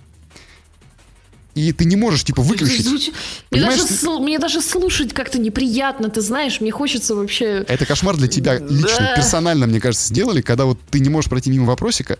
[1.56, 2.84] И ты не можешь, типа, выключить.
[2.88, 3.12] Звуч-
[3.52, 7.64] Мне даже, ты- мне даже слушать как-то неприятно, ты знаешь, мне хочется вообще...
[7.68, 9.16] Это кошмар для тебя лично, Да.
[9.16, 12.18] персонально, мне кажется, сделали, когда вот ты не можешь пройти мимо вопросика,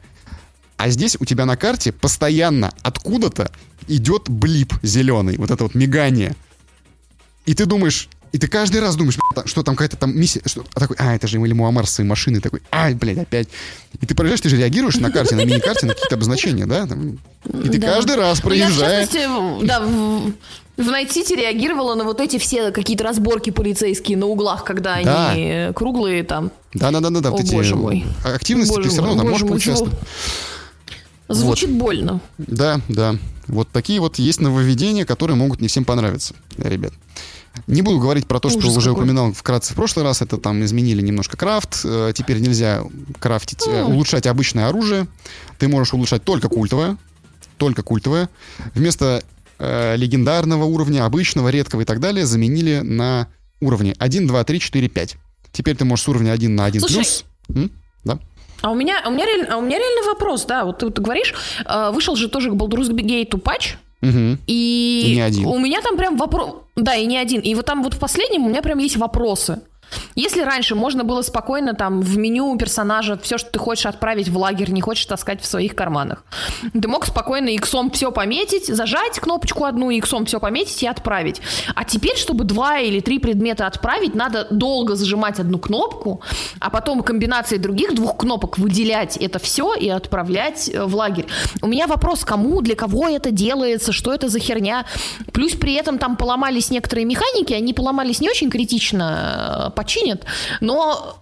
[0.78, 3.52] а здесь у тебя на карте постоянно откуда-то
[3.88, 6.36] идет blip зеленый, вот это вот мигание.
[7.46, 10.66] И ты думаешь, и ты каждый раз думаешь, «Бля, что там какая-то там миссия, что,
[10.74, 13.48] а такой, а, это же Эль Муаммар с своей машиной, такой, ай, блядь, опять.
[14.02, 16.88] И ты проезжаешь, ты же реагируешь на карте, на мини-карте, на какие-то обозначения, да?
[16.88, 17.20] там.
[17.64, 17.94] и ты Да.
[17.94, 20.32] каждый раз, Ну, Я, в да, в,
[20.78, 25.30] в Найт-Сити реагировала на вот эти все какие-то разборки полицейские на углах, когда Да.
[25.32, 26.52] они круглые там.
[26.74, 28.04] да-да-да-да, вот О, эти мой.
[28.24, 29.94] активности Боже ты все равно там можешь поучаствовать.
[31.34, 32.22] Звучит больно.
[32.38, 33.16] Да, да.
[33.48, 36.94] Вот такие вот есть нововведения, которые могут не всем понравиться, ребят.
[37.68, 39.04] Не буду говорить про то, что Ужас уже какой.
[39.04, 40.22] упоминал вкратце в прошлый раз.
[40.24, 41.82] Это там изменили немножко крафт.
[41.84, 42.84] э, Теперь нельзя
[43.20, 45.08] крафтить, э, улучшать обычное оружие.
[45.60, 46.98] Ты можешь улучшать только культовое.
[47.58, 48.30] Только культовое.
[48.74, 49.24] Вместо
[49.60, 53.28] э, легендарного уровня, обычного, редкого и так далее, заменили на
[53.62, 55.18] уровни 1, 2, 3, 4, 5.
[55.52, 57.26] Теперь ты можешь с уровня 1 на 1 Слушай, плюс.
[57.50, 57.72] М?
[58.04, 58.20] Да.
[58.64, 60.98] А у меня, у меня, реаль- а у меня реальный вопрос, да, вот ты, вот
[60.98, 61.34] говоришь,
[61.66, 64.40] э, вышел же тоже к Baldur's Gate патч, Мгм.
[64.48, 65.46] и, И не один.
[65.48, 68.46] у меня там прям вопрос, да, и не один, и вот там вот в последнем
[68.46, 69.62] у меня прям есть вопросы.
[70.16, 74.38] Если раньше можно было спокойно там в меню персонажа все, что ты хочешь отправить в
[74.38, 76.24] лагерь, не хочешь таскать в своих карманах,
[76.74, 81.42] ты мог спокойно иксом все пометить, зажать кнопочку одну, иксом все пометить и отправить.
[81.76, 86.22] А теперь, чтобы два или три предмета отправить, надо долго зажимать одну кнопку,
[86.60, 91.26] а потом комбинацией других двух кнопок выделять это все и отправлять э, в лагерь.
[91.62, 94.86] У меня вопрос, кому, для кого это делается, что это за херня.
[95.32, 100.26] Плюс при этом там поломались некоторые механики, они поломались не очень критично, э, починят,
[100.62, 101.18] но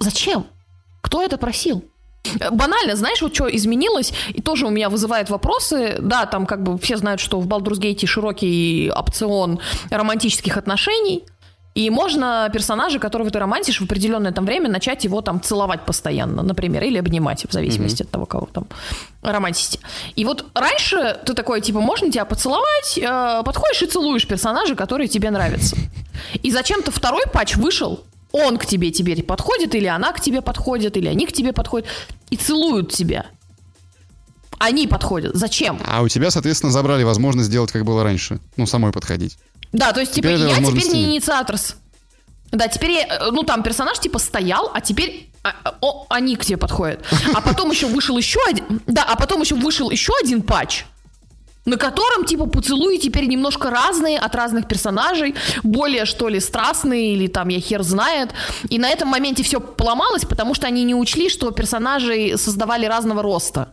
[0.00, 0.46] зачем?
[1.02, 1.84] Кто это просил?
[2.50, 5.96] Банально, знаешь, вот что изменилось, и тоже у меня вызывает вопросы.
[6.00, 9.60] Да, там как бы все знают, что в Baldur's Gate широкий опцион
[9.90, 11.24] романтических отношений,
[11.74, 16.42] и можно персонажа, которого ты романтишь, в определенное там время начать его там целовать постоянно,
[16.42, 18.66] например, или обнимать, в зависимости от того, кого там
[19.22, 19.80] романтите.
[20.14, 25.08] И вот раньше ты такой, типа, можно тебя поцеловать, э, подходишь и целуешь персонажа, который
[25.08, 25.76] тебе нравится.
[26.42, 30.96] И зачем-то второй патч вышел, он к тебе теперь подходит, или она к тебе подходит,
[30.96, 31.88] или они к тебе подходят,
[32.30, 33.26] и целуют тебя.
[34.58, 35.34] Они подходят.
[35.34, 35.80] Зачем?
[35.86, 38.38] А у тебя, соответственно, забрали возможность сделать, как было раньше.
[38.56, 39.36] Ну, самой подходить.
[39.74, 41.56] Да, то есть, типа, Теперь я теперь не инициатор.
[42.52, 46.56] Да, теперь, э, ну, там персонаж, типа, стоял, а теперь а, о, они к тебе
[46.56, 47.04] подходят.
[47.34, 48.80] А потом еще вышел еще один...
[48.86, 50.84] Да, а потом еще вышел еще один патч,
[51.64, 55.34] на котором, типа, поцелуи теперь немножко разные от разных персонажей,
[55.64, 58.30] более, что ли, страстные, или там, я хер знает.
[58.70, 63.22] И на этом моменте все поломалось, потому что они не учли, что персонажей создавали разного
[63.22, 63.72] роста.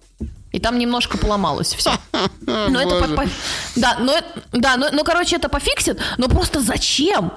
[0.51, 1.91] И там немножко поломалось все.
[2.45, 3.29] Но это по- по-
[3.75, 4.15] Да, но,
[4.51, 7.31] да, но, но, короче, это пофиксит, но просто зачем?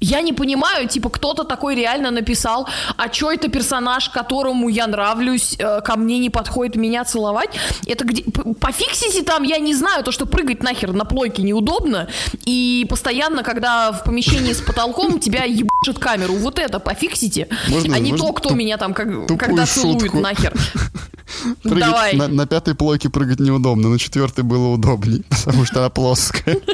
[0.00, 2.66] Я не понимаю, типа, кто-то такой реально написал,
[2.96, 7.50] а чё это персонаж, которому я нравлюсь, э, ко мне не подходит меня целовать?
[7.86, 8.22] Это где...
[8.60, 12.08] Пофиксите там, я не знаю, то, что прыгать нахер на плойке неудобно,
[12.46, 17.98] и постоянно, когда в помещении с потолком тебя ебашит камеру, вот это пофиксите, Можно- а
[17.98, 20.20] не можно то, кто туп- меня там, как- когда целует шутку?
[20.20, 20.54] нахер.
[21.62, 22.16] Прыгать Давай.
[22.16, 26.56] На, на пятой плойке прыгать неудобно, на четвертой было удобней, потому что она плоская.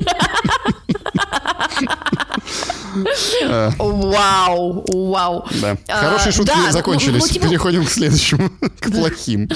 [3.78, 5.46] Вау, вау.
[5.60, 5.76] Да.
[5.88, 7.28] А, Хорошие шутки ну, закончились.
[7.38, 8.50] Переходим к следующему,
[8.80, 9.48] к плохим.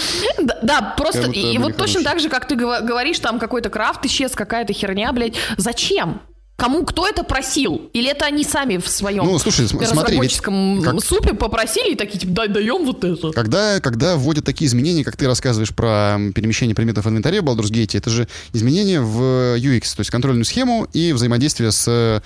[0.63, 4.73] Да, просто и, вот точно так же, как ты говоришь, там какой-то крафт исчез, какая-то
[4.73, 5.35] херня, блядь.
[5.57, 6.21] Зачем?
[6.57, 7.89] Кому кто это просил?
[7.95, 11.95] Или это они сами в своем Ну, слушай, см- смотри, разработческом как- супе попросили и
[11.95, 13.31] такие, типа, дай, даем вот это.
[13.31, 17.71] Когда, когда вводят такие изменения, как ты рассказываешь про перемещение предметов в инвентаре в Baldur's
[17.71, 22.23] Gate, это же изменения в UX, то есть контрольную схему и взаимодействие с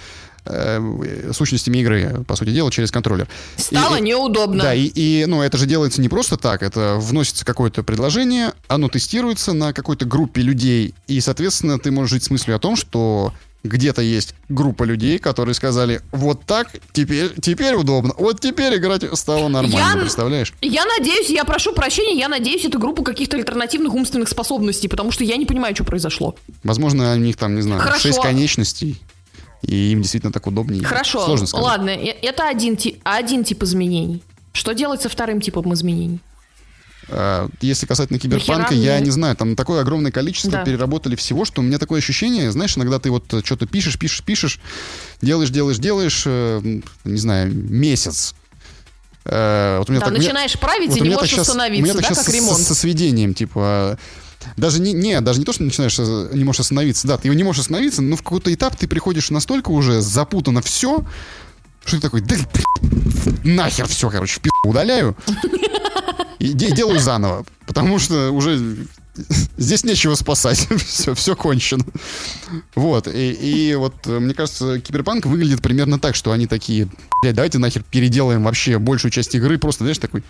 [0.47, 3.29] э, сущностями игры, по сути дела, через контроллер.
[3.57, 4.63] Стало И- неудобно.
[4.63, 8.89] Да, и, и, ну, это же делается не просто так, это вносится какое-то предложение, оно
[8.89, 13.33] тестируется на какой-то группе людей, и, соответственно, ты можешь жить с мыслью о том, что
[13.63, 19.49] где-то есть группа людей, которые сказали, вот так, теперь, теперь удобно, вот теперь играть стало
[19.49, 20.53] нормально, Я- представляешь?
[20.61, 25.25] Я надеюсь, я прошу прощения, я надеюсь, это группа каких-то альтернативных умственных способностей, потому что
[25.25, 26.37] я не понимаю, что произошло.
[26.63, 28.01] Возможно, у них там, не знаю, Хорошо.
[28.03, 29.01] шесть конечностей,
[29.67, 30.85] и им действительно так удобнее.
[30.85, 31.65] Хорошо, Сложно сказать.
[31.65, 34.23] ладно, э- это один, ти- один тип изменений.
[34.53, 36.21] Что делать со вторым типом изменений?
[37.09, 40.65] А, Если касательно киберпанка, я не знаю, там такое огромное количество Да.
[40.65, 44.59] переработали всего, что у меня такое ощущение, знаешь, иногда ты вот что-то пишешь, пишешь, пишешь,
[45.21, 48.35] делаешь, делаешь, делаешь, э, не знаю, месяц.
[49.27, 51.31] Э, вот у меня Да, так- у меня- начинаешь править вот и у не можешь
[51.31, 52.59] щас- у остановиться, меня так да, щас как со- ремонт.
[52.61, 53.99] Со, сведением, типа,
[54.57, 57.63] даже не, не, даже не то, что начинаешь, не можешь остановиться, да, ты не можешь
[57.63, 61.05] остановиться, но в какой-то этап ты приходишь настолько уже запутано все,
[61.85, 62.37] что ты такой, да
[63.45, 65.17] нахер все, короче, пи***, удаляю
[66.39, 68.87] и де- делаю заново, потому что уже
[69.57, 71.85] здесь нечего спасать, все, все кончено.
[72.75, 76.89] Вот, и, и вот э, мне кажется, Киберпанк выглядит примерно так, что они такие,
[77.23, 80.25] блядь, давайте нахер переделаем вообще большую часть игры, просто, знаешь, такой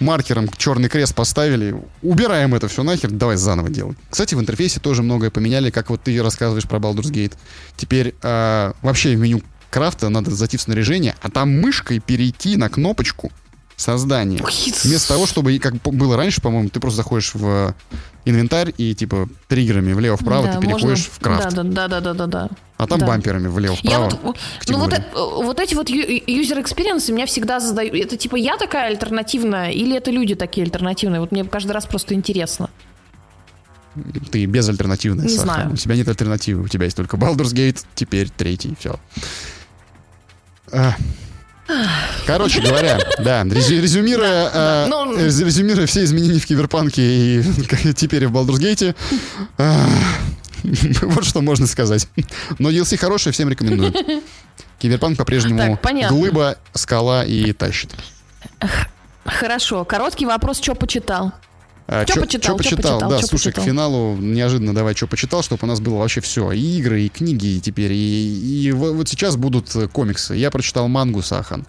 [0.00, 3.96] маркером черный крест поставили, убираем это все нахер, давай заново делаем.
[4.08, 7.34] Кстати, в интерфейсе тоже многое поменяли, как вот ты рассказываешь про Baldur's Gate.
[7.76, 12.68] Теперь а, вообще в меню крафта надо зайти в снаряжение, а там мышкой перейти на
[12.68, 13.30] кнопочку
[13.76, 14.42] создания.
[14.84, 17.74] Вместо того, чтобы, как было раньше, по-моему, ты просто заходишь в
[18.24, 21.54] инвентарь и типа триггерами влево-вправо Да, ты переходишь можно- в крафт.
[21.54, 22.48] Да, да, да, да, да, да.
[22.76, 23.06] А там да.
[23.06, 24.10] бамперами влево-вправо.
[24.22, 24.36] вот,
[24.68, 27.94] ну вот, э- вот эти вот user experience ы меня всегда задают.
[27.94, 31.20] Это типа я такая альтернативная или это люди такие альтернативные?
[31.20, 32.70] Вот мне каждый раз просто интересно.
[34.30, 35.42] Ты безальтернативная, Не Саха.
[35.44, 35.72] знаю.
[35.72, 36.62] У тебя нет альтернативы.
[36.62, 38.76] У тебя есть только Baldur's Gate, теперь третий.
[38.78, 38.98] Все.
[42.26, 47.42] Короче говоря, да, резю- резюмируя, Да, да, ну- рез- резюмируя все изменения в Киберпанке и
[47.94, 48.94] теперь и в Baldur's Gate,
[49.58, 49.86] а,
[51.02, 52.08] вот что можно сказать.
[52.58, 53.92] Но DLC хороший, всем рекомендую.
[54.78, 55.78] Киберпанк по-прежнему
[56.08, 57.90] глыба, скала и тащит.
[59.24, 61.32] Хорошо, короткий вопрос, что почитал?
[61.86, 62.78] А, чё- почитал, почитал?
[62.78, 63.64] почитал, Да, чё слушай, почитал?
[63.64, 66.52] к финалу неожиданно давай что почитал, чтобы у нас было вообще все.
[66.52, 67.92] И игры, и книги и теперь.
[67.92, 70.34] И, и во- вот сейчас будут э, комиксы.
[70.36, 71.66] Я прочитал мангу Сахан.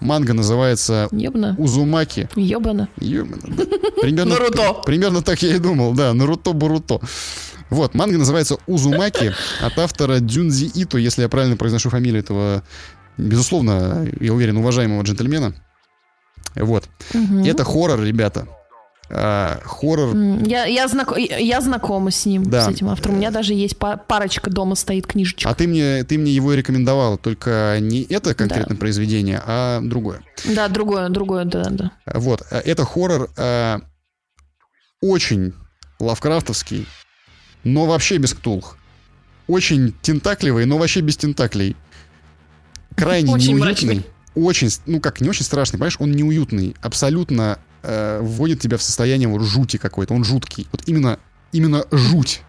[0.00, 1.54] Манга называется Ёбана.
[1.58, 2.28] Узумаки.
[2.34, 2.88] Ёбана.
[2.98, 3.64] Ёмана, да.
[4.00, 4.72] Примерно, Наруто.
[4.74, 7.00] при- примерно так я и думал, да, Наруто Буруто.
[7.68, 12.62] Вот, манга называется Узумаки от автора Дюнзи Ито, если я правильно произношу фамилию этого,
[13.18, 15.52] безусловно, я уверен, уважаемого джентльмена.
[16.54, 16.88] Вот.
[17.12, 17.44] Мгм.
[17.44, 18.48] Это хоррор, ребята.
[19.10, 20.14] А, хоррор
[20.44, 22.66] Я, я, знак- я знакома с ним, Да.
[22.66, 23.14] с этим автором.
[23.14, 25.48] У меня даже есть па- парочка дома стоит книжечек.
[25.48, 30.20] А ты мне, ты мне его и рекомендовал, только не это конкретное произведение, а другое.
[30.44, 31.92] Да, другое, другое, да, да.
[32.06, 33.78] Вот, э, это хоррор э,
[35.00, 35.54] очень
[36.00, 36.86] лавкрафтовский,
[37.64, 38.76] но вообще без ктулх.
[39.46, 41.76] Очень тентакливый, но вообще без тентаклей.
[42.96, 43.66] Крайне Очень неуютный.
[43.96, 44.06] мрачный.
[44.34, 47.58] Очень, ну как, не очень страшный, понимаешь, он неуютный, абсолютно
[47.88, 50.66] э, вводит тебя в состояние вот жути какой-то, он жуткий.
[50.72, 51.18] Вот именно,
[51.52, 52.42] именно жуть.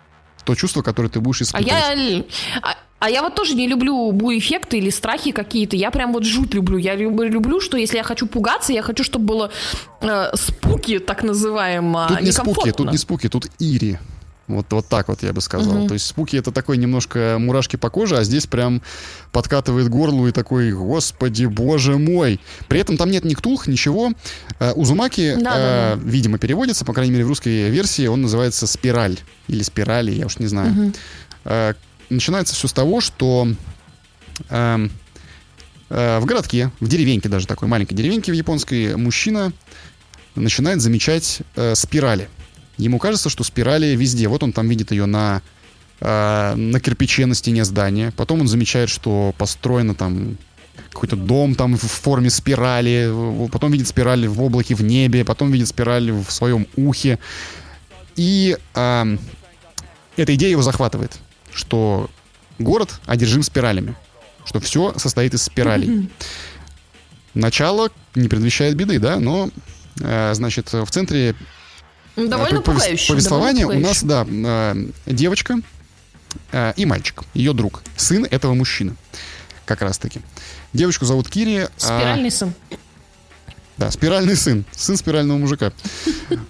[0.46, 1.68] То чувство, которое ты будешь А испытывать.
[1.68, 2.24] я,
[2.62, 5.76] а, а я вот тоже не люблю бу-эффекты или страхи какие-то.
[5.76, 6.78] Я прям вот жуть люблю.
[6.78, 9.52] Я люб- люблю, что если я хочу пугаться, я хочу, чтобы было
[10.02, 13.98] э, спуки, так называемо, Тут не спуки, тут не спуки, тут ири.
[14.50, 15.88] Вот, вот так вот я бы сказал.
[15.88, 18.82] То есть спуки это такой немножко мурашки по коже, а здесь прям
[19.32, 22.40] подкатывает горло и такой, господи, боже мой.
[22.68, 24.12] При этом там нет ни ктулх, ничего.
[24.60, 28.66] Э, Узумаки, Да, да, э, видимо, переводится, по крайней мере, в русской версии он называется
[28.66, 29.20] спираль.
[29.48, 30.94] Или спирали, я уж не знаю.
[31.46, 31.74] Э,
[32.10, 33.48] Начинается все с того, что
[34.50, 34.92] эм,
[35.90, 39.54] э, в городке, в деревеньке даже такой маленькой деревеньке в японской, мужчина
[40.34, 42.28] начинает замечать э, спирали.
[42.80, 44.30] Ему кажется, что спирали везде.
[44.30, 45.42] Вот он там видит ее на,
[46.00, 48.14] э, на кирпиче на стене здания.
[48.16, 50.38] Потом он замечает, что построено там
[50.90, 53.12] какой-то дом там в форме спирали.
[53.52, 55.26] Потом видит спирали в облаке в небе.
[55.26, 57.20] Потом видит спирали в своем ухе.
[58.16, 59.20] И эм,
[60.16, 61.18] эта идея его захватывает,
[61.54, 62.10] что
[62.60, 63.94] город одержим спиралями.
[64.46, 66.10] Что все состоит из спиралей.
[67.34, 69.50] Начало не предвещает беды, да, но,
[70.00, 71.36] э, значит, в центре
[72.24, 73.08] Ну, Довольно Э, повес- пугающе.
[73.14, 75.60] Повествование у довольно нас, да, э, девочка
[76.52, 78.96] э, и мальчик, ее друг, сын этого мужчины,
[79.66, 80.22] как раз-таки.
[80.74, 81.58] Девочку зовут Кири.
[81.62, 82.54] а, Спиральный сын.
[83.78, 85.72] да, спиральный сын, сын спирального мужика.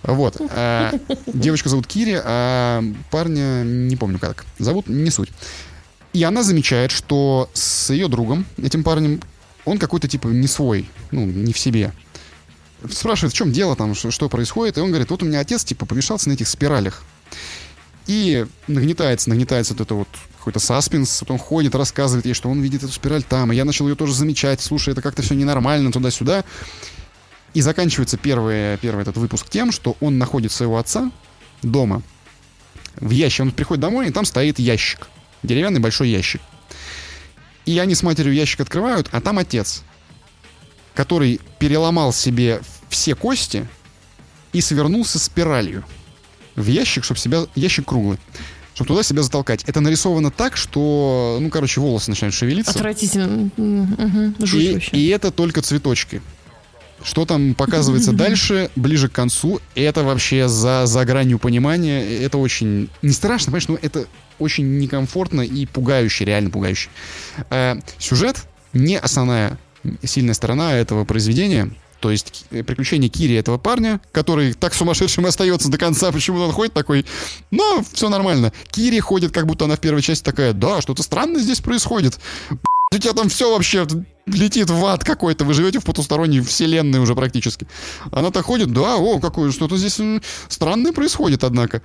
[0.04, 0.38] Вот.
[0.52, 0.92] а,
[1.28, 4.46] Девочку зовут Кири, а парня не помню как.
[4.58, 5.30] Зовут, не суть.
[6.12, 9.22] И она замечает, что с ее другом, этим парнем,
[9.64, 11.94] он какой-то типа не свой, ну, не в себе.
[12.90, 15.64] Спрашивает, в чем дело там, что, что происходит, и он говорит, вот у меня отец
[15.64, 17.04] типа помешался на этих спиралях.
[18.08, 20.08] И нагнетается, нагнетается вот это вот
[20.38, 23.88] какой-то саспенс, потом ходит, рассказывает ей, что он видит эту спираль там, и я начал
[23.88, 26.44] ее тоже замечать, слушай, это как-то все ненормально, туда-сюда.
[27.54, 31.12] И заканчивается первый, первый этот выпуск тем, что он находит своего отца
[31.62, 32.02] дома,
[32.96, 33.42] в ящик.
[33.42, 35.08] Он приходит домой, и там стоит ящик.
[35.44, 36.42] Деревянный большой ящик.
[37.66, 39.84] И они с матерью ящик открывают, а там отец,
[40.94, 43.68] который переломал себе все кости
[44.54, 45.84] и свернулся спиралью
[46.56, 47.46] в ящик, чтобы себя...
[47.56, 48.18] Ящик круглый.
[48.74, 49.64] Чтобы туда себя затолкать.
[49.66, 52.72] Это нарисовано так, что, ну, короче, волосы начинают шевелиться.
[52.72, 53.50] Отвратительно.
[53.58, 54.46] Угу.
[54.58, 56.22] И, и это только цветочки.
[57.04, 62.20] Что там показывается дальше, ближе к концу, это вообще за, за гранью понимания.
[62.22, 64.06] Это очень не страшно, понимаешь, но это
[64.38, 66.90] очень некомфортно и пугающе, реально пугающе.
[67.50, 68.44] Э, сюжет
[68.74, 69.58] не основная
[70.04, 71.72] сильная сторона этого произведения.
[72.00, 76.52] То есть э, приключения Кири этого парня, который так сумасшедшим остается до конца, почему он
[76.52, 77.06] ходит такой,
[77.52, 78.54] ну, все нормально.
[78.72, 82.20] Кири ходит, как будто она в первой части такая, да, что-то странное здесь происходит.
[82.92, 83.86] У тебя там все вообще
[84.26, 87.68] летит в ад какой-то, вы живете в потусторонней вселенной уже практически.
[88.12, 90.00] Она-то ходит, да, о, какое, что-то здесь
[90.48, 91.84] странное происходит, однако.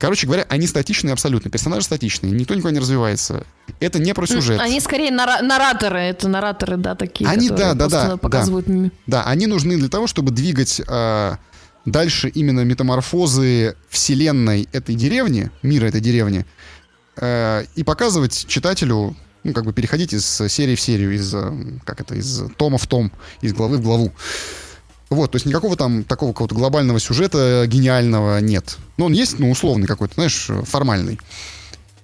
[0.00, 1.50] Короче говоря, они статичные абсолютно.
[1.50, 3.44] Персонажи статичные, никто никуда не развивается.
[3.80, 4.58] Это не про сюжет.
[4.58, 7.28] Они скорее нара- нараторы, это нараторы, да, такие.
[7.28, 8.16] Они, да, да, да.
[8.16, 11.36] Показывают да, да, они нужны для того, чтобы двигать э,
[11.84, 16.46] дальше именно метаморфозы вселенной этой деревни, мира этой деревни,
[17.16, 19.14] э, и показывать читателю,
[19.44, 21.30] ну, как бы переходить из серии в серию, из,
[21.84, 23.12] как это, из тома в том,
[23.42, 24.14] из главы в главу.
[25.10, 28.78] Вот, то есть никакого там такого какого-то глобального сюжета гениального нет.
[28.96, 31.18] Ну, он есть, ну, условный какой-то, знаешь, формальный.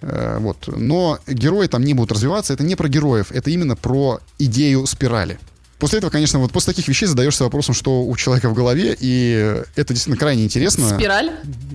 [0.02, 0.68] Э, вот.
[0.76, 2.52] Но герои там не будут развиваться.
[2.52, 5.38] Это не про героев, это именно про идею спирали.
[5.78, 9.62] После этого, конечно, вот после таких вещей задаешься вопросом, что у человека в голове, и
[9.74, 10.88] это действительно крайне интересно.
[10.88, 11.32] Спираль?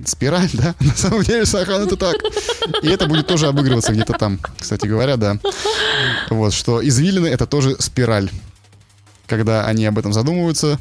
[0.08, 0.74] Спираль, да.
[0.80, 2.16] На самом деле, Сахан, это так.
[2.82, 5.38] И это будет тоже обыгрываться где-то там, кстати говоря, да.
[6.32, 8.32] Вот, что извилины— это тоже спираль.
[9.28, 10.80] Когда они об этом задумываются,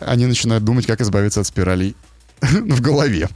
[0.00, 1.94] они начинают думать, как избавиться от спиралей
[2.40, 3.28] в голове.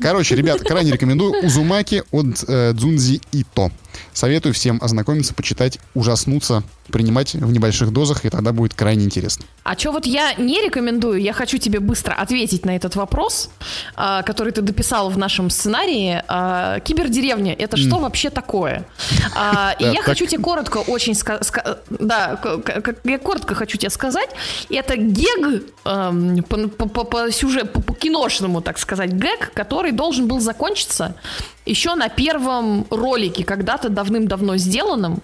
[0.00, 3.70] Короче, ребят, крайне рекомендую Узумаки от э, Дзунзи Ито.
[4.12, 9.44] Советую всем ознакомиться, почитать, ужаснуться, принимать в небольших дозах, и тогда будет крайне интересно.
[9.62, 13.50] А что вот я не рекомендую, я хочу тебе быстро ответить на этот вопрос,
[13.96, 16.22] э, который ты дописал в нашем сценарии.
[16.28, 18.00] Э, кибердеревня, это что mm.
[18.00, 18.86] вообще такое?
[19.36, 21.46] Э, и я хочу тебе коротко очень сказать,
[21.90, 22.40] да,
[23.04, 24.30] я коротко хочу тебе сказать,
[24.70, 31.14] это гег эм, по сюжету, по киношному, так сказать, гэг, который должен был закончиться
[31.66, 35.22] еще на первом ролике, когда-то давным-давно сделанном.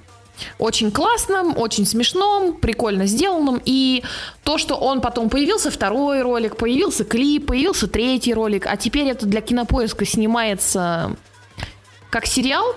[0.59, 3.61] Очень классным, очень смешном, прикольно сделанным.
[3.65, 4.03] И
[4.43, 9.27] то, что он потом появился, второй ролик, появился клип, появился третий ролик, а теперь это
[9.27, 11.17] для кинопоиска снимается
[12.11, 12.77] как сериал,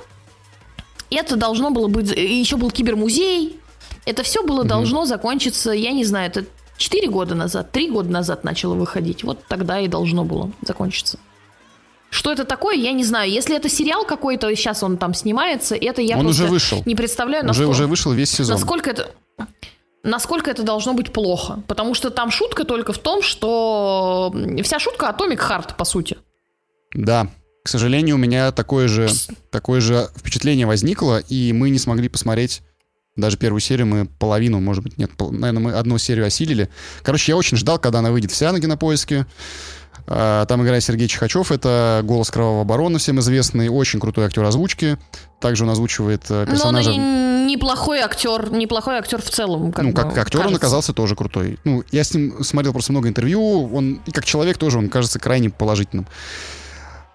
[1.10, 2.12] это должно было быть...
[2.12, 3.60] Еще был кибермузей.
[4.06, 6.46] Это все было mm должно закончиться, я не знаю, это
[6.78, 9.24] 4 года назад, 3 года назад начало выходить.
[9.24, 11.20] Вот тогда и должно было закончиться.
[12.10, 13.30] Что это такое, я не знаю.
[13.30, 16.84] Если это сериал какой-то, сейчас он там снимается, это я он просто уже вышел.
[16.86, 18.56] не представляю, уже, насколько, уже вышел весь сезон.
[18.56, 19.12] Насколько это,
[20.04, 21.62] насколько это должно быть плохо.
[21.68, 26.18] Потому что там шутка только в том, что вся шутка Atomic Heart, по сути.
[26.94, 27.28] Да,
[27.64, 29.10] к сожалению, у меня такое же,
[29.52, 32.62] такое же впечатление возникло, и мы не смогли посмотреть
[33.18, 36.70] даже первую серию мы половину, может быть, нет, наверное, мы одну серию осилили.
[37.02, 39.26] Короче, я очень ждал, когда она выйдет вся на кинопоиске.
[40.10, 44.98] А, там играет Сергей Чихачев, это голос Кровавого Барона, всем известный, очень крутой актер озвучки.
[45.42, 46.92] Также он озвучивает э, персонажа...
[46.92, 49.72] Но он неплохой актер, неплохой актер в целом.
[49.74, 50.48] Как ну, как бы, актер кажется.
[50.48, 51.60] он оказался тоже крутой.
[51.66, 55.20] Ну, я с ним смотрел просто много интервью, он и как человек тоже, он кажется
[55.20, 56.08] крайне положительным.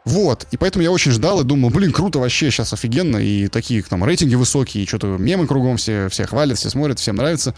[0.05, 3.83] Вот, и поэтому я очень ждал и думал, блин, круто вообще, сейчас офигенно, и такие
[3.85, 7.55] там рейтинги высокие, и что-то мемы кругом, все, все хвалят, все смотрят, всем нравится.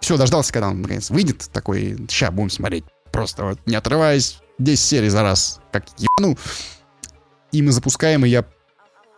[0.00, 4.84] Все, дождался, когда он наконец выйдет, такой, ща будем смотреть, просто вот не отрываясь, 10
[4.84, 6.36] серий за раз, как ебану.
[7.52, 8.44] И мы запускаем, и я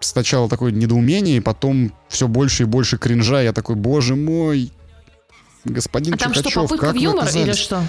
[0.01, 3.43] сначала такое недоумение, и потом все больше и больше кринжа.
[3.43, 4.73] Я такой, боже мой,
[5.65, 7.83] господин а там Чикачев, что, попытка как в юмор или что?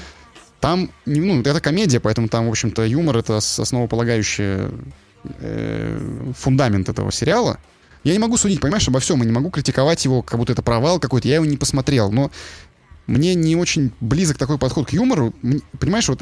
[0.60, 4.72] Там, ну, это комедия, поэтому там, в общем-то, юмор— это основополагающий
[5.40, 7.60] э, фундамент этого сериала.
[8.03, 10.61] Я не могу судить, понимаешь, обо всем, и не могу критиковать его, как будто это
[10.61, 12.32] провал какой-то, я его не посмотрел, но
[13.07, 15.34] мне не очень близок такой подход к юмору.
[15.80, 16.22] Понимаешь, вот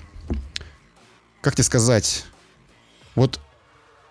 [1.44, 2.26] как тебе сказать,
[3.16, 3.40] вот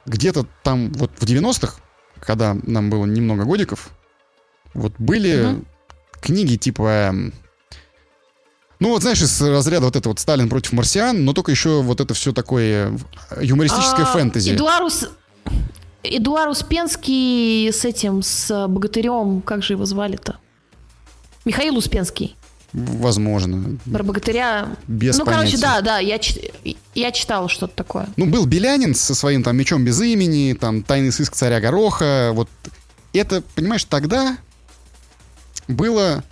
[0.07, 1.77] где-то там вот в 90-х,
[2.21, 3.91] когда нам было немного годиков,
[4.75, 5.65] вот были угу.
[6.21, 7.15] книги типа...
[8.79, 12.01] Ну, вот знаешь, из разряда вот это вот Сталин против марсиан, но только еще вот
[12.01, 12.99] это все такое
[13.41, 14.55] юмористическое А, фэнтези.
[14.55, 15.09] Эдуарус...
[16.03, 20.39] Эдуард Успенский с этим, с богатырем, как же его звали-то?
[21.45, 22.37] Михаил Успенский.
[22.73, 23.79] Возможно.
[23.91, 24.77] Про богатыря.
[24.87, 25.61] Без ну, короче, понятия.
[25.61, 26.19] да, да, я,
[26.95, 28.09] я читала что-то такое.
[28.17, 32.31] Ну, был Белянин со своим там мечом без имени, там тайный сыск царя Гороха.
[32.33, 32.49] Вот
[33.13, 34.39] это, понимаешь, тогда
[35.69, 36.25] было,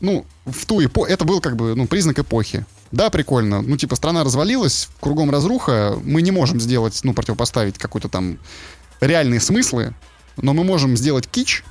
[0.00, 2.66] ну, в ту эпоху, это был как бы, ну, признак эпохи.
[2.90, 3.62] Да, прикольно.
[3.62, 8.38] Ну, типа, страна развалилась, кругом разруха, мы не можем сделать, ну, противопоставить какой-то там
[9.00, 9.94] реальные смыслы,
[10.36, 11.64] но мы можем сделать кич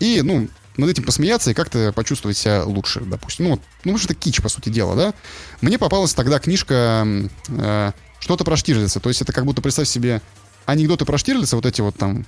[0.00, 3.48] и, ну, над этим посмеяться и как-то почувствовать себя лучше, допустим.
[3.48, 5.14] Ну, ну, что это кич, по сути дела, да?
[5.60, 7.06] Мне попалась тогда книжка
[7.48, 9.00] э, «Что-то про Штирлица».
[9.00, 10.20] То есть это как будто, представь себе,
[10.66, 12.26] анекдоты про Штирлица, вот эти вот там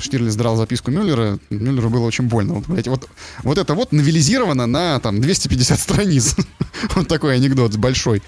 [0.00, 2.54] Штирлиц драл записку Мюллера, Мюллеру было очень больно.
[2.54, 3.08] Вот, блядь, вот,
[3.42, 6.36] вот это вот новелизировано на там 250 страниц.
[6.94, 8.22] вот такой анекдот большой.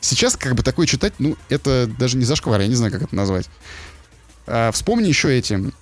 [0.00, 3.14] Сейчас как бы такое читать, ну, это даже не зашквар, я не знаю, как это
[3.14, 3.48] назвать.
[4.46, 5.72] А, вспомни еще эти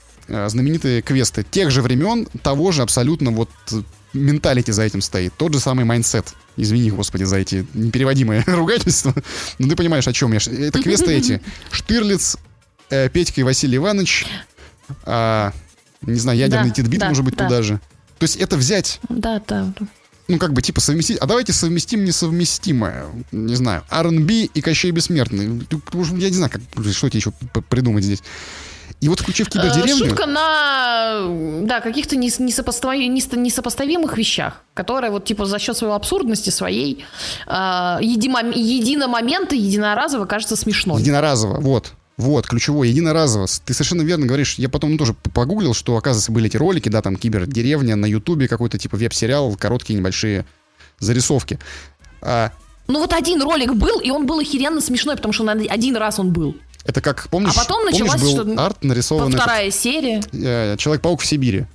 [0.48, 3.82] знаменитые квесты тех же времен, того же абсолютно вот э,
[4.12, 5.32] mentality за этим стоит.
[5.36, 6.34] Тот же самый mindset.
[6.56, 9.14] Извини, господи, за эти непереводимые ругательства.
[9.58, 10.38] Но ты понимаешь, о чем я.
[10.38, 11.40] Это квесты эти.
[11.70, 12.36] Штирлиц,
[12.90, 14.26] э, Петька и Василий Иванович,
[15.04, 15.52] а,
[16.02, 17.44] не знаю, ядерный Да, титбит, да, может быть, да.
[17.44, 17.80] туда же.
[18.18, 19.72] То есть это взять Да, да.
[20.28, 21.16] ну, как бы, типа, совместить...
[21.18, 23.06] А давайте совместим несовместимое.
[23.32, 25.66] Не знаю, R&B и Кощей Бессмертный.
[26.18, 26.62] Я не знаю, как,
[26.92, 27.32] что тебе еще
[27.68, 28.22] придумать здесь.
[29.00, 30.08] И вот включив Э, кибердеревню...
[30.08, 31.26] Шутка на
[31.62, 37.04] да, каких-то нес- несопостави- нес- несопоставимых вещах, которые вот типа за счет своей абсурдности, своей
[37.46, 41.00] э, едимо- единомомента, единоразово кажется смешной.
[41.00, 41.92] Единоразово, вот.
[42.18, 43.46] Вот, ключевое, единоразово.
[43.64, 44.56] Ты совершенно верно говоришь.
[44.56, 48.76] Я потом тоже погуглил, что, оказывается, были эти ролики, да, там, кибердеревня на Ютубе, какой-то
[48.76, 50.44] типа веб-сериал, короткие небольшие
[50.98, 51.58] зарисовки.
[52.20, 52.50] А,
[52.88, 56.18] Ну вот один ролик был, и он был охеренно смешной, потому что он один раз
[56.18, 56.56] он был.
[56.84, 59.36] Это как, помнишь, А потом помнишь, началась был что-то- арт нарисованный...
[59.36, 60.22] Вторая серия.
[60.32, 61.66] э, Человек-паук в Сибири.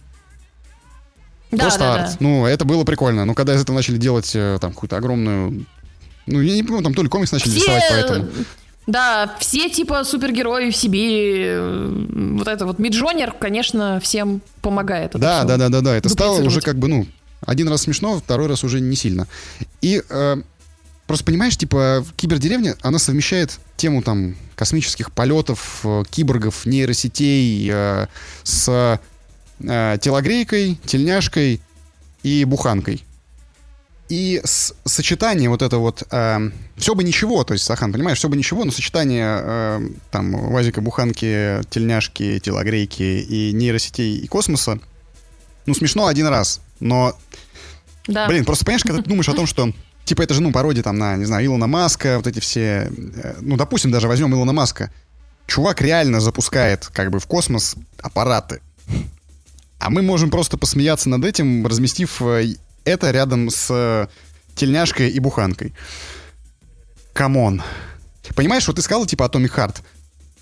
[1.52, 2.10] Да, Просто да, арт.
[2.12, 2.18] да.
[2.20, 3.26] Ну, это было прикольно.
[3.26, 5.66] Но когда из этого начали делать э, там какую-то огромную...
[6.26, 8.28] Ну, я не помню, там то ли комикс начали рисовать, поэтому...
[8.88, 12.06] Да, все типа супергерои в Сибири, э,
[12.38, 15.12] вот это вот Миджонер, конечно, всем помогает.
[15.14, 15.96] Да, да, да, да, да.
[15.96, 17.08] Это стало уже как бы, ну,
[17.46, 19.28] один раз смешно, второй раз уже не сильно.
[19.82, 20.36] И э,
[21.08, 28.08] просто понимаешь, типа, кибердеревня, она совмещает тему там космических полетов, э, киборгов, нейросетей э,
[28.44, 29.00] с
[29.60, 31.62] э, телогрейкой, тельняшкой
[32.24, 33.04] и буханкой.
[34.10, 36.04] И с- сочетание вот это вот...
[36.78, 40.82] все бы ничего, то есть, Сахан, понимаешь, все бы ничего, но сочетание э, там вазика,
[40.82, 44.80] буханки, тельняшки, телогрейки и нейросетей и космоса,
[45.66, 47.18] ну, смешно один раз, но,
[48.08, 48.28] Да.
[48.28, 49.74] блин, просто понимаешь, когда ты думаешь о том, что
[50.06, 52.90] Типа это же, ну, пародия там на, не знаю, Илона Маска, вот эти все...
[52.92, 54.92] э, Ну, допустим, даже возьмем Илона Маска.
[55.48, 58.62] Чувак реально запускает как бы в космос аппараты.
[59.80, 62.56] А мы можем просто посмеяться над этим, разместив э,
[62.86, 64.08] это рядом с э,
[64.56, 65.74] тельняшкой и буханкой.
[67.14, 67.64] Come on.
[68.36, 69.78] Понимаешь, вот ты сказал типа Atomic Heart.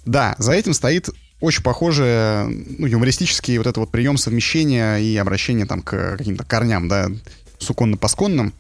[0.06, 1.10] Да, за этим стоит
[1.40, 6.88] очень похожий, ну, юмористический вот этот вот прием совмещения и обращения там к каким-то корням,
[6.88, 7.08] да,
[7.60, 8.54] суконно-пасконным.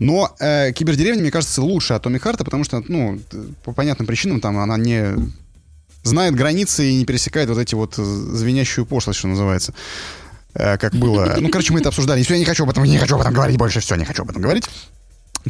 [0.00, 3.20] Но э, кибердеревня, мне кажется, лучше Atomic Heart, потому что, ну,
[3.64, 5.14] по понятным причинам там она не
[6.02, 9.74] знает границы и не пересекает вот эти вот э, звенящую пошлость, что называется.
[10.54, 11.36] Э, как было.
[11.38, 12.22] Ну, короче, мы это обсуждали.
[12.22, 13.80] Все, я не хочу об этом, не хочу об этом говорить больше.
[13.80, 14.64] Все, не хочу об этом говорить.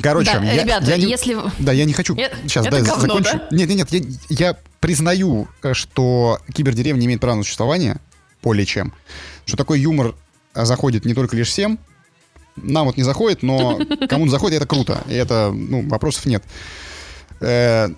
[0.00, 1.36] Короче, Да, я, ребята, я не, если...
[1.58, 2.16] да, я не хочу.
[2.16, 3.32] Э, Сейчас, это да, говно, закончу.
[3.50, 3.56] да?
[3.56, 7.96] Нет, нет, нет, я, я признаю, э, что кибердеревня имеет право на существование,
[8.42, 8.92] более чем.
[9.46, 10.14] Что такой юмор
[10.54, 11.78] э, заходит не только лишь всем.
[12.56, 13.78] Нам вот не заходит, но
[14.08, 15.02] кому-то заходит, это круто.
[15.08, 16.42] И это, ну, вопросов нет.
[17.40, 17.88] Э,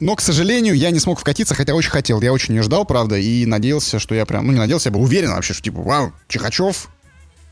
[0.00, 2.20] но, к сожалению, я не смог вкатиться, хотя очень хотел.
[2.20, 4.46] Я очень не ждал, правда, и надеялся, что я прям...
[4.46, 6.88] Ну, не надеялся, я был уверен вообще, что типа, вау, Чихачев,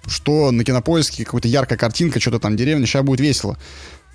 [0.07, 3.57] что на кинопоиске какая-то яркая картинка, что-то там деревня, сейчас будет весело.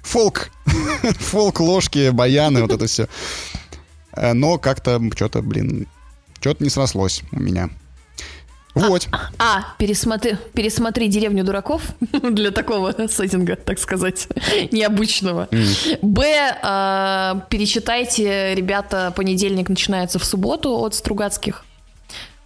[0.03, 0.49] Фолк,
[1.19, 3.07] фолк, ложки, баяны, вот это все.
[4.11, 5.87] Э, Но как-то что-то, блин,
[6.41, 7.69] что-то не срослось у меня.
[8.75, 9.07] Вот.
[9.39, 11.81] А, пересмотри, пересмотри «Деревню дураков»
[12.11, 14.27] для такого сеттинга, так сказать,
[14.71, 15.47] необычного.
[16.01, 21.63] Б, э, перечитайте, ребята, понедельник начинается в субботу от Стругацких,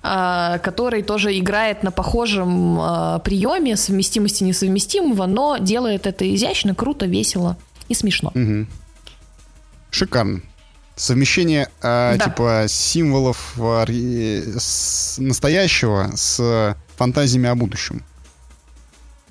[0.03, 7.07] э, который тоже играет на похожем э, приеме совместимости несовместимого, но делает это изящно, круто,
[7.07, 7.57] весело
[7.87, 8.31] и смешно.
[8.35, 8.67] Мгм.
[9.89, 10.41] Шикарно.
[10.99, 12.25] Совмещение э, Да.
[12.25, 18.03] типа символов э, с настоящего с фантазиями о будущем.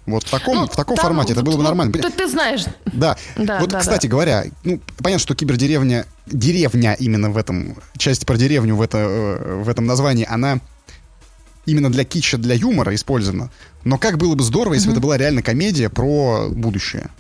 [0.07, 1.93] Вот в таком, Ну, в таком там формате это было бы ну, нормально.
[1.93, 3.19] Ты, ты знаешь, Да.
[3.37, 8.39] Да, вот, да, кстати говоря, ну, понятно, что кибердеревня, деревня именно в этом, часть про
[8.39, 10.61] деревню в, это, э, в этом названии, она
[11.67, 13.51] именно для китча, для юмора использована.
[13.85, 17.11] Но как было бы здорово, если бы это была реально комедия про будущее.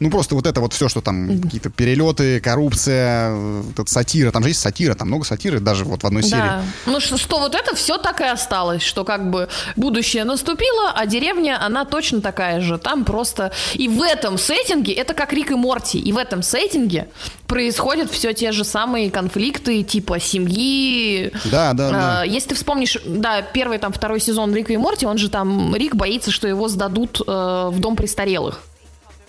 [0.00, 4.30] Ну, просто вот это вот все, что там, какие-то перелеты, коррупция, э, вот сатира.
[4.30, 6.40] Там же есть сатира, там много сатиры даже вот в одной серии.
[6.40, 6.62] да.
[6.86, 11.06] Ну что, что вот это все так и осталось, что как бы будущее наступило, а
[11.06, 12.78] деревня, она точно такая же.
[12.78, 13.52] Там просто...
[13.74, 17.08] И в этом сеттинге, это как Рик и Морти, и в этом сеттинге
[17.46, 22.20] происходят все те же самые конфликты типа семьи, Да, да, да.
[22.20, 25.74] А, Если ты вспомнишь, да, первый там второй сезон Рика и Морти, он же там
[25.74, 27.24] Рик боится, что его сдадут э,
[27.70, 28.60] в дом престарелых.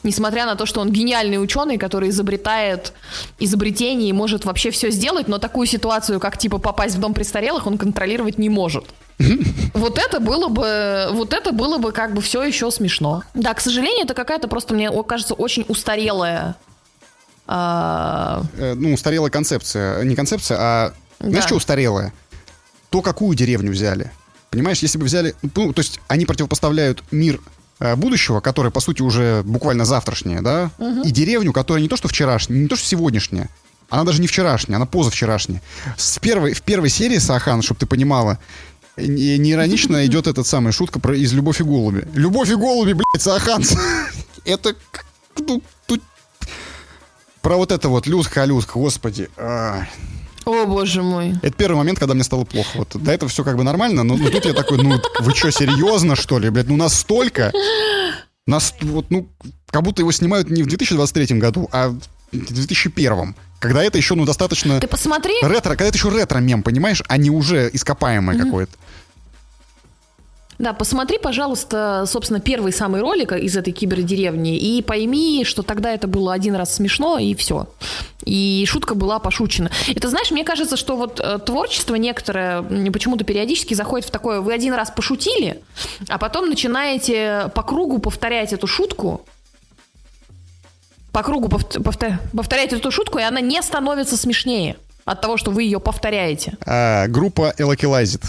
[0.03, 2.93] Несмотря на то, что он гениальный ученый, который изобретает
[3.39, 7.67] изобретение и может вообще все сделать, но такую ситуацию, как типа попасть в дом престарелых,
[7.67, 8.85] он контролировать не может.
[9.73, 13.23] Вот это было бы, вот это было бы как бы все еще смешно.
[13.35, 16.55] Да, к сожалению, это какая-то просто мне кажется очень устарелая.
[17.47, 20.03] а, Э, ну, устарелая концепция.
[20.03, 20.93] Не концепция, а...
[21.19, 21.47] Знаешь, Да.
[21.47, 22.13] что устарелая?
[22.89, 24.11] То, какую деревню взяли.
[24.49, 25.35] Понимаешь, если бы взяли...
[25.55, 27.39] Ну, то есть они противопоставляют мир
[27.95, 30.71] будущего, который, по сути, уже буквально завтрашнее, да,
[31.03, 33.49] и деревню, которая не то, что вчерашняя, не то, что сегодняшняя,
[33.89, 35.61] она даже не вчерашняя, она позавчерашняя.
[35.97, 38.39] С первой, в первой серии Сахан, чтобы ты понимала,
[38.97, 42.07] не, не иронично идет этот самый шутка про из «Любовь и голуби».
[42.13, 43.63] «Любовь и голуби», блядь, Сахан!
[44.45, 44.75] Это...
[45.39, 46.01] ну, тут
[47.41, 49.29] про вот это вот Люска-Люска, господи.
[50.45, 51.35] О, боже мой.
[51.41, 52.69] Это первый момент, когда мне стало плохо.
[52.75, 55.51] Вот до этого все как бы нормально, но, но тут я такой, ну вы что,
[55.51, 56.67] серьезно, что ли, блядь?
[56.67, 57.51] Ну настолько,
[58.47, 59.27] нас, вот, ну,
[59.69, 61.99] как будто его снимают не в 2023 году, а в
[62.31, 63.35] 2001.
[63.59, 67.29] Когда это еще, ну, достаточно Ты посмотри, ретро, когда это еще ретро-мем, понимаешь, а не
[67.29, 68.71] уже ископаемое какое-то.
[70.59, 76.07] Да, посмотри, пожалуйста, собственно, первый самый ролик из этой кибердеревни и пойми, что тогда это
[76.07, 77.67] было один раз смешно, и все.
[78.25, 79.71] И шутка была пошучена.
[79.87, 82.61] Это, знаешь, мне кажется, что вот э, творчество некоторое
[82.91, 85.61] почему-то периодически заходит в такое, вы один раз пошутили,
[86.07, 89.25] а потом начинаете по кругу повторять эту шутку,
[91.11, 95.49] по кругу повт- повтор- повторять эту шутку, и она не становится смешнее от того, что
[95.49, 96.53] вы ее повторяете.
[96.65, 98.21] А, группа Элокилайзит,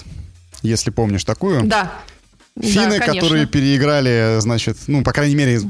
[0.62, 1.64] если помнишь такую.
[1.64, 1.92] Да.
[2.60, 3.20] Финны, да, конечно.
[3.28, 5.60] которые переиграли, значит, ну, по крайней мере,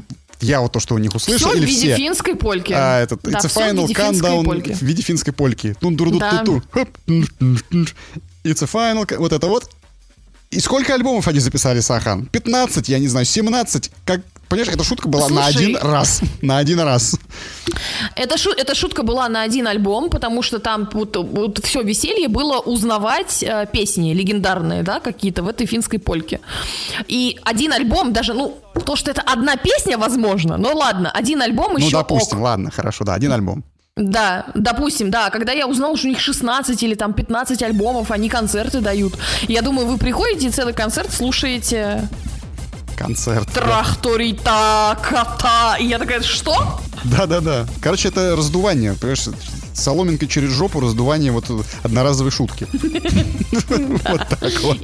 [0.41, 1.95] я вот то, что у них услышал, Все в или виде все.
[1.95, 2.73] финской польки.
[2.75, 4.73] А, этот, Да, it's a в final countdown польки.
[4.73, 5.75] в виде финской польки.
[5.81, 6.43] Ну, дур Да.
[6.43, 6.63] тур.
[8.43, 9.69] It's a final, вот это вот.
[10.51, 12.25] И сколько альбомов они записали, Сахан?
[12.27, 13.89] 15, я не знаю, 17.
[14.05, 14.21] Как,
[14.53, 15.65] понимаешь, эта шутка была на Слушай.
[15.65, 16.21] один раз.
[16.41, 17.15] На один раз.
[18.15, 22.59] Эта, шу- эта шутка была на один альбом, потому что там вот, все веселье было
[22.59, 26.39] узнавать э, песни легендарные, да, какие-то в этой финской польке.
[27.07, 31.73] И один альбом, даже, ну, то, что это одна песня, возможно, но ладно, один альбом
[31.73, 32.43] Ну, еще допустим, ок.
[32.43, 33.63] ладно, хорошо, да, один альбом.
[33.95, 38.27] Да, допустим, да, когда я узнала, что у них 16 или там 15 альбомов, они
[38.27, 39.13] концерты дают.
[39.47, 42.07] Я думаю, вы приходите и целый концерт слушаете
[42.97, 43.51] Концерт.
[43.51, 45.77] Трахторита, кота.
[45.79, 46.79] И я такая, что?
[47.03, 47.67] Да-да-да.
[47.81, 49.27] Короче, это раздувание, понимаешь,
[49.73, 51.49] соломинкой через жопу раздувание вот
[51.83, 52.67] одноразовой шутки.
[54.09, 54.77] Вот так вот.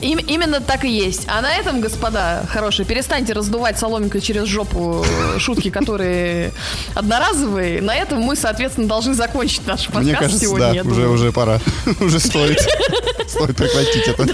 [0.00, 1.26] Им- именно так и есть.
[1.28, 6.52] А на этом, господа хорошие, перестаньте раздувать соломинкой через жопу э, шутки, которые
[6.94, 7.82] одноразовые.
[7.82, 10.84] На этом мы, соответственно, должны закончить наш подкаст Мне кажется, сегодня.
[10.84, 11.58] да, уже, уже пора.
[12.00, 12.58] Уже стоит.
[13.28, 14.26] Стоит прекратить это.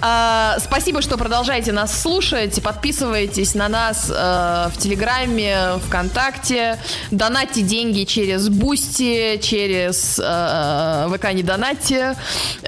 [0.00, 2.62] А, спасибо, что продолжаете нас слушать.
[2.62, 6.78] Подписывайтесь на нас э, в Телеграме, ВКонтакте.
[7.10, 12.14] Донатьте деньги через Boosty, через э, ВК не донатьте.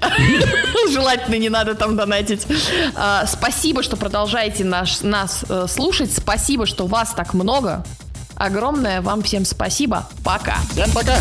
[0.90, 2.46] Желательно не надо там донатить.
[2.94, 6.12] А, спасибо, что продолжаете наш, нас э, слушать.
[6.12, 7.84] Спасибо, что вас так много.
[8.36, 10.08] Огромное вам всем спасибо.
[10.24, 10.56] Пока.
[10.72, 11.16] Всем пока.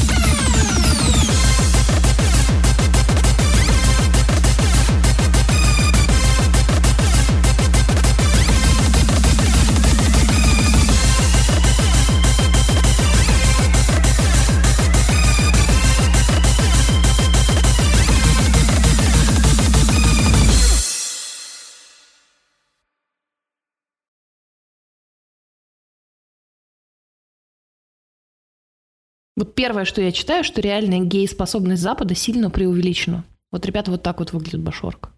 [29.39, 33.23] Вот первое, что я читаю, что реальная гей-способность Запада сильно преувеличена.
[33.53, 35.13] Вот, ребята, вот так вот выглядит Башорка.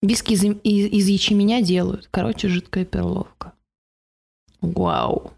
[0.00, 2.08] Виски из, из, из ячменя делают.
[2.10, 3.52] Короче, жидкая перловка.
[4.62, 5.34] Вау.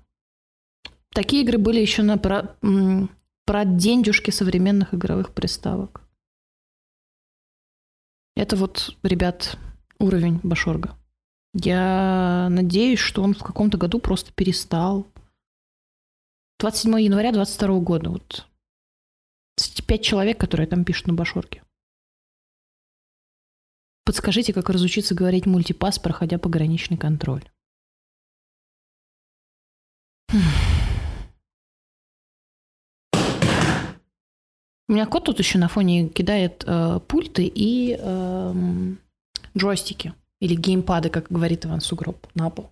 [1.10, 2.56] Такие игры были еще на про,
[3.44, 6.00] про дендюшки современных игровых приставок.
[8.36, 9.58] Это вот, ребят,
[9.98, 10.96] уровень Башорга.
[11.54, 15.06] Я надеюсь, что он в каком-то году просто перестал.
[16.60, 18.10] 27 января 22 года.
[18.10, 18.46] Вот
[19.86, 21.62] пять человек, которые там пишут на Башорге.
[24.04, 27.44] Подскажите, как разучиться говорить мультипас, проходя пограничный контроль.
[34.90, 38.54] У меня кот тут еще на фоне кидает э, пульты и э,
[39.56, 40.14] джойстики.
[40.40, 42.70] Или геймпады, как говорит Иван Сугроб, на пол.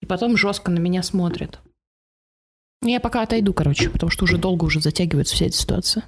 [0.00, 1.58] И потом жестко на меня смотрит.
[2.82, 6.04] Я пока отойду, короче, потому что уже долго уже затягивается вся эта ситуация.